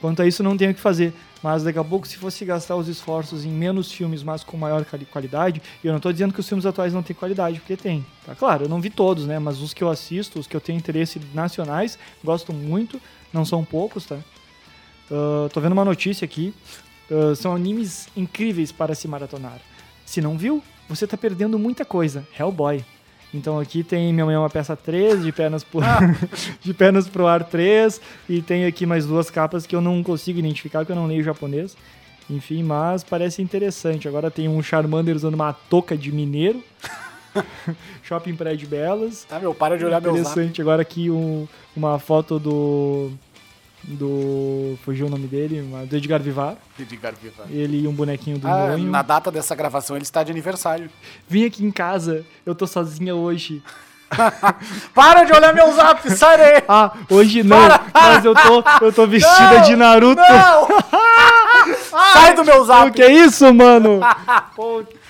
quanto 0.00 0.20
a 0.20 0.26
isso, 0.26 0.42
não 0.42 0.56
tem 0.56 0.68
o 0.70 0.74
que 0.74 0.80
fazer. 0.80 1.12
Mas 1.40 1.62
daqui 1.62 1.78
a 1.78 1.84
pouco, 1.84 2.08
se 2.08 2.16
fosse 2.16 2.44
gastar 2.44 2.74
os 2.74 2.88
esforços 2.88 3.44
em 3.44 3.50
menos 3.52 3.92
filmes, 3.92 4.24
mas 4.24 4.42
com 4.42 4.56
maior 4.56 4.84
quali- 4.84 5.04
qualidade, 5.04 5.62
e 5.84 5.86
eu 5.86 5.92
não 5.92 5.98
estou 5.98 6.12
dizendo 6.12 6.34
que 6.34 6.40
os 6.40 6.48
filmes 6.48 6.66
atuais 6.66 6.92
não 6.92 7.04
têm 7.04 7.14
qualidade, 7.14 7.60
porque 7.60 7.76
tem. 7.76 8.04
Tá 8.24 8.34
claro, 8.34 8.64
eu 8.64 8.68
não 8.68 8.80
vi 8.80 8.90
todos, 8.90 9.26
né? 9.26 9.38
Mas 9.38 9.60
os 9.62 9.72
que 9.72 9.84
eu 9.84 9.88
assisto, 9.88 10.40
os 10.40 10.48
que 10.48 10.56
eu 10.56 10.60
tenho 10.60 10.76
interesse 10.76 11.20
nacionais, 11.32 11.96
gosto 12.24 12.52
muito, 12.52 13.00
não 13.32 13.44
são 13.44 13.64
poucos, 13.64 14.06
tá? 14.06 14.18
Ah, 15.08 15.48
tô 15.52 15.60
vendo 15.60 15.72
uma 15.72 15.84
notícia 15.84 16.24
aqui. 16.24 16.52
Ah, 17.10 17.34
são 17.34 17.54
animes 17.54 18.08
incríveis 18.16 18.72
para 18.72 18.94
se 18.94 19.06
maratonar. 19.08 19.58
Se 20.04 20.20
não 20.20 20.36
viu, 20.38 20.62
você 20.88 21.06
tá 21.06 21.16
perdendo 21.16 21.58
muita 21.58 21.84
coisa. 21.84 22.26
Hellboy. 22.38 22.84
Então 23.34 23.58
aqui 23.58 23.82
tem 23.82 24.12
Minha 24.12 24.24
Mãe 24.24 24.34
é 24.34 24.38
uma 24.38 24.48
Peça 24.48 24.76
3, 24.76 25.22
de 25.24 25.32
pernas, 25.32 25.62
pro, 25.64 25.80
de 26.62 26.72
pernas 26.72 27.08
pro 27.08 27.26
ar 27.26 27.44
3, 27.44 28.00
e 28.28 28.40
tem 28.40 28.64
aqui 28.64 28.86
mais 28.86 29.04
duas 29.04 29.28
capas 29.30 29.66
que 29.66 29.74
eu 29.76 29.80
não 29.80 30.02
consigo 30.02 30.38
identificar, 30.38 30.78
porque 30.80 30.92
eu 30.92 30.96
não 30.96 31.06
leio 31.06 31.22
japonês. 31.24 31.76
Enfim, 32.30 32.62
mas 32.62 33.04
parece 33.04 33.42
interessante. 33.42 34.08
Agora 34.08 34.30
tem 34.30 34.48
um 34.48 34.62
Charmander 34.62 35.14
usando 35.14 35.34
uma 35.34 35.52
touca 35.52 35.96
de 35.96 36.10
mineiro. 36.12 36.62
Shopping 38.02 38.34
Praia 38.34 38.56
de 38.56 38.66
Belas. 38.66 39.24
Tá, 39.28 39.38
meu, 39.38 39.54
para 39.54 39.76
de 39.76 39.84
olhar 39.84 40.00
meu. 40.00 40.12
Interessante. 40.12 40.60
Agora 40.60 40.82
aqui 40.82 41.10
um- 41.10 41.46
uma 41.76 41.98
foto 41.98 42.38
do. 42.38 43.12
Do. 43.86 44.76
Fugiu 44.84 45.06
o 45.06 45.10
nome 45.10 45.26
dele, 45.28 45.66
mas 45.70 45.88
do 45.88 45.96
Edgar 45.96 46.20
Vivar. 46.20 46.56
Edgar 46.78 47.14
Viva. 47.20 47.44
Ele 47.48 47.82
e 47.84 47.88
um 47.88 47.92
bonequinho 47.92 48.38
do 48.38 48.48
Ah, 48.48 48.70
Nhonho. 48.70 48.90
na 48.90 49.00
data 49.02 49.30
dessa 49.30 49.54
gravação 49.54 49.96
ele 49.96 50.02
está 50.02 50.22
de 50.24 50.30
aniversário. 50.32 50.90
Vim 51.28 51.44
aqui 51.44 51.64
em 51.64 51.70
casa, 51.70 52.24
eu 52.44 52.54
tô 52.54 52.66
sozinha 52.66 53.14
hoje. 53.14 53.62
Para 54.94 55.24
de 55.24 55.32
olhar 55.32 55.52
meu 55.52 55.72
zap, 55.72 56.08
sai 56.12 56.38
daí! 56.38 56.62
Ah, 56.68 56.92
hoje 57.10 57.42
não, 57.42 57.56
Para, 57.56 57.80
mas 57.92 58.24
eu 58.24 58.34
tô, 58.34 58.64
eu 58.84 58.92
tô 58.92 59.06
vestida 59.06 59.54
Não, 59.58 59.62
de 59.62 59.76
Naruto. 59.76 60.20
Não! 60.22 60.68
sai 62.12 62.34
do 62.34 62.44
meu 62.44 62.62
O 62.62 62.64
zap! 62.64 62.90
que 62.92 63.02
é 63.02 63.10
isso, 63.12 63.52
mano? 63.52 64.00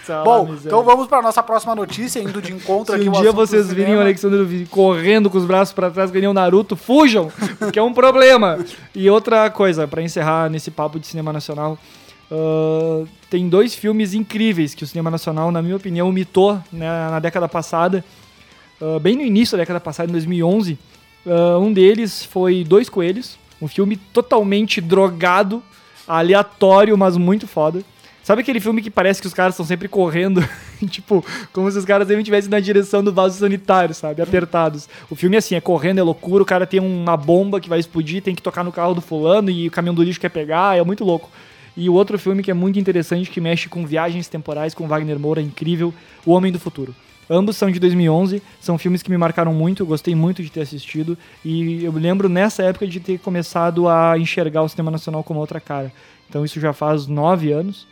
Puta 0.06 0.22
Bom, 0.22 0.44
miséria. 0.44 0.68
então 0.68 0.84
vamos 0.84 1.08
para 1.08 1.20
nossa 1.20 1.42
próxima 1.42 1.74
notícia, 1.74 2.20
indo 2.20 2.40
de 2.40 2.52
encontro 2.52 2.94
Se 2.94 3.00
aqui 3.00 3.08
um 3.08 3.20
dia 3.20 3.32
vocês 3.32 3.72
virem 3.72 3.96
o. 3.96 4.00
Alexandre 4.00 4.66
correndo 4.70 5.28
com 5.28 5.36
os 5.36 5.44
braços 5.44 5.74
pra 5.74 5.90
trás, 5.90 6.12
nem 6.12 6.28
o 6.28 6.32
Naruto, 6.32 6.76
fujam, 6.76 7.30
porque 7.58 7.78
é 7.78 7.82
um 7.82 7.92
problema. 7.92 8.58
E 8.94 9.10
outra 9.10 9.50
coisa, 9.50 9.88
pra 9.88 10.00
encerrar 10.00 10.48
nesse 10.48 10.70
papo 10.70 11.00
de 11.00 11.06
cinema 11.06 11.32
nacional, 11.32 11.76
ah, 12.30 13.04
tem 13.28 13.48
dois 13.48 13.74
filmes 13.74 14.14
incríveis 14.14 14.74
que 14.74 14.84
o 14.84 14.86
cinema 14.86 15.10
nacional, 15.10 15.50
na 15.50 15.60
minha 15.60 15.76
opinião, 15.76 16.10
mitou 16.12 16.60
né, 16.72 16.86
na 17.10 17.18
década 17.18 17.48
passada, 17.48 18.04
ah, 18.80 18.98
bem 19.00 19.16
no 19.16 19.22
início 19.22 19.56
da 19.56 19.62
década 19.62 19.80
passada, 19.80 20.08
em 20.08 20.12
2011. 20.12 20.78
Ah, 21.26 21.58
um 21.58 21.72
deles 21.72 22.24
foi 22.24 22.62
Dois 22.62 22.88
Coelhos, 22.88 23.36
um 23.60 23.66
filme 23.66 23.96
totalmente 23.96 24.80
drogado, 24.80 25.62
aleatório, 26.06 26.96
mas 26.96 27.16
muito 27.16 27.48
foda. 27.48 27.82
Sabe 28.26 28.40
aquele 28.40 28.58
filme 28.58 28.82
que 28.82 28.90
parece 28.90 29.20
que 29.20 29.28
os 29.28 29.32
caras 29.32 29.54
estão 29.54 29.64
sempre 29.64 29.86
correndo, 29.86 30.44
tipo, 30.90 31.24
como 31.52 31.70
se 31.70 31.78
os 31.78 31.84
caras 31.84 32.10
estivessem 32.10 32.50
na 32.50 32.58
direção 32.58 33.00
do 33.00 33.12
vaso 33.12 33.38
sanitário, 33.38 33.94
sabe? 33.94 34.20
Apertados. 34.20 34.88
O 35.08 35.14
filme, 35.14 35.36
assim, 35.36 35.54
é 35.54 35.60
correndo, 35.60 36.00
é 36.00 36.02
loucura, 36.02 36.42
o 36.42 36.44
cara 36.44 36.66
tem 36.66 36.80
uma 36.80 37.16
bomba 37.16 37.60
que 37.60 37.68
vai 37.68 37.78
explodir, 37.78 38.20
tem 38.20 38.34
que 38.34 38.42
tocar 38.42 38.64
no 38.64 38.72
carro 38.72 38.94
do 38.94 39.00
fulano 39.00 39.48
e 39.48 39.68
o 39.68 39.70
caminhão 39.70 39.94
do 39.94 40.02
lixo 40.02 40.18
quer 40.18 40.30
pegar, 40.30 40.76
é 40.76 40.82
muito 40.82 41.04
louco. 41.04 41.30
E 41.76 41.88
o 41.88 41.94
outro 41.94 42.18
filme 42.18 42.42
que 42.42 42.50
é 42.50 42.54
muito 42.54 42.80
interessante, 42.80 43.30
que 43.30 43.40
mexe 43.40 43.68
com 43.68 43.86
viagens 43.86 44.26
temporais, 44.26 44.74
com 44.74 44.88
Wagner 44.88 45.20
Moura, 45.20 45.40
incrível, 45.40 45.94
O 46.24 46.32
Homem 46.32 46.50
do 46.50 46.58
Futuro. 46.58 46.92
Ambos 47.30 47.56
são 47.56 47.70
de 47.70 47.78
2011, 47.78 48.42
são 48.60 48.76
filmes 48.76 49.04
que 49.04 49.10
me 49.10 49.16
marcaram 49.16 49.54
muito, 49.54 49.86
gostei 49.86 50.16
muito 50.16 50.42
de 50.42 50.50
ter 50.50 50.62
assistido, 50.62 51.16
e 51.44 51.84
eu 51.84 51.92
lembro 51.92 52.28
nessa 52.28 52.64
época 52.64 52.88
de 52.88 52.98
ter 52.98 53.20
começado 53.20 53.88
a 53.88 54.18
enxergar 54.18 54.64
o 54.64 54.68
cinema 54.68 54.90
nacional 54.90 55.22
como 55.22 55.38
outra 55.38 55.60
cara. 55.60 55.92
Então 56.28 56.44
isso 56.44 56.58
já 56.58 56.72
faz 56.72 57.06
nove 57.06 57.52
anos, 57.52 57.86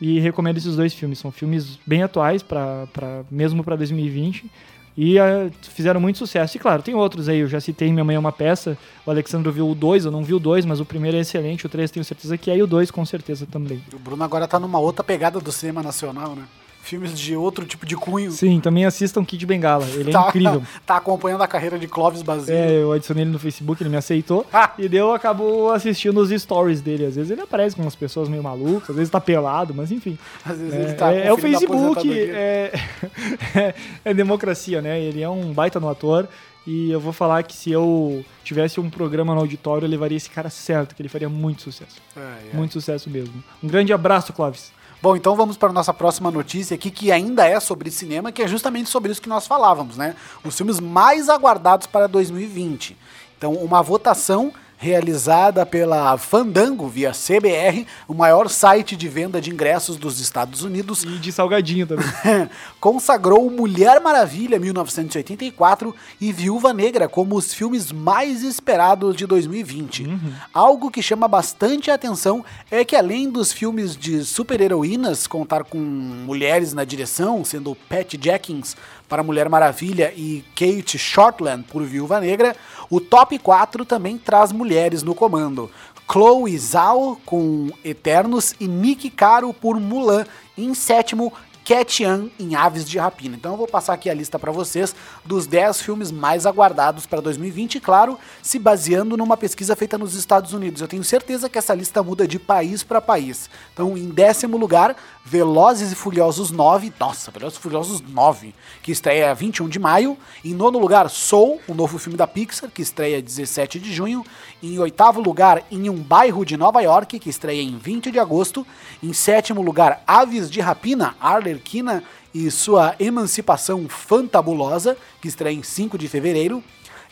e 0.00 0.18
recomendo 0.20 0.58
esses 0.58 0.76
dois 0.76 0.92
filmes. 0.92 1.18
São 1.18 1.30
filmes 1.30 1.78
bem 1.86 2.02
atuais, 2.02 2.42
pra, 2.42 2.86
pra, 2.92 3.22
mesmo 3.30 3.64
para 3.64 3.76
2020. 3.76 4.50
E 4.96 5.18
ah, 5.18 5.50
fizeram 5.62 6.00
muito 6.00 6.18
sucesso. 6.18 6.56
E 6.56 6.60
claro, 6.60 6.82
tem 6.82 6.94
outros 6.94 7.28
aí. 7.28 7.40
Eu 7.40 7.48
já 7.48 7.60
citei 7.60 7.92
Minha 7.92 8.04
Mãe 8.04 8.16
é 8.16 8.18
uma 8.18 8.32
Peça. 8.32 8.78
O 9.04 9.10
Alexandre 9.10 9.52
viu 9.52 9.68
o 9.68 9.74
2, 9.74 10.06
eu 10.06 10.10
não 10.10 10.24
vi 10.24 10.32
o 10.32 10.38
2, 10.38 10.64
mas 10.64 10.80
o 10.80 10.86
primeiro 10.86 11.16
é 11.16 11.20
excelente. 11.20 11.66
O 11.66 11.68
3 11.68 11.90
tenho 11.90 12.04
certeza 12.04 12.38
que 12.38 12.50
é. 12.50 12.56
E 12.56 12.62
o 12.62 12.66
2 12.66 12.90
com 12.90 13.04
certeza 13.04 13.46
também. 13.46 13.82
O 13.92 13.98
Bruno 13.98 14.24
agora 14.24 14.48
tá 14.48 14.58
numa 14.58 14.78
outra 14.78 15.04
pegada 15.04 15.38
do 15.38 15.52
cinema 15.52 15.82
nacional, 15.82 16.34
né? 16.34 16.44
Filmes 16.86 17.18
de 17.18 17.34
outro 17.34 17.66
tipo 17.66 17.84
de 17.84 17.96
cunho. 17.96 18.30
Sim, 18.30 18.60
também 18.60 18.84
assistam 18.84 19.24
Kid 19.24 19.44
Bengala. 19.44 19.84
Ele 19.94 20.10
é 20.10 20.12
tá, 20.12 20.28
incrível. 20.28 20.62
Tá 20.86 20.96
acompanhando 20.98 21.42
a 21.42 21.48
carreira 21.48 21.76
de 21.76 21.88
Clóvis 21.88 22.22
Basílio. 22.22 22.56
É, 22.56 22.70
eu 22.80 22.92
adicionei 22.92 23.24
ele 23.24 23.32
no 23.32 23.40
Facebook, 23.40 23.82
ele 23.82 23.90
me 23.90 23.96
aceitou. 23.96 24.46
Ah. 24.52 24.70
E 24.78 24.88
daí 24.88 25.00
eu 25.00 25.12
acabo 25.12 25.72
assistindo 25.72 26.18
os 26.18 26.30
stories 26.30 26.80
dele. 26.80 27.06
Às 27.06 27.16
vezes 27.16 27.32
ele 27.32 27.40
aparece 27.40 27.74
com 27.74 27.82
umas 27.82 27.96
pessoas 27.96 28.28
meio 28.28 28.40
malucas, 28.40 28.90
às 28.90 28.96
vezes 28.96 29.10
tá 29.10 29.20
pelado, 29.20 29.74
mas 29.74 29.90
enfim. 29.90 30.16
Às 30.44 30.58
vezes 30.58 30.74
É, 30.74 30.82
ele 30.82 30.92
tá 30.94 31.12
é- 31.12 31.26
é 31.26 31.32
o 31.32 31.34
a 31.34 31.38
Facebook, 31.38 32.08
é, 32.12 32.72
é, 33.56 33.74
é 34.04 34.14
democracia, 34.14 34.80
né? 34.80 35.00
Ele 35.00 35.22
é 35.22 35.28
um 35.28 35.52
baita 35.52 35.80
no 35.80 35.88
ator. 35.88 36.28
E 36.64 36.90
eu 36.90 36.98
vou 36.98 37.12
falar 37.12 37.42
que 37.44 37.54
se 37.54 37.70
eu 37.70 38.24
tivesse 38.42 38.80
um 38.80 38.90
programa 38.90 39.32
no 39.34 39.40
auditório, 39.40 39.86
eu 39.86 39.90
levaria 39.90 40.16
esse 40.16 40.28
cara 40.28 40.50
certo, 40.50 40.96
que 40.96 41.02
ele 41.02 41.08
faria 41.08 41.28
muito 41.28 41.62
sucesso. 41.62 41.96
É, 42.16 42.20
é. 42.20 42.56
Muito 42.56 42.72
sucesso 42.72 43.08
mesmo. 43.08 43.42
Um 43.62 43.68
grande 43.68 43.92
abraço, 43.92 44.32
Clóvis. 44.32 44.72
Bom, 45.02 45.14
então 45.14 45.36
vamos 45.36 45.56
para 45.56 45.68
a 45.68 45.72
nossa 45.72 45.92
próxima 45.92 46.30
notícia 46.30 46.74
aqui, 46.74 46.90
que 46.90 47.12
ainda 47.12 47.46
é 47.46 47.60
sobre 47.60 47.90
cinema, 47.90 48.32
que 48.32 48.42
é 48.42 48.48
justamente 48.48 48.88
sobre 48.88 49.12
isso 49.12 49.20
que 49.20 49.28
nós 49.28 49.46
falávamos, 49.46 49.96
né? 49.96 50.16
Os 50.42 50.56
filmes 50.56 50.80
mais 50.80 51.28
aguardados 51.28 51.86
para 51.86 52.06
2020. 52.06 52.96
Então, 53.36 53.52
uma 53.52 53.82
votação 53.82 54.52
realizada 54.78 55.64
pela 55.64 56.16
Fandango 56.18 56.88
via 56.88 57.12
CBR, 57.12 57.86
o 58.06 58.14
maior 58.14 58.48
site 58.48 58.96
de 58.96 59.08
venda 59.08 59.40
de 59.40 59.50
ingressos 59.50 59.96
dos 59.96 60.20
Estados 60.20 60.62
Unidos, 60.62 61.04
E 61.04 61.18
de 61.18 61.32
salgadinho 61.32 61.86
também. 61.86 62.06
consagrou 62.80 63.50
Mulher 63.50 64.00
Maravilha 64.00 64.58
1984 64.58 65.94
e 66.20 66.32
Viúva 66.32 66.72
Negra 66.72 67.08
como 67.08 67.36
os 67.36 67.52
filmes 67.52 67.90
mais 67.90 68.42
esperados 68.42 69.16
de 69.16 69.26
2020. 69.26 70.06
Algo 70.52 70.90
que 70.90 71.02
chama 71.02 71.26
bastante 71.26 71.90
atenção 71.90 72.44
é 72.70 72.84
que 72.84 72.96
além 72.96 73.30
dos 73.30 73.52
filmes 73.52 73.96
de 73.96 74.24
super-heroínas 74.24 75.26
contar 75.26 75.64
com 75.64 75.78
mulheres 75.78 76.72
na 76.72 76.84
direção, 76.84 77.44
sendo 77.44 77.74
Patty 77.88 78.18
Jenkins 78.22 78.76
para 79.08 79.22
Mulher 79.22 79.48
Maravilha 79.48 80.12
e 80.16 80.44
Kate 80.54 80.98
Shortland 80.98 81.64
por 81.64 81.82
Viúva 81.82 82.20
Negra, 82.20 82.56
o 82.90 83.00
top 83.00 83.38
4 83.38 83.84
também 83.84 84.18
traz 84.18 84.52
mulheres 84.52 85.02
no 85.02 85.14
comando. 85.14 85.70
Chloe 86.10 86.56
Zhao 86.56 87.20
com 87.26 87.70
Eternos 87.84 88.54
e 88.60 88.68
Nick 88.68 89.10
Caro 89.10 89.52
por 89.52 89.80
Mulan. 89.80 90.24
Em 90.56 90.72
sétimo, 90.72 91.32
Cat 91.66 92.00
Yan 92.00 92.30
em 92.38 92.54
Aves 92.54 92.88
de 92.88 92.96
Rapina. 92.96 93.34
Então 93.34 93.50
eu 93.50 93.58
vou 93.58 93.66
passar 93.66 93.92
aqui 93.94 94.08
a 94.08 94.14
lista 94.14 94.38
para 94.38 94.52
vocês 94.52 94.94
dos 95.24 95.48
10 95.48 95.82
filmes 95.82 96.12
mais 96.12 96.46
aguardados 96.46 97.06
para 97.06 97.20
2020, 97.20 97.74
e 97.74 97.80
claro, 97.80 98.16
se 98.40 98.56
baseando 98.56 99.16
numa 99.16 99.36
pesquisa 99.36 99.74
feita 99.74 99.98
nos 99.98 100.14
Estados 100.14 100.52
Unidos. 100.52 100.80
Eu 100.80 100.86
tenho 100.86 101.02
certeza 101.02 101.48
que 101.48 101.58
essa 101.58 101.74
lista 101.74 102.04
muda 102.04 102.26
de 102.28 102.38
país 102.38 102.84
para 102.84 103.00
país. 103.00 103.50
Então, 103.72 103.98
em 103.98 104.08
décimo 104.10 104.56
lugar, 104.56 104.94
Velozes 105.28 105.90
e 105.90 105.96
Furiosos 105.96 106.52
9, 106.52 106.92
nossa, 107.00 107.32
Velozes 107.32 107.58
e 107.58 107.60
Furiosos 107.60 108.00
9, 108.00 108.54
que 108.80 108.92
estreia 108.92 109.34
21 109.34 109.68
de 109.68 109.76
maio. 109.76 110.16
Em 110.44 110.54
nono 110.54 110.78
lugar, 110.78 111.10
Soul, 111.10 111.60
o 111.66 111.74
novo 111.74 111.98
filme 111.98 112.16
da 112.16 112.28
Pixar, 112.28 112.70
que 112.70 112.80
estreia 112.80 113.20
17 113.20 113.80
de 113.80 113.92
junho. 113.92 114.24
Em 114.62 114.78
oitavo 114.78 115.20
lugar, 115.20 115.64
Em 115.68 115.90
um 115.90 115.96
Bairro 115.96 116.44
de 116.44 116.56
Nova 116.56 116.80
York, 116.80 117.18
que 117.18 117.28
estreia 117.28 117.60
em 117.60 117.76
20 117.76 118.12
de 118.12 118.20
agosto. 118.20 118.64
Em 119.02 119.12
sétimo 119.12 119.60
lugar, 119.62 120.00
Aves 120.06 120.48
de 120.48 120.60
Rapina, 120.60 121.16
Arlequina 121.20 122.04
e 122.32 122.48
sua 122.48 122.94
Emancipação 123.00 123.88
Fantabulosa, 123.88 124.96
que 125.20 125.26
estreia 125.26 125.56
em 125.56 125.62
5 125.64 125.98
de 125.98 126.06
fevereiro. 126.06 126.62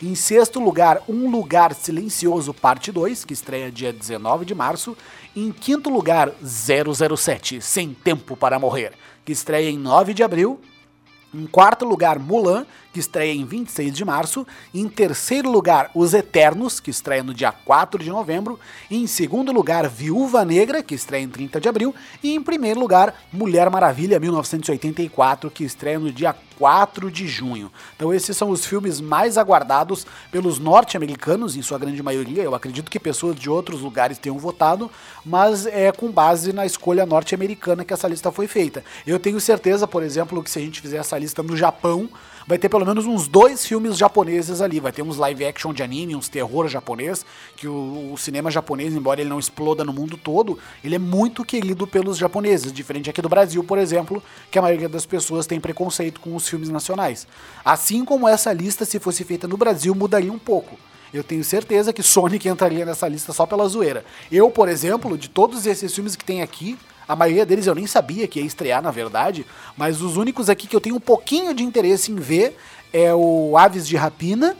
Em 0.01 0.13
sexto 0.13 0.59
lugar, 0.59 1.01
Um 1.07 1.29
Lugar 1.31 1.73
Silencioso, 1.73 2.53
parte 2.53 2.91
2, 2.91 3.23
que 3.23 3.33
estreia 3.33 3.71
dia 3.71 3.93
19 3.93 4.43
de 4.43 4.53
março. 4.53 4.95
Em 5.33 5.51
quinto 5.53 5.89
lugar, 5.89 6.31
007, 6.43 7.61
Sem 7.61 7.93
Tempo 7.93 8.35
para 8.35 8.59
Morrer, 8.59 8.91
que 9.23 9.31
estreia 9.31 9.69
em 9.69 9.77
9 9.77 10.13
de 10.13 10.21
abril. 10.21 10.59
Em 11.35 11.45
quarto 11.47 11.83
lugar, 11.83 12.17
Mulan, 12.17 12.65
que 12.93 12.99
estreia 13.01 13.33
em 13.33 13.43
26 13.43 13.93
de 13.93 14.05
março. 14.05 14.47
Em 14.73 14.87
terceiro 14.87 15.51
lugar, 15.51 15.91
Os 15.93 16.13
Eternos, 16.13 16.79
que 16.79 16.89
estreia 16.89 17.21
no 17.21 17.33
dia 17.33 17.51
4 17.51 18.01
de 18.01 18.09
novembro. 18.09 18.57
Em 18.89 19.05
segundo 19.05 19.51
lugar, 19.51 19.89
Viúva 19.89 20.45
Negra, 20.45 20.81
que 20.81 20.95
estreia 20.95 21.23
em 21.23 21.27
30 21.27 21.59
de 21.59 21.67
abril. 21.67 21.93
E 22.23 22.33
em 22.33 22.41
primeiro 22.41 22.79
lugar, 22.79 23.13
Mulher 23.33 23.69
Maravilha 23.69 24.17
1984, 24.17 25.51
que 25.51 25.65
estreia 25.65 25.99
no 25.99 26.09
dia 26.09 26.33
4 26.57 27.11
de 27.11 27.27
junho. 27.27 27.69
Então 27.97 28.13
esses 28.13 28.37
são 28.37 28.49
os 28.49 28.65
filmes 28.65 29.01
mais 29.01 29.37
aguardados 29.37 30.07
pelos 30.31 30.57
norte-americanos, 30.57 31.57
em 31.57 31.61
sua 31.61 31.77
grande 31.77 32.01
maioria. 32.01 32.43
Eu 32.43 32.55
acredito 32.55 32.89
que 32.89 32.97
pessoas 32.97 33.35
de 33.35 33.49
outros 33.49 33.81
lugares 33.81 34.17
tenham 34.17 34.37
votado, 34.37 34.89
mas 35.25 35.65
é 35.65 35.91
com 35.91 36.09
base 36.09 36.53
na 36.53 36.65
escolha 36.65 37.05
norte-americana 37.05 37.83
que 37.83 37.93
essa 37.93 38.07
lista 38.07 38.31
foi 38.31 38.47
feita. 38.47 38.85
Eu 39.05 39.19
tenho 39.19 39.39
certeza, 39.41 39.85
por 39.85 40.01
exemplo, 40.01 40.41
que 40.41 40.49
se 40.49 40.59
a 40.59 40.61
gente 40.61 40.79
fizer 40.79 40.97
essa 40.97 41.17
lista 41.17 41.24
no 41.43 41.55
Japão, 41.55 42.09
vai 42.47 42.57
ter 42.57 42.69
pelo 42.69 42.85
menos 42.85 43.05
uns 43.05 43.27
dois 43.27 43.65
filmes 43.65 43.97
japoneses 43.97 44.61
ali. 44.61 44.79
Vai 44.79 44.91
ter 44.91 45.01
uns 45.01 45.17
live 45.17 45.45
action 45.45 45.73
de 45.73 45.81
anime, 45.81 46.15
uns 46.15 46.29
terror 46.29 46.67
japonês, 46.67 47.25
que 47.55 47.67
o, 47.67 48.11
o, 48.13 48.17
cinema 48.17 48.51
japonês, 48.51 48.93
embora 48.93 49.21
ele 49.21 49.29
não 49.29 49.39
exploda 49.39 49.83
no 49.83 49.93
mundo 49.93 50.17
todo, 50.17 50.59
ele 50.83 50.95
é 50.95 50.99
muito 50.99 51.43
querido 51.43 51.87
pelos 51.87 52.17
japoneses, 52.17 52.71
diferente 52.71 53.09
aqui 53.09 53.21
do 53.21 53.29
Brasil, 53.29 53.63
por 53.63 53.77
exemplo, 53.77 54.21
que 54.51 54.59
a 54.59 54.61
maioria 54.61 54.89
das 54.89 55.05
pessoas 55.05 55.47
tem 55.47 55.59
preconceito 55.59 56.19
com 56.19 56.35
os 56.35 56.47
filmes 56.47 56.69
nacionais. 56.69 57.27
Assim 57.63 58.05
como 58.05 58.27
essa 58.27 58.53
lista, 58.53 58.85
se 58.85 58.99
fosse 58.99 59.23
feita 59.23 59.47
no 59.47 59.57
Brasil, 59.57 59.93
mudaria 59.95 60.31
um 60.31 60.39
pouco. 60.39 60.77
Eu 61.13 61.23
tenho 61.23 61.43
certeza 61.43 61.93
que 61.93 62.03
Sonic 62.03 62.47
entraria 62.47 62.85
nessa 62.85 63.07
lista 63.07 63.31
só 63.31 63.45
pela 63.45 63.67
zoeira. 63.69 64.03
Eu, 64.29 64.51
por 64.51 64.67
exemplo, 64.67 65.17
de 65.17 65.29
todos 65.29 65.65
esses 65.65 65.93
filmes 65.93 66.15
que 66.15 66.25
tem 66.25 66.41
aqui, 66.41 66.77
a 67.07 67.15
maioria 67.15 67.45
deles 67.45 67.67
eu 67.67 67.75
nem 67.75 67.87
sabia 67.87 68.27
que 68.27 68.39
ia 68.39 68.45
estrear, 68.45 68.81
na 68.81 68.91
verdade, 68.91 69.45
mas 69.77 70.01
os 70.01 70.17
únicos 70.17 70.49
aqui 70.49 70.67
que 70.67 70.75
eu 70.75 70.81
tenho 70.81 70.95
um 70.95 70.99
pouquinho 70.99 71.53
de 71.53 71.63
interesse 71.63 72.11
em 72.11 72.15
ver 72.15 72.57
é 72.91 73.13
o 73.13 73.57
Aves 73.57 73.87
de 73.87 73.95
Rapina, 73.95 74.55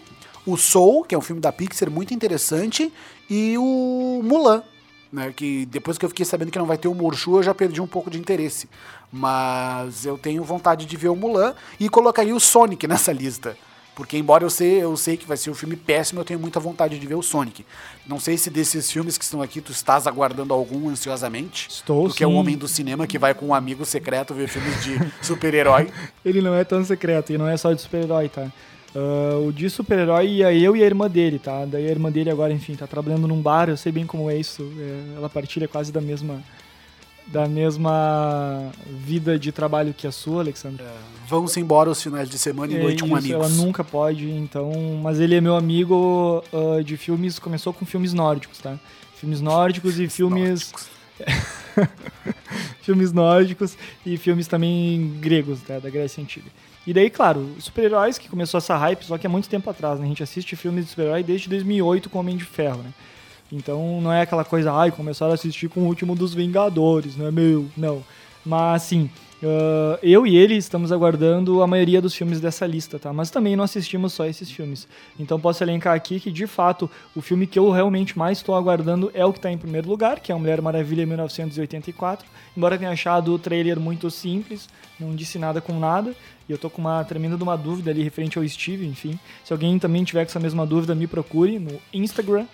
o 0.45 0.57
Soul, 0.57 1.03
que 1.03 1.15
é 1.15 1.17
um 1.17 1.21
filme 1.21 1.41
da 1.41 1.51
Pixar 1.51 1.89
muito 1.89 2.13
interessante, 2.13 2.91
e 3.29 3.57
o 3.57 4.21
Mulan, 4.23 4.63
né, 5.11 5.33
que 5.35 5.65
depois 5.65 5.97
que 5.97 6.05
eu 6.05 6.09
fiquei 6.09 6.25
sabendo 6.25 6.51
que 6.51 6.59
não 6.59 6.65
vai 6.65 6.77
ter 6.77 6.87
o 6.87 6.93
Morshu, 6.93 7.37
eu 7.37 7.43
já 7.43 7.53
perdi 7.53 7.81
um 7.81 7.87
pouco 7.87 8.09
de 8.09 8.19
interesse. 8.19 8.69
Mas 9.11 10.05
eu 10.05 10.17
tenho 10.17 10.43
vontade 10.43 10.85
de 10.85 10.97
ver 10.97 11.07
o 11.07 11.15
Mulan 11.15 11.55
e 11.79 11.87
colocaria 11.87 12.35
o 12.35 12.39
Sonic 12.39 12.85
nessa 12.87 13.11
lista. 13.11 13.57
Porque 13.95 14.17
embora 14.17 14.43
eu 14.43 14.49
sei, 14.49 14.83
eu 14.83 14.95
sei 14.97 15.15
que 15.15 15.25
vai 15.25 15.37
ser 15.37 15.49
um 15.49 15.53
filme 15.53 15.75
péssimo, 15.75 16.19
eu 16.19 16.25
tenho 16.25 16.39
muita 16.39 16.59
vontade 16.59 16.99
de 16.99 17.07
ver 17.07 17.15
o 17.15 17.21
Sonic. 17.21 17.65
Não 18.05 18.19
sei 18.19 18.37
se 18.37 18.49
desses 18.49 18.91
filmes 18.91 19.17
que 19.17 19.23
estão 19.23 19.41
aqui 19.41 19.61
tu 19.61 19.71
estás 19.71 20.05
aguardando 20.05 20.53
algum 20.53 20.89
ansiosamente. 20.89 21.69
Estou 21.69 22.07
Porque 22.07 22.23
é 22.23 22.27
o 22.27 22.33
homem 22.33 22.57
do 22.57 22.67
cinema 22.67 23.07
que 23.07 23.17
vai 23.17 23.33
com 23.33 23.47
um 23.47 23.53
amigo 23.53 23.85
secreto 23.85 24.33
ver 24.33 24.49
filmes 24.49 24.83
de 24.83 24.99
super-herói. 25.25 25.89
Ele 26.25 26.41
não 26.41 26.53
é 26.53 26.63
tão 26.63 26.83
secreto 26.83 27.31
e 27.31 27.37
não 27.37 27.47
é 27.47 27.55
só 27.55 27.71
de 27.71 27.81
super-herói, 27.81 28.27
tá? 28.27 28.51
Uh, 28.93 29.47
o 29.47 29.53
de 29.53 29.69
super-herói 29.69 30.27
ia 30.27 30.53
eu 30.53 30.75
e 30.75 30.83
a 30.83 30.85
irmã 30.85 31.09
dele, 31.09 31.39
tá? 31.39 31.65
Daí 31.65 31.85
a 31.87 31.91
irmã 31.91 32.11
dele 32.11 32.29
agora, 32.29 32.53
enfim, 32.53 32.75
tá 32.75 32.87
trabalhando 32.87 33.27
num 33.27 33.41
bar, 33.41 33.69
eu 33.69 33.77
sei 33.77 33.91
bem 33.91 34.05
como 34.05 34.29
é 34.29 34.37
isso. 34.37 34.71
É, 34.77 35.17
ela 35.17 35.29
partilha 35.29 35.67
quase 35.67 35.91
da 35.91 35.99
mesma 35.99 36.41
da 37.27 37.47
mesma 37.47 38.71
vida 38.87 39.37
de 39.37 39.51
trabalho 39.51 39.93
que 39.93 40.05
a 40.07 40.11
sua, 40.11 40.41
Alexandre. 40.41 40.83
É, 40.83 40.93
vamos 41.27 41.55
embora 41.57 41.89
os 41.89 42.01
finais 42.01 42.29
de 42.29 42.37
semana 42.37 42.73
e 42.73 42.75
é 42.75 42.79
noite 42.79 42.97
isso, 42.97 43.07
com 43.07 43.15
amigos. 43.15 43.45
Ela 43.45 43.49
nunca 43.49 43.83
pode, 43.83 44.29
então. 44.29 44.71
Mas 45.01 45.19
ele 45.19 45.35
é 45.35 45.41
meu 45.41 45.55
amigo 45.55 46.43
uh, 46.51 46.83
de 46.83 46.97
filmes. 46.97 47.39
Começou 47.39 47.73
com 47.73 47.85
filmes 47.85 48.13
nórdicos, 48.13 48.59
tá? 48.59 48.79
Filmes 49.15 49.41
nórdicos 49.41 49.99
e 49.99 50.07
filmes. 50.07 50.71
filmes 52.81 53.11
nórdicos 53.11 53.77
e 54.05 54.17
filmes 54.17 54.47
também 54.47 55.17
gregos, 55.19 55.61
tá? 55.61 55.79
da 55.79 55.89
Grécia 55.89 56.21
Antiga. 56.21 56.49
E 56.85 56.93
daí, 56.93 57.09
claro, 57.09 57.55
super-heróis, 57.57 58.17
que 58.19 58.29
começou 58.29 58.59
essa 58.59 58.77
hype, 58.77 59.03
só 59.03 59.17
que 59.17 59.25
é 59.25 59.29
muito 59.29 59.49
tempo 59.49 59.67
atrás, 59.69 59.99
né? 59.99 60.05
A 60.05 60.07
gente 60.07 60.21
assiste 60.21 60.55
filmes 60.55 60.85
de 60.85 60.91
super-herói 60.91 61.23
desde 61.23 61.49
2008 61.49 62.09
com 62.09 62.19
Homem 62.19 62.37
de 62.37 62.43
Ferro, 62.43 62.83
né? 62.83 62.93
Então 63.51 64.01
não 64.01 64.11
é 64.11 64.21
aquela 64.21 64.43
coisa, 64.43 64.71
ai, 64.71 64.91
começaram 64.91 65.31
a 65.31 65.35
assistir 65.35 65.69
com 65.69 65.81
o 65.81 65.85
último 65.85 66.15
dos 66.15 66.33
Vingadores, 66.33 67.15
não 67.15 67.27
é 67.27 67.31
meu, 67.31 67.67
não. 67.77 68.03
Mas 68.45 68.83
assim, 68.83 69.09
uh, 69.41 69.97
eu 70.03 70.25
e 70.25 70.35
ele 70.35 70.55
estamos 70.55 70.91
aguardando 70.91 71.61
a 71.61 71.67
maioria 71.67 72.01
dos 72.01 72.13
filmes 72.13 72.39
dessa 72.39 72.65
lista, 72.65 72.99
tá? 72.99 73.11
Mas 73.11 73.31
também 73.31 73.55
não 73.55 73.63
assistimos 73.63 74.13
só 74.13 74.25
esses 74.25 74.49
filmes. 74.51 74.87
Então 75.19 75.39
posso 75.39 75.63
elencar 75.63 75.95
aqui 75.95 76.19
que, 76.19 76.31
de 76.31 76.45
fato, 76.45 76.89
o 77.15 77.21
filme 77.21 77.47
que 77.47 77.57
eu 77.57 77.71
realmente 77.71 78.17
mais 78.17 78.37
estou 78.37 78.55
aguardando 78.55 79.09
é 79.13 79.25
o 79.25 79.31
que 79.31 79.39
está 79.39 79.51
em 79.51 79.57
primeiro 79.57 79.89
lugar, 79.89 80.19
que 80.19 80.31
é 80.31 80.35
a 80.35 80.37
Mulher 80.37 80.61
Maravilha 80.61 81.05
1984. 81.05 82.27
Embora 82.55 82.77
tenha 82.77 82.91
achado 82.91 83.33
o 83.33 83.39
trailer 83.39 83.79
muito 83.79 84.09
simples, 84.11 84.69
não 84.99 85.15
disse 85.15 85.39
nada 85.39 85.59
com 85.59 85.79
nada. 85.79 86.15
E 86.47 86.51
eu 86.51 86.57
tô 86.59 86.69
com 86.69 86.81
uma 86.81 87.03
tremenda 87.03 87.35
de 87.35 87.41
uma 87.41 87.57
dúvida 87.57 87.89
ali 87.89 88.03
referente 88.03 88.37
ao 88.37 88.47
Steve, 88.47 88.85
enfim. 88.85 89.19
Se 89.43 89.51
alguém 89.51 89.79
também 89.79 90.03
tiver 90.03 90.23
com 90.23 90.29
essa 90.29 90.39
mesma 90.39 90.65
dúvida, 90.65 90.93
me 90.93 91.07
procure 91.07 91.57
no 91.57 91.79
Instagram, 91.91 92.45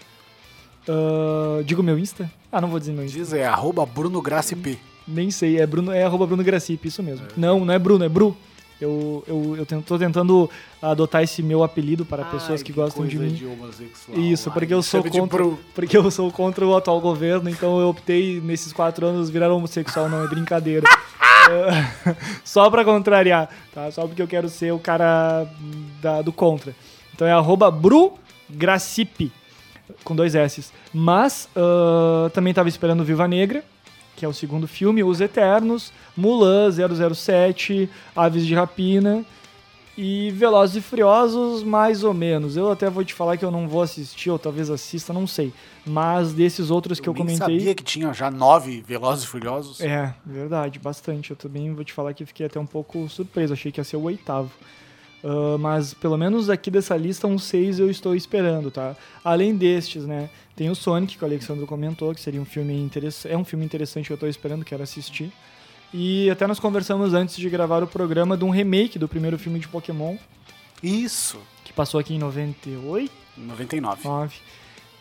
Uh, 0.87 1.63
digo 1.63 1.83
meu 1.83 1.97
Insta? 1.97 2.31
Ah, 2.51 2.59
não 2.59 2.67
vou 2.67 2.79
dizer 2.79 2.91
meu 2.93 3.05
Insta. 3.05 3.17
Diz, 3.17 3.33
é 3.33 3.45
arroba 3.45 3.85
Bruno 3.85 4.21
P. 4.21 4.77
Nem 5.07 5.31
sei, 5.31 5.59
é, 5.59 5.65
Bruno, 5.65 5.91
é 5.91 6.03
arroba 6.03 6.25
Bruno 6.25 6.43
isso 6.83 7.03
mesmo. 7.03 7.25
É. 7.25 7.29
Não, 7.35 7.65
não 7.65 7.73
é 7.73 7.79
Bruno, 7.79 8.03
é 8.03 8.09
Bru. 8.09 8.35
Eu, 8.79 9.23
eu, 9.27 9.55
eu 9.57 9.65
tento, 9.65 9.85
tô 9.85 9.99
tentando 9.99 10.49
adotar 10.81 11.21
esse 11.21 11.43
meu 11.43 11.63
apelido 11.63 12.03
para 12.03 12.23
Ai, 12.23 12.31
pessoas 12.31 12.63
que, 12.63 12.73
que 12.73 12.79
gostam 12.79 13.05
de 13.05 13.19
mim. 13.19 13.29
De 13.29 13.45
Isso, 14.31 14.49
porque 14.49 14.73
eu 14.73 14.81
sou 14.81 15.03
contra, 15.03 15.43
porque 15.75 15.95
eu 15.95 16.09
sou 16.09 16.31
contra 16.31 16.65
o 16.65 16.75
atual 16.75 16.99
governo, 16.99 17.47
então 17.47 17.79
eu 17.79 17.89
optei 17.89 18.41
nesses 18.41 18.73
quatro 18.73 19.05
anos 19.05 19.29
virar 19.29 19.53
homossexual, 19.53 20.09
não 20.09 20.23
é 20.23 20.27
brincadeira. 20.27 20.87
só 22.43 22.71
para 22.71 22.83
contrariar, 22.83 23.49
tá? 23.71 23.91
Só 23.91 24.07
porque 24.07 24.21
eu 24.21 24.27
quero 24.27 24.49
ser 24.49 24.73
o 24.73 24.79
cara 24.79 25.45
da, 26.01 26.23
do 26.23 26.33
contra. 26.33 26.75
Então 27.13 27.27
é 27.27 27.31
arroba 27.31 27.69
Bru 27.69 28.13
Gracipe 28.49 29.31
com 30.03 30.15
dois 30.15 30.35
S. 30.35 30.71
Mas 30.93 31.49
uh, 31.55 32.29
também 32.31 32.51
estava 32.51 32.69
esperando 32.69 33.03
Viva 33.03 33.27
Negra, 33.27 33.63
que 34.15 34.25
é 34.25 34.27
o 34.27 34.33
segundo 34.33 34.67
filme, 34.67 35.03
Os 35.03 35.21
Eternos, 35.21 35.91
Mulan 36.15 36.69
007, 36.71 37.89
Aves 38.15 38.45
de 38.45 38.53
Rapina 38.53 39.25
e 39.97 40.31
Velozes 40.31 40.77
e 40.77 40.81
Furiosos, 40.81 41.63
mais 41.63 42.03
ou 42.03 42.13
menos. 42.13 42.55
Eu 42.55 42.71
até 42.71 42.89
vou 42.89 43.03
te 43.03 43.13
falar 43.13 43.37
que 43.37 43.43
eu 43.43 43.51
não 43.51 43.67
vou 43.67 43.81
assistir, 43.81 44.29
ou 44.29 44.39
talvez 44.39 44.69
assista, 44.69 45.11
não 45.11 45.27
sei. 45.27 45.53
Mas 45.85 46.33
desses 46.33 46.71
outros 46.71 46.99
que 46.99 47.07
eu, 47.07 47.13
eu 47.13 47.17
comentei. 47.17 47.55
Eu 47.55 47.59
sabia 47.59 47.75
que 47.75 47.83
tinha 47.83 48.13
já 48.13 48.31
nove 48.31 48.81
Velozes 48.81 49.25
e 49.25 49.27
Furiosos. 49.27 49.81
É, 49.81 50.13
verdade, 50.25 50.79
bastante. 50.79 51.31
Eu 51.31 51.35
também 51.35 51.73
vou 51.73 51.83
te 51.83 51.93
falar 51.93 52.13
que 52.13 52.25
fiquei 52.25 52.45
até 52.45 52.59
um 52.59 52.65
pouco 52.65 53.07
surpreso. 53.09 53.53
Achei 53.53 53.71
que 53.71 53.79
ia 53.79 53.83
ser 53.83 53.97
o 53.97 54.03
oitavo. 54.03 54.51
Uh, 55.23 55.57
mas 55.59 55.93
pelo 55.93 56.17
menos 56.17 56.49
aqui 56.49 56.71
dessa 56.71 56.97
lista, 56.97 57.27
uns 57.27 57.43
seis 57.43 57.77
eu 57.77 57.89
estou 57.89 58.15
esperando, 58.15 58.71
tá? 58.71 58.95
Além 59.23 59.55
destes, 59.55 60.05
né? 60.05 60.29
Tem 60.55 60.69
o 60.69 60.75
Sonic, 60.75 61.17
que 61.17 61.23
o 61.23 61.27
Alexandre 61.27 61.65
comentou, 61.65 62.13
que 62.13 62.21
seria 62.21 62.41
um 62.41 62.45
filme 62.45 62.73
interessante. 62.73 63.33
É 63.33 63.37
um 63.37 63.45
filme 63.45 63.63
interessante 63.63 64.07
que 64.07 64.13
eu 64.13 64.15
estou 64.15 64.29
esperando, 64.29 64.65
quero 64.65 64.83
assistir. 64.83 65.31
E 65.93 66.29
até 66.29 66.47
nós 66.47 66.59
conversamos 66.59 67.13
antes 67.13 67.35
de 67.35 67.49
gravar 67.49 67.83
o 67.83 67.87
programa 67.87 68.37
de 68.37 68.45
um 68.45 68.49
remake 68.49 68.97
do 68.97 69.07
primeiro 69.07 69.37
filme 69.37 69.59
de 69.59 69.67
Pokémon. 69.67 70.15
Isso! 70.81 71.39
Que 71.63 71.73
passou 71.73 71.99
aqui 71.99 72.15
em 72.15 72.19
98? 72.19 73.11
99. 73.37 74.07
9. 74.07 74.35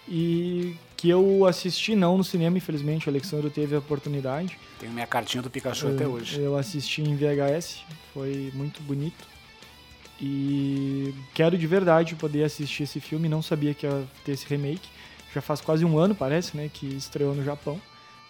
E 0.08 0.74
que 0.96 1.08
eu 1.08 1.46
assisti 1.46 1.94
não 1.94 2.18
no 2.18 2.24
cinema, 2.24 2.58
infelizmente, 2.58 3.06
o 3.06 3.10
Alexandre 3.10 3.48
teve 3.48 3.74
a 3.74 3.78
oportunidade. 3.78 4.58
Tenho 4.78 4.92
minha 4.92 5.06
cartinha 5.06 5.42
do 5.42 5.48
Pikachu 5.48 5.86
eu, 5.86 5.94
até 5.94 6.06
hoje. 6.06 6.40
Eu 6.40 6.56
assisti 6.56 7.00
em 7.02 7.16
VHS, 7.16 7.84
foi 8.12 8.50
muito 8.54 8.82
bonito. 8.82 9.29
E 10.20 11.14
quero 11.32 11.56
de 11.56 11.66
verdade 11.66 12.14
poder 12.14 12.44
assistir 12.44 12.82
esse 12.82 13.00
filme. 13.00 13.28
Não 13.28 13.40
sabia 13.40 13.72
que 13.72 13.86
ia 13.86 14.04
ter 14.24 14.32
esse 14.32 14.46
remake. 14.46 14.88
Já 15.34 15.40
faz 15.40 15.60
quase 15.60 15.84
um 15.84 15.98
ano, 15.98 16.14
parece, 16.14 16.56
né? 16.56 16.70
Que 16.72 16.86
estreou 16.86 17.34
no 17.34 17.42
Japão. 17.42 17.80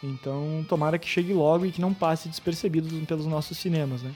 Então, 0.02 0.64
tomara 0.68 0.98
que 0.98 1.08
chegue 1.08 1.32
logo 1.32 1.66
e 1.66 1.72
que 1.72 1.80
não 1.80 1.92
passe 1.92 2.28
despercebido 2.28 2.88
pelos 3.06 3.26
nossos 3.26 3.58
cinemas, 3.58 4.02
né? 4.02 4.12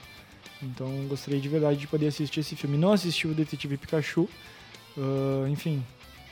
Então, 0.61 0.87
gostaria 1.07 1.39
de 1.39 1.49
verdade 1.49 1.77
de 1.77 1.87
poder 1.87 2.07
assistir 2.07 2.39
esse 2.39 2.55
filme. 2.55 2.77
Não 2.77 2.93
assisti 2.93 3.27
o 3.27 3.33
Detetive 3.33 3.77
Pikachu. 3.77 4.29
Uh, 4.97 5.47
enfim, 5.49 5.83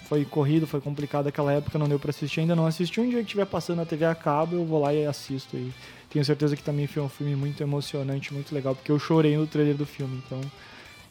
foi 0.07 0.23
corrido, 0.23 0.65
foi 0.65 0.79
complicado 0.79 1.27
aquela 1.27 1.51
época, 1.51 1.77
não 1.77 1.89
deu 1.89 1.99
para 1.99 2.11
assistir. 2.11 2.39
Ainda 2.39 2.55
não 2.55 2.65
assisti. 2.65 3.01
Um 3.01 3.09
dia 3.09 3.19
que 3.19 3.25
estiver 3.25 3.45
passando 3.45 3.77
na 3.77 3.85
TV 3.85 4.05
a 4.05 4.15
cabo, 4.15 4.55
eu 4.55 4.65
vou 4.65 4.81
lá 4.81 4.93
e 4.93 5.05
assisto. 5.05 5.57
E 5.57 5.73
tenho 6.09 6.23
certeza 6.23 6.55
que 6.55 6.63
também 6.63 6.87
foi 6.87 7.03
um 7.03 7.09
filme 7.09 7.35
muito 7.35 7.61
emocionante, 7.61 8.33
muito 8.33 8.55
legal, 8.55 8.73
porque 8.75 8.91
eu 8.91 8.97
chorei 8.97 9.35
no 9.35 9.45
trailer 9.45 9.75
do 9.75 9.85
filme, 9.85 10.21
então 10.25 10.39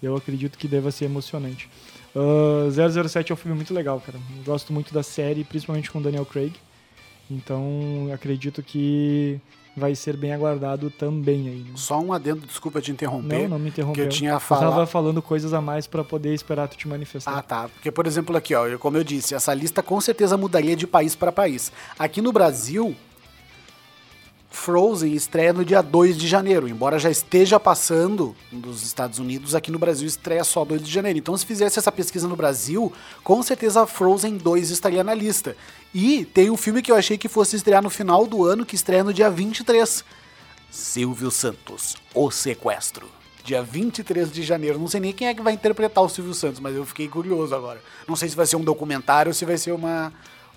eu 0.03 0.17
acredito 0.17 0.59
que 0.59 0.67
deva 0.67 0.91
ser 0.91 1.07
emocionante. 1.07 1.69
Uh, 2.15 2.71
007 2.71 3.33
é 3.33 3.35
um 3.35 3.37
filme 3.37 3.57
muito 3.57 3.73
legal, 3.73 4.01
cara. 4.01 4.19
Eu 4.37 4.45
gosto 4.45 4.73
muito 4.73 4.93
da 4.93 5.03
série, 5.03 5.45
principalmente 5.45 5.91
com 5.91 6.03
Daniel 6.03 6.27
Craig. 6.27 6.53
Então, 7.31 8.11
acredito 8.13 8.63
que 8.63 9.41
vai 9.77 9.95
ser 9.95 10.17
bem 10.17 10.33
aguardado 10.33 10.91
também 10.91 11.49
aí. 11.49 11.61
Né? 11.61 11.73
Só 11.77 11.99
um 11.99 12.13
adendo, 12.13 12.47
desculpa 12.47 12.81
te 12.81 12.91
interromper. 12.91 13.43
Não, 13.43 13.51
não 13.51 13.59
me 13.59 13.71
interrompeu. 13.71 14.05
Que 14.05 14.09
eu 14.09 14.13
tinha 14.13 14.39
falado. 14.39 14.87
Falando 14.87 15.23
coisas 15.23 15.55
a 15.55 15.61
mais 15.61 15.87
para 15.87 16.05
poder 16.05 16.35
esperar 16.35 16.69
tu 16.69 16.77
te 16.77 16.87
manifestar. 16.87 17.39
Ah, 17.39 17.43
tá. 17.43 17.69
Porque, 17.69 17.91
por 17.91 18.07
exemplo, 18.07 18.37
aqui, 18.37 18.55
ó, 18.55 18.77
como 18.79 18.97
eu 18.99 19.05
disse, 19.05 19.35
essa 19.35 19.55
lista 19.55 19.83
com 19.83 20.01
certeza 20.01 20.37
mudaria 20.37 20.77
de 20.77 20.87
país 20.87 21.17
para 21.17 21.33
país. 21.33 21.73
Aqui 21.99 22.21
no 22.21 22.33
Brasil, 22.33 22.95
Frozen 24.53 25.15
estreia 25.15 25.53
no 25.53 25.65
dia 25.65 25.83
2 25.83 26.17
de 26.17 26.29
janeiro, 26.29 26.69
embora 26.69 26.99
já 26.99 27.11
esteja 27.11 27.59
passando 27.59 28.37
dos 28.53 28.83
Estados 28.83 29.19
Unidos, 29.19 29.55
aqui 29.55 29.73
no 29.73 29.79
Brasil 29.79 30.07
estreia 30.07 30.45
só 30.45 30.65
2 30.65 30.83
de 30.83 30.91
janeiro. 30.91 31.19
Então, 31.19 31.37
se 31.37 31.47
fizesse 31.47 31.79
essa 31.79 31.91
pesquisa 31.91 32.29
no 32.29 32.37
Brasil, 32.37 32.93
com 33.25 33.43
certeza 33.43 33.87
Frozen 33.87 34.37
2 34.37 34.71
estaria 34.71 35.03
na 35.03 35.15
lista. 35.15 35.57
E 35.95 36.25
tem 36.27 36.51
um 36.51 36.57
filme 36.57 36.83
que 36.83 36.93
eu 36.93 36.97
achei 36.97 37.17
que 37.17 37.29
fosse 37.29 37.57
estrear 37.57 37.83
no 37.83 37.91
final 37.91 38.27
do 38.27 38.45
ano, 38.45 38.67
que 38.67 38.77
estreia 38.77 39.03
no 39.03 39.13
dia 39.13 39.31
23. 39.31 40.05
Silvio 40.71 41.31
Santos, 41.31 41.97
O 42.15 42.31
Sequestro. 42.31 43.09
Dia 43.45 43.63
23 43.63 44.31
de 44.31 44.43
janeiro. 44.43 44.79
Não 44.79 44.87
sei 44.87 45.01
nem 45.01 45.13
quem 45.13 45.27
é 45.27 45.35
que 45.35 45.43
vai 45.43 45.55
interpretar 45.55 46.05
o 46.05 46.09
Silvio 46.09 46.33
Santos, 46.35 46.61
mas 46.61 46.77
eu 46.77 46.87
fiquei 46.87 47.09
curioso 47.09 47.55
agora. 47.55 47.83
Não 48.07 48.15
sei 48.15 48.29
se 48.29 48.37
vai 48.37 48.47
ser 48.47 48.57
um 48.57 48.63
documentário 48.63 49.31
ou 49.31 49.35
se 49.35 49.45
vai 49.45 49.59
ser 49.59 49.73
uma, 49.73 50.13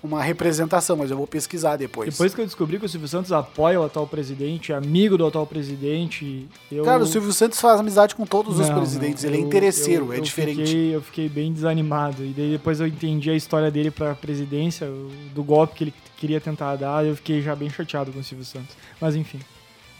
uma 0.06 0.22
representação, 0.22 0.96
mas 0.96 1.10
eu 1.10 1.16
vou 1.16 1.26
pesquisar 1.26 1.76
depois. 1.76 2.10
Depois 2.10 2.34
que 2.34 2.40
eu 2.40 2.44
descobri 2.44 2.78
que 2.78 2.86
o 2.86 2.88
Silvio 2.88 3.08
Santos 3.08 3.32
apoia 3.32 3.80
o 3.80 3.84
atual 3.84 4.06
presidente, 4.06 4.72
é 4.72 4.74
amigo 4.74 5.18
do 5.18 5.26
atual 5.26 5.46
presidente, 5.46 6.46
eu... 6.70 6.84
Cara, 6.84 7.02
o 7.02 7.06
Silvio 7.06 7.32
Santos 7.32 7.60
faz 7.60 7.80
amizade 7.80 8.14
com 8.14 8.24
todos 8.24 8.58
não, 8.58 8.64
os 8.64 8.70
presidentes, 8.70 9.24
não, 9.24 9.30
ele 9.30 9.38
é 9.38 9.40
interesseiro, 9.40 10.06
eu, 10.06 10.12
é 10.14 10.18
eu 10.18 10.22
diferente. 10.22 10.64
Fiquei, 10.64 10.94
eu 10.94 11.02
fiquei 11.02 11.28
bem 11.28 11.52
desanimado, 11.52 12.24
e 12.24 12.28
daí 12.28 12.52
depois 12.52 12.80
eu 12.80 12.86
entendi 12.86 13.30
a 13.30 13.34
história 13.34 13.70
dele 13.70 13.90
pra 13.90 14.14
presidência, 14.14 14.88
do 15.34 15.42
golpe 15.42 15.74
que 15.74 15.84
ele 15.84 15.94
queria 16.16 16.40
tentar 16.40 16.76
dar, 16.76 17.04
eu 17.04 17.16
fiquei 17.16 17.42
já 17.42 17.54
bem 17.54 17.68
chateado 17.68 18.12
com 18.12 18.20
o 18.20 18.24
Silvio 18.24 18.44
Santos. 18.44 18.76
Mas 19.00 19.14
enfim. 19.14 19.40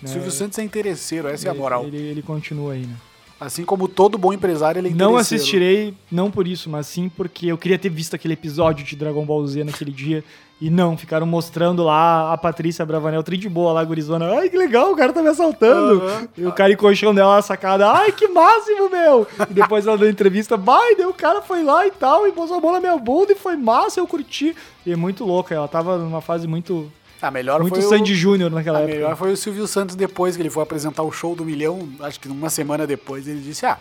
Né, 0.01 0.09
Silvio 0.09 0.31
Santos 0.31 0.59
é 0.59 0.63
interesseiro, 0.63 1.29
essa 1.29 1.45
ele, 1.45 1.49
é 1.49 1.59
a 1.59 1.61
moral. 1.61 1.85
Ele, 1.85 1.97
ele 1.97 2.23
continua 2.23 2.73
aí, 2.75 2.87
né? 2.87 2.97
Assim 3.39 3.64
como 3.64 3.87
todo 3.87 4.16
bom 4.16 4.32
empresário, 4.32 4.78
ele 4.78 4.89
é 4.89 4.93
Não 4.93 5.16
assistirei, 5.16 5.93
não 6.11 6.30
por 6.30 6.47
isso, 6.47 6.70
mas 6.70 6.87
sim 6.87 7.11
porque 7.11 7.47
eu 7.47 7.59
queria 7.59 7.78
ter 7.78 7.91
visto 7.91 8.14
aquele 8.14 8.32
episódio 8.32 8.84
de 8.84 8.97
Dragon 8.97 9.26
Ball 9.26 9.47
Z 9.47 9.62
naquele 9.62 9.91
dia. 9.91 10.24
E 10.59 10.70
não, 10.70 10.97
ficaram 10.97 11.26
mostrando 11.26 11.84
lá 11.84 12.32
a 12.32 12.39
Patrícia 12.39 12.87
Bravanel, 12.87 13.22
tri 13.22 13.37
de 13.37 13.47
boa 13.47 13.74
lá, 13.74 13.84
gurizona. 13.84 14.39
Ai, 14.39 14.49
que 14.49 14.57
legal, 14.57 14.91
o 14.91 14.97
cara 14.97 15.12
tá 15.12 15.20
me 15.20 15.28
assaltando. 15.28 16.03
Uhum. 16.03 16.28
E 16.39 16.47
o 16.47 16.53
cara 16.53 16.72
encoxão 16.72 17.14
dela 17.14 17.37
na 17.37 17.43
sacada. 17.43 17.91
Ai, 17.91 18.11
que 18.11 18.26
máximo, 18.26 18.89
meu. 18.89 19.26
E 19.51 19.53
depois 19.53 19.87
ela 19.87 19.99
deu 19.99 20.09
entrevista. 20.09 20.57
Vai, 20.57 20.97
daí 20.97 21.05
o 21.05 21.12
cara 21.12 21.43
foi 21.43 21.62
lá 21.62 21.87
e 21.87 21.91
tal, 21.91 22.26
e 22.26 22.32
pôs 22.32 22.51
a 22.51 22.59
mão 22.59 22.72
na 22.72 22.80
minha 22.80 22.97
bunda 22.97 23.32
e 23.32 23.37
foi 23.37 23.55
massa, 23.55 24.01
eu 24.01 24.07
curti. 24.07 24.57
E 24.87 24.93
é 24.93 24.97
muito 24.97 25.26
louca, 25.26 25.55
ela 25.55 25.68
tava 25.68 25.99
numa 25.99 26.22
fase 26.22 26.49
muito 26.49 26.91
a 27.27 27.31
melhor 27.31 27.61
Muito 27.61 27.81
foi 27.81 27.99
Sandy 27.99 28.14
Júnior 28.14 28.51
naquela 28.51 28.79
a 28.79 28.83
época. 28.83 28.95
Melhor 28.95 29.16
foi 29.16 29.33
o 29.33 29.37
Silvio 29.37 29.66
Santos 29.66 29.95
depois 29.95 30.37
que 30.37 30.43
ele 30.43 30.51
foi 30.51 30.62
apresentar 30.62 31.03
o 31.03 31.12
show 31.12 31.35
do 31.35 31.45
milhão, 31.45 31.89
acho 32.01 32.20
que 32.20 32.29
uma 32.29 32.51
semana 32.51 32.87
depois, 32.87 33.27
ele 33.27 33.41
disse: 33.41 33.66
Ah, 33.66 33.79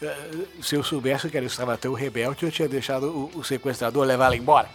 eh, 0.00 0.16
se 0.62 0.74
eu 0.74 0.82
soubesse 0.82 1.28
que 1.28 1.36
ele 1.36 1.46
estava 1.46 1.76
tão 1.76 1.92
rebelde, 1.92 2.44
eu 2.44 2.50
tinha 2.50 2.68
deixado 2.68 3.06
o, 3.06 3.38
o 3.38 3.44
sequestrador 3.44 4.04
levar 4.04 4.26
ela 4.26 4.36
embora. 4.36 4.68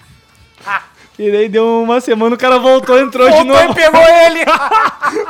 Ah. 0.65 0.83
E 1.17 1.31
daí 1.31 1.47
deu 1.47 1.83
uma 1.83 2.01
semana, 2.01 2.33
o 2.33 2.37
cara 2.37 2.57
voltou, 2.57 2.97
entrou 2.99 3.29
voltou 3.29 3.45
de 3.45 3.49
novo. 3.51 3.71
e 3.71 3.75
pegou 3.75 4.01
ele! 4.01 4.39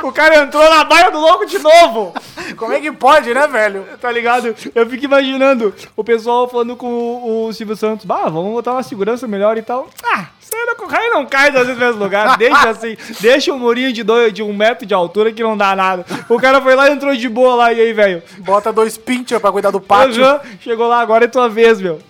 o 0.02 0.12
cara 0.12 0.42
entrou 0.42 0.68
na 0.70 0.82
baia 0.84 1.10
do 1.10 1.20
louco 1.20 1.44
de 1.44 1.58
novo! 1.58 2.14
Como 2.56 2.72
é 2.72 2.80
que 2.80 2.90
pode, 2.90 3.34
né, 3.34 3.46
velho? 3.46 3.84
Tá 4.00 4.10
ligado? 4.10 4.54
Eu 4.74 4.88
fico 4.88 5.04
imaginando 5.04 5.74
o 5.94 6.02
pessoal 6.02 6.48
falando 6.48 6.74
com 6.74 6.86
o, 6.86 7.46
o 7.48 7.52
Silvio 7.52 7.76
Santos, 7.76 8.06
bah, 8.06 8.30
vamos 8.30 8.52
botar 8.52 8.72
uma 8.72 8.82
segurança 8.82 9.28
melhor 9.28 9.58
e 9.58 9.62
tal. 9.62 9.90
Ah, 10.02 10.28
não 10.66 10.88
cai, 10.88 11.10
não 11.10 11.26
cai 11.26 11.50
das 11.50 11.66
vezes 11.66 11.78
no 11.80 11.86
mesmo 11.86 12.02
lugar. 12.02 12.36
Deixa 12.38 12.70
assim, 12.70 12.96
deixa 13.20 13.52
um 13.52 13.58
murinho 13.58 13.92
de, 13.92 14.02
dois, 14.02 14.32
de 14.32 14.42
um 14.42 14.52
metro 14.52 14.86
de 14.86 14.94
altura 14.94 15.32
que 15.32 15.42
não 15.42 15.56
dá 15.56 15.74
nada. 15.74 16.04
O 16.28 16.38
cara 16.38 16.60
foi 16.60 16.74
lá 16.74 16.88
e 16.88 16.92
entrou 16.92 17.14
de 17.14 17.28
boa 17.28 17.54
lá, 17.54 17.72
e 17.72 17.80
aí, 17.80 17.92
velho? 17.92 18.22
Bota 18.38 18.72
dois 18.72 18.96
pincher 18.96 19.40
pra 19.40 19.52
cuidar 19.52 19.70
do 19.70 19.80
pátio. 19.80 20.24
Chegou 20.60 20.88
lá, 20.88 21.00
agora 21.00 21.24
é 21.24 21.28
tua 21.28 21.48
vez, 21.48 21.80
meu. 21.80 22.00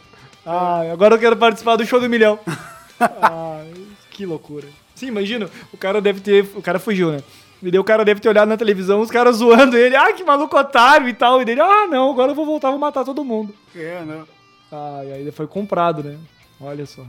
Ah, 0.46 0.82
agora 0.92 1.14
eu 1.14 1.18
quero 1.18 1.36
participar 1.36 1.76
do 1.76 1.86
show 1.86 2.00
do 2.00 2.08
milhão. 2.08 2.38
Ah, 3.00 3.62
que 4.10 4.26
loucura. 4.26 4.66
Sim, 4.94 5.06
imagina, 5.06 5.48
o 5.72 5.76
cara 5.76 6.00
deve 6.00 6.20
ter. 6.20 6.48
O 6.54 6.62
cara 6.62 6.78
fugiu, 6.78 7.10
né? 7.10 7.20
E 7.62 7.70
daí 7.70 7.80
o 7.80 7.84
cara 7.84 8.04
deve 8.04 8.20
ter 8.20 8.28
olhado 8.28 8.48
na 8.48 8.58
televisão, 8.58 9.00
os 9.00 9.10
caras 9.10 9.36
zoando 9.36 9.76
ele, 9.76 9.96
ah, 9.96 10.12
que 10.12 10.22
maluco 10.22 10.56
otário 10.56 11.08
e 11.08 11.14
tal. 11.14 11.40
E 11.40 11.46
dele, 11.46 11.62
ah, 11.62 11.86
não, 11.86 12.10
agora 12.10 12.30
eu 12.30 12.34
vou 12.34 12.44
voltar, 12.44 12.70
vou 12.70 12.78
matar 12.78 13.04
todo 13.04 13.24
mundo. 13.24 13.54
É, 13.74 14.02
né? 14.02 14.22
Ah, 14.70 15.00
e 15.04 15.12
aí 15.12 15.20
ele 15.22 15.32
foi 15.32 15.46
comprado, 15.46 16.02
né? 16.02 16.18
Olha 16.60 16.84
só. 16.84 17.02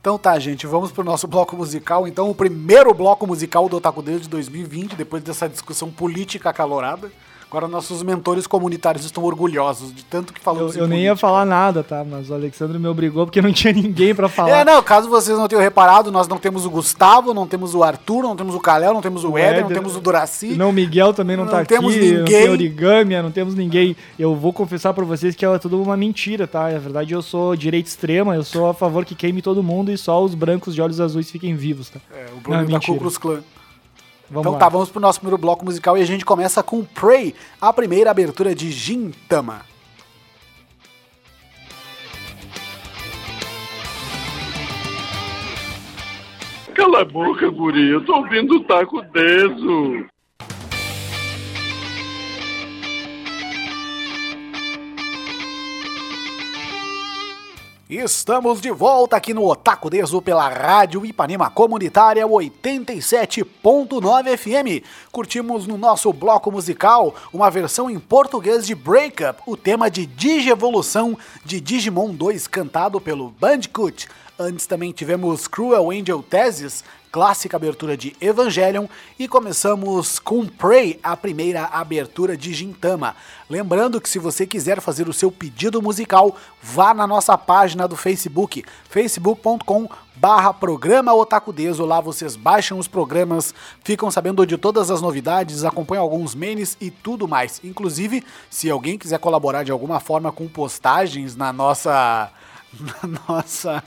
Então 0.00 0.18
tá, 0.18 0.38
gente, 0.38 0.66
vamos 0.66 0.92
pro 0.92 1.02
nosso 1.02 1.26
bloco 1.26 1.56
musical. 1.56 2.06
Então, 2.06 2.30
o 2.30 2.34
primeiro 2.34 2.94
bloco 2.94 3.26
musical 3.26 3.68
do 3.68 3.76
Otaku 3.76 4.02
Deus 4.02 4.22
de 4.22 4.28
2020, 4.28 4.94
depois 4.94 5.22
dessa 5.22 5.48
discussão 5.48 5.90
política 5.90 6.50
acalorada. 6.50 7.10
Agora 7.48 7.68
nossos 7.68 8.02
mentores 8.02 8.44
comunitários 8.44 9.04
estão 9.04 9.22
orgulhosos 9.22 9.94
de 9.94 10.04
tanto 10.04 10.32
que 10.32 10.40
falamos 10.40 10.74
Eu, 10.74 10.82
eu 10.82 10.88
nem 10.88 11.04
ia 11.04 11.14
falar 11.14 11.44
nada, 11.44 11.84
tá? 11.84 12.04
Mas 12.04 12.28
o 12.28 12.34
Alexandre 12.34 12.76
me 12.76 12.88
obrigou 12.88 13.24
porque 13.24 13.40
não 13.40 13.52
tinha 13.52 13.72
ninguém 13.72 14.12
para 14.14 14.28
falar. 14.28 14.50
É, 14.50 14.64
não, 14.64 14.82
caso 14.82 15.08
vocês 15.08 15.38
não 15.38 15.46
tenham 15.46 15.62
reparado, 15.62 16.10
nós 16.10 16.26
não 16.26 16.38
temos 16.38 16.66
o 16.66 16.70
Gustavo, 16.70 17.32
não 17.32 17.46
temos 17.46 17.72
o 17.72 17.84
Arthur, 17.84 18.22
não 18.22 18.34
temos 18.34 18.54
o 18.56 18.60
Kalel, 18.60 18.92
não 18.92 19.00
temos 19.00 19.22
o, 19.22 19.30
o 19.30 19.38
Éder, 19.38 19.62
não 19.62 19.68
temos 19.68 19.94
o 19.94 20.00
Duraci. 20.00 20.54
Não, 20.56 20.70
o 20.70 20.72
Miguel 20.72 21.14
também 21.14 21.36
não, 21.36 21.44
não 21.44 21.52
tá 21.52 21.64
temos 21.64 21.94
aqui. 21.94 22.12
Ninguém. 22.12 22.46
Não 22.46 22.52
origami, 22.52 23.22
não 23.22 23.30
temos 23.30 23.54
ninguém. 23.54 23.96
Eu 24.18 24.34
vou 24.34 24.52
confessar 24.52 24.92
para 24.92 25.04
vocês 25.04 25.36
que 25.36 25.46
é 25.46 25.58
tudo 25.58 25.80
uma 25.80 25.96
mentira, 25.96 26.48
tá? 26.48 26.70
Na 26.70 26.78
verdade, 26.78 27.14
eu 27.14 27.22
sou 27.22 27.54
direita 27.54 27.88
extrema, 27.88 28.34
eu 28.34 28.42
sou 28.42 28.68
a 28.68 28.74
favor 28.74 29.04
que 29.04 29.14
queime 29.14 29.40
todo 29.40 29.62
mundo 29.62 29.92
e 29.92 29.96
só 29.96 30.22
os 30.22 30.34
brancos 30.34 30.74
de 30.74 30.82
olhos 30.82 31.00
azuis 31.00 31.30
fiquem 31.30 31.54
vivos, 31.54 31.90
tá? 31.90 32.00
É, 32.12 32.26
o 32.36 32.40
Bruno 32.40 32.62
não, 32.62 32.68
da 32.68 32.80
Ku 32.80 32.96
Klux 32.96 33.16
Klan. 33.16 33.40
Vamos 34.28 34.40
então 34.40 34.52
lá. 34.52 34.58
tá, 34.58 34.68
vamos 34.68 34.90
pro 34.90 35.00
nosso 35.00 35.20
primeiro 35.20 35.38
bloco 35.38 35.64
musical 35.64 35.96
e 35.96 36.02
a 36.02 36.04
gente 36.04 36.24
começa 36.24 36.62
com 36.62 36.84
Prey, 36.84 37.34
a 37.60 37.72
primeira 37.72 38.10
abertura 38.10 38.54
de 38.54 38.70
Gintama. 38.70 39.62
Cala 46.74 47.00
a 47.00 47.04
boca, 47.04 47.48
guri, 47.50 47.88
eu 47.88 48.04
tô 48.04 48.16
ouvindo 48.16 48.56
o 48.56 48.64
taco 48.64 49.00
deso. 49.00 50.06
Estamos 57.88 58.60
de 58.60 58.72
volta 58.72 59.14
aqui 59.14 59.32
no 59.32 59.48
Otaku 59.48 59.88
Deso 59.88 60.20
pela 60.20 60.48
Rádio 60.48 61.06
Ipanema 61.06 61.48
Comunitária 61.48 62.26
87.9 62.26 64.36
FM. 64.36 64.84
Curtimos 65.12 65.68
no 65.68 65.78
nosso 65.78 66.12
bloco 66.12 66.50
musical 66.50 67.14
uma 67.32 67.48
versão 67.48 67.88
em 67.88 68.00
português 68.00 68.66
de 68.66 68.74
Breakup, 68.74 69.40
o 69.46 69.56
tema 69.56 69.88
de 69.88 70.04
Digievolução 70.04 71.16
de 71.44 71.60
Digimon 71.60 72.12
2 72.12 72.48
cantado 72.48 73.00
pelo 73.00 73.30
Bandicoot. 73.30 74.08
Antes 74.36 74.66
também 74.66 74.90
tivemos 74.90 75.46
Cruel 75.46 75.92
Angel 75.92 76.24
Thesis, 76.24 76.82
clássica 77.16 77.56
abertura 77.56 77.96
de 77.96 78.14
Evangelion, 78.20 78.86
e 79.18 79.26
começamos 79.26 80.18
com 80.18 80.44
Prey, 80.44 81.00
a 81.02 81.16
primeira 81.16 81.64
abertura 81.64 82.36
de 82.36 82.52
Gintama. 82.52 83.16
Lembrando 83.48 84.02
que 84.02 84.10
se 84.10 84.18
você 84.18 84.46
quiser 84.46 84.82
fazer 84.82 85.08
o 85.08 85.14
seu 85.14 85.32
pedido 85.32 85.80
musical, 85.80 86.36
vá 86.62 86.92
na 86.92 87.06
nossa 87.06 87.38
página 87.38 87.88
do 87.88 87.96
Facebook, 87.96 88.62
facebook.com 88.90 89.88
barra 90.14 90.52
programa 90.52 91.14
Otakudeso, 91.14 91.86
lá 91.86 92.02
vocês 92.02 92.36
baixam 92.36 92.78
os 92.78 92.86
programas, 92.86 93.54
ficam 93.82 94.10
sabendo 94.10 94.46
de 94.46 94.58
todas 94.58 94.90
as 94.90 95.00
novidades, 95.00 95.64
acompanham 95.64 96.02
alguns 96.02 96.34
memes 96.34 96.76
e 96.78 96.90
tudo 96.90 97.26
mais. 97.26 97.62
Inclusive, 97.64 98.22
se 98.50 98.68
alguém 98.68 98.98
quiser 98.98 99.18
colaborar 99.18 99.62
de 99.62 99.72
alguma 99.72 100.00
forma 100.00 100.30
com 100.30 100.46
postagens 100.46 101.34
na 101.34 101.50
nossa... 101.50 102.30
na 102.78 103.20
nossa 103.26 103.82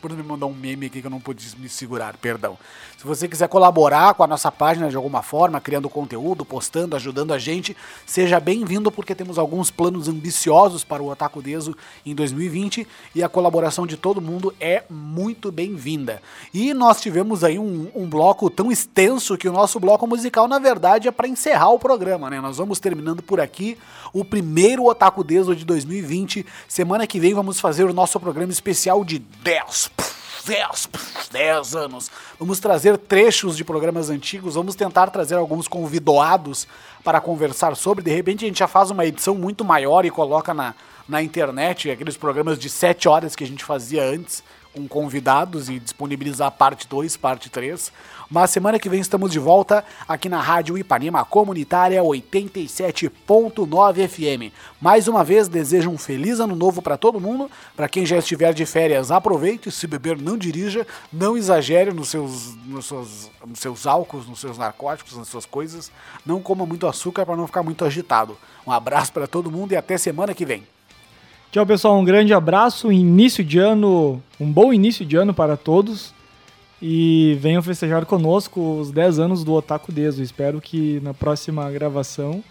Bruno 0.00 0.22
me 0.22 0.28
mandou 0.28 0.50
um 0.50 0.54
meme 0.54 0.86
aqui 0.86 1.00
que 1.00 1.06
eu 1.06 1.10
não 1.10 1.20
pude 1.20 1.56
me 1.58 1.68
segurar, 1.68 2.16
perdão. 2.16 2.58
Se 3.00 3.06
você 3.06 3.26
quiser 3.26 3.48
colaborar 3.48 4.12
com 4.12 4.22
a 4.22 4.26
nossa 4.26 4.52
página 4.52 4.90
de 4.90 4.94
alguma 4.94 5.22
forma, 5.22 5.58
criando 5.58 5.88
conteúdo, 5.88 6.44
postando, 6.44 6.94
ajudando 6.94 7.32
a 7.32 7.38
gente, 7.38 7.74
seja 8.04 8.38
bem-vindo 8.38 8.92
porque 8.92 9.14
temos 9.14 9.38
alguns 9.38 9.70
planos 9.70 10.06
ambiciosos 10.06 10.84
para 10.84 11.02
o 11.02 11.08
Otaku 11.08 11.40
Deso 11.40 11.74
em 12.04 12.14
2020 12.14 12.86
e 13.14 13.22
a 13.22 13.28
colaboração 13.30 13.86
de 13.86 13.96
todo 13.96 14.20
mundo 14.20 14.54
é 14.60 14.84
muito 14.90 15.50
bem-vinda. 15.50 16.20
E 16.52 16.74
nós 16.74 17.00
tivemos 17.00 17.42
aí 17.42 17.58
um, 17.58 17.90
um, 17.94 18.06
bloco 18.06 18.50
tão 18.50 18.70
extenso 18.70 19.38
que 19.38 19.48
o 19.48 19.52
nosso 19.52 19.80
bloco 19.80 20.06
musical, 20.06 20.46
na 20.46 20.58
verdade, 20.58 21.08
é 21.08 21.10
para 21.10 21.26
encerrar 21.26 21.70
o 21.70 21.78
programa, 21.78 22.28
né? 22.28 22.38
Nós 22.38 22.58
vamos 22.58 22.78
terminando 22.78 23.22
por 23.22 23.40
aqui 23.40 23.78
o 24.12 24.26
primeiro 24.26 24.84
Otaku 24.84 25.24
Deso 25.24 25.56
de 25.56 25.64
2020. 25.64 26.44
Semana 26.68 27.06
que 27.06 27.18
vem 27.18 27.32
vamos 27.32 27.60
fazer 27.60 27.84
o 27.84 27.94
nosso 27.94 28.20
programa 28.20 28.52
especial 28.52 29.02
de 29.02 29.20
10 29.20 30.19
10, 30.44 30.88
10 31.30 31.74
anos. 31.74 32.10
Vamos 32.38 32.60
trazer 32.60 32.96
trechos 32.98 33.56
de 33.56 33.64
programas 33.64 34.10
antigos, 34.10 34.54
vamos 34.54 34.74
tentar 34.74 35.10
trazer 35.10 35.36
alguns 35.36 35.68
convidados 35.68 36.66
para 37.04 37.20
conversar 37.20 37.76
sobre. 37.76 38.04
De 38.04 38.10
repente 38.10 38.44
a 38.44 38.48
gente 38.48 38.58
já 38.58 38.68
faz 38.68 38.90
uma 38.90 39.04
edição 39.04 39.34
muito 39.34 39.64
maior 39.64 40.04
e 40.04 40.10
coloca 40.10 40.52
na, 40.54 40.74
na 41.08 41.22
internet 41.22 41.90
aqueles 41.90 42.16
programas 42.16 42.58
de 42.58 42.68
7 42.68 43.08
horas 43.08 43.36
que 43.36 43.44
a 43.44 43.46
gente 43.46 43.64
fazia 43.64 44.02
antes 44.04 44.42
com 44.72 44.86
convidados 44.86 45.68
e 45.68 45.78
disponibilizar 45.78 46.50
parte 46.52 46.86
2, 46.86 47.16
parte 47.16 47.50
3. 47.50 47.92
Mas 48.30 48.50
semana 48.50 48.78
que 48.78 48.88
vem 48.88 49.00
estamos 49.00 49.32
de 49.32 49.40
volta 49.40 49.84
aqui 50.06 50.28
na 50.28 50.40
Rádio 50.40 50.78
Ipanema 50.78 51.24
Comunitária 51.24 52.00
87.9 52.00 54.08
FM. 54.08 54.54
Mais 54.80 55.08
uma 55.08 55.24
vez 55.24 55.48
desejo 55.48 55.90
um 55.90 55.98
feliz 55.98 56.38
ano 56.38 56.54
novo 56.54 56.80
para 56.80 56.96
todo 56.96 57.18
mundo. 57.18 57.50
Para 57.74 57.88
quem 57.88 58.06
já 58.06 58.18
estiver 58.18 58.54
de 58.54 58.64
férias, 58.64 59.10
aproveite. 59.10 59.72
Se 59.72 59.88
beber, 59.88 60.16
não 60.16 60.38
dirija. 60.38 60.86
Não 61.12 61.36
exagere 61.36 61.92
nos 61.92 62.08
seus, 62.08 62.54
nos 62.66 62.86
seus, 62.86 63.28
nos 63.44 63.58
seus 63.58 63.84
álcools, 63.84 64.28
nos 64.28 64.38
seus 64.38 64.56
narcóticos, 64.56 65.16
nas 65.16 65.26
suas 65.26 65.44
coisas. 65.44 65.90
Não 66.24 66.40
coma 66.40 66.64
muito 66.64 66.86
açúcar 66.86 67.26
para 67.26 67.34
não 67.34 67.48
ficar 67.48 67.64
muito 67.64 67.84
agitado. 67.84 68.38
Um 68.64 68.70
abraço 68.70 69.12
para 69.12 69.26
todo 69.26 69.50
mundo 69.50 69.72
e 69.72 69.76
até 69.76 69.98
semana 69.98 70.34
que 70.34 70.46
vem. 70.46 70.62
Tchau, 71.50 71.66
pessoal. 71.66 71.98
Um 71.98 72.04
grande 72.04 72.32
abraço. 72.32 72.92
Início 72.92 73.42
de 73.42 73.58
ano, 73.58 74.22
um 74.38 74.52
bom 74.52 74.72
início 74.72 75.04
de 75.04 75.16
ano 75.16 75.34
para 75.34 75.56
todos. 75.56 76.14
E 76.82 77.36
venham 77.40 77.62
festejar 77.62 78.06
conosco 78.06 78.78
os 78.80 78.90
10 78.90 79.18
anos 79.18 79.44
do 79.44 79.52
Otaku 79.52 79.92
Deso. 79.92 80.22
Espero 80.22 80.60
que 80.60 80.98
na 81.02 81.12
próxima 81.12 81.70
gravação 81.70 82.42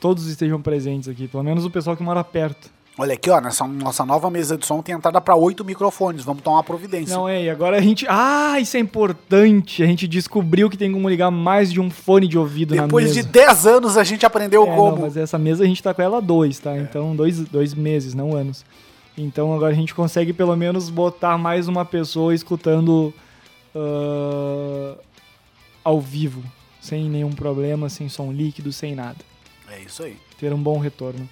todos 0.00 0.26
estejam 0.26 0.60
presentes 0.62 1.08
aqui, 1.08 1.26
pelo 1.26 1.42
menos 1.42 1.64
o 1.64 1.70
pessoal 1.70 1.96
que 1.96 2.02
mora 2.02 2.22
perto. 2.22 2.70
Olha 2.98 3.14
aqui, 3.14 3.30
ó, 3.30 3.40
nessa 3.40 3.66
nossa 3.66 4.04
nova 4.04 4.28
mesa 4.30 4.58
de 4.58 4.66
som 4.66 4.82
tem 4.82 4.94
entrada 4.94 5.20
para 5.20 5.34
oito 5.34 5.64
microfones. 5.64 6.22
Vamos 6.24 6.42
tomar 6.42 6.62
providência. 6.62 7.16
Não, 7.16 7.28
é, 7.28 7.44
e 7.44 7.50
agora 7.50 7.78
a 7.78 7.80
gente. 7.80 8.04
Ah, 8.08 8.60
isso 8.60 8.76
é 8.76 8.80
importante. 8.80 9.82
A 9.82 9.86
gente 9.86 10.06
descobriu 10.06 10.68
que 10.68 10.76
tem 10.76 10.92
como 10.92 11.08
ligar 11.08 11.30
mais 11.30 11.72
de 11.72 11.80
um 11.80 11.88
fone 11.90 12.28
de 12.28 12.36
ouvido 12.38 12.74
Depois 12.74 13.06
na 13.08 13.14
mesa. 13.14 13.22
de 13.22 13.28
10 13.32 13.66
anos 13.66 13.96
a 13.96 14.04
gente 14.04 14.26
aprendeu 14.26 14.64
É, 14.64 14.76
como. 14.76 14.92
não, 14.96 15.02
mas 15.02 15.16
essa 15.16 15.38
mesa 15.38 15.64
a 15.64 15.66
gente 15.66 15.82
tá 15.82 15.94
com 15.94 16.02
ela 16.02 16.18
há 16.18 16.20
dois, 16.20 16.58
tá? 16.58 16.76
Então, 16.76 17.16
dois, 17.16 17.40
dois 17.40 17.74
meses, 17.74 18.12
não 18.12 18.34
anos. 18.36 18.64
Então 19.16 19.52
agora 19.54 19.72
a 19.72 19.76
gente 19.76 19.94
consegue 19.94 20.32
pelo 20.32 20.56
menos 20.56 20.88
botar 20.88 21.36
mais 21.36 21.68
uma 21.68 21.84
pessoa 21.84 22.34
escutando 22.34 23.12
ah, 23.74 24.96
ao 25.84 26.00
vivo, 26.00 26.42
sem 26.80 27.08
nenhum 27.08 27.32
problema, 27.32 27.88
sem 27.88 28.08
som 28.08 28.32
líquido, 28.32 28.72
sem 28.72 28.94
nada. 28.94 29.18
É 29.68 29.80
isso 29.80 30.02
aí. 30.02 30.16
Ter 30.38 30.52
um 30.52 30.62
bom 30.62 30.78
retorno. 30.78 31.28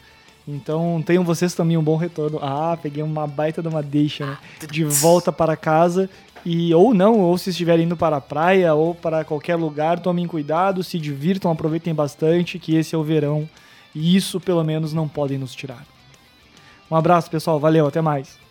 Então 0.47 1.03
tenham 1.05 1.25
vocês 1.25 1.55
também 1.55 1.77
um 1.77 1.83
bom 1.83 1.97
retorno. 1.97 2.39
Ah, 2.41 2.79
peguei 2.81 3.03
uma 3.03 3.27
baita 3.27 3.61
de 3.61 3.69
uma 3.69 3.83
deixa, 3.83 4.25
né? 4.25 4.39
De 4.71 4.85
volta 4.85 5.31
para 5.31 5.57
casa. 5.57 6.09
E 6.45 6.73
ou 6.73 6.95
não, 6.95 7.21
ou 7.21 7.37
se 7.37 7.51
estiverem 7.51 7.85
indo 7.85 7.97
para 7.97 8.17
a 8.17 8.21
praia 8.21 8.73
ou 8.73 8.95
para 8.95 9.25
qualquer 9.25 9.57
lugar, 9.57 9.99
tomem 9.99 10.27
cuidado, 10.27 10.85
se 10.85 10.99
divirtam, 10.99 11.51
aproveitem 11.51 11.95
bastante, 11.95 12.59
que 12.59 12.77
esse 12.77 12.95
é 12.95 12.99
o 12.99 13.03
verão. 13.03 13.49
E 13.95 14.17
isso 14.17 14.41
pelo 14.41 14.63
menos 14.65 14.93
não 14.93 15.09
podem 15.09 15.37
nos 15.37 15.55
tirar. 15.55 15.85
Um 16.91 16.97
abraço, 16.97 17.31
pessoal. 17.31 17.59
Valeu, 17.61 17.87
até 17.87 18.01
mais. 18.01 18.48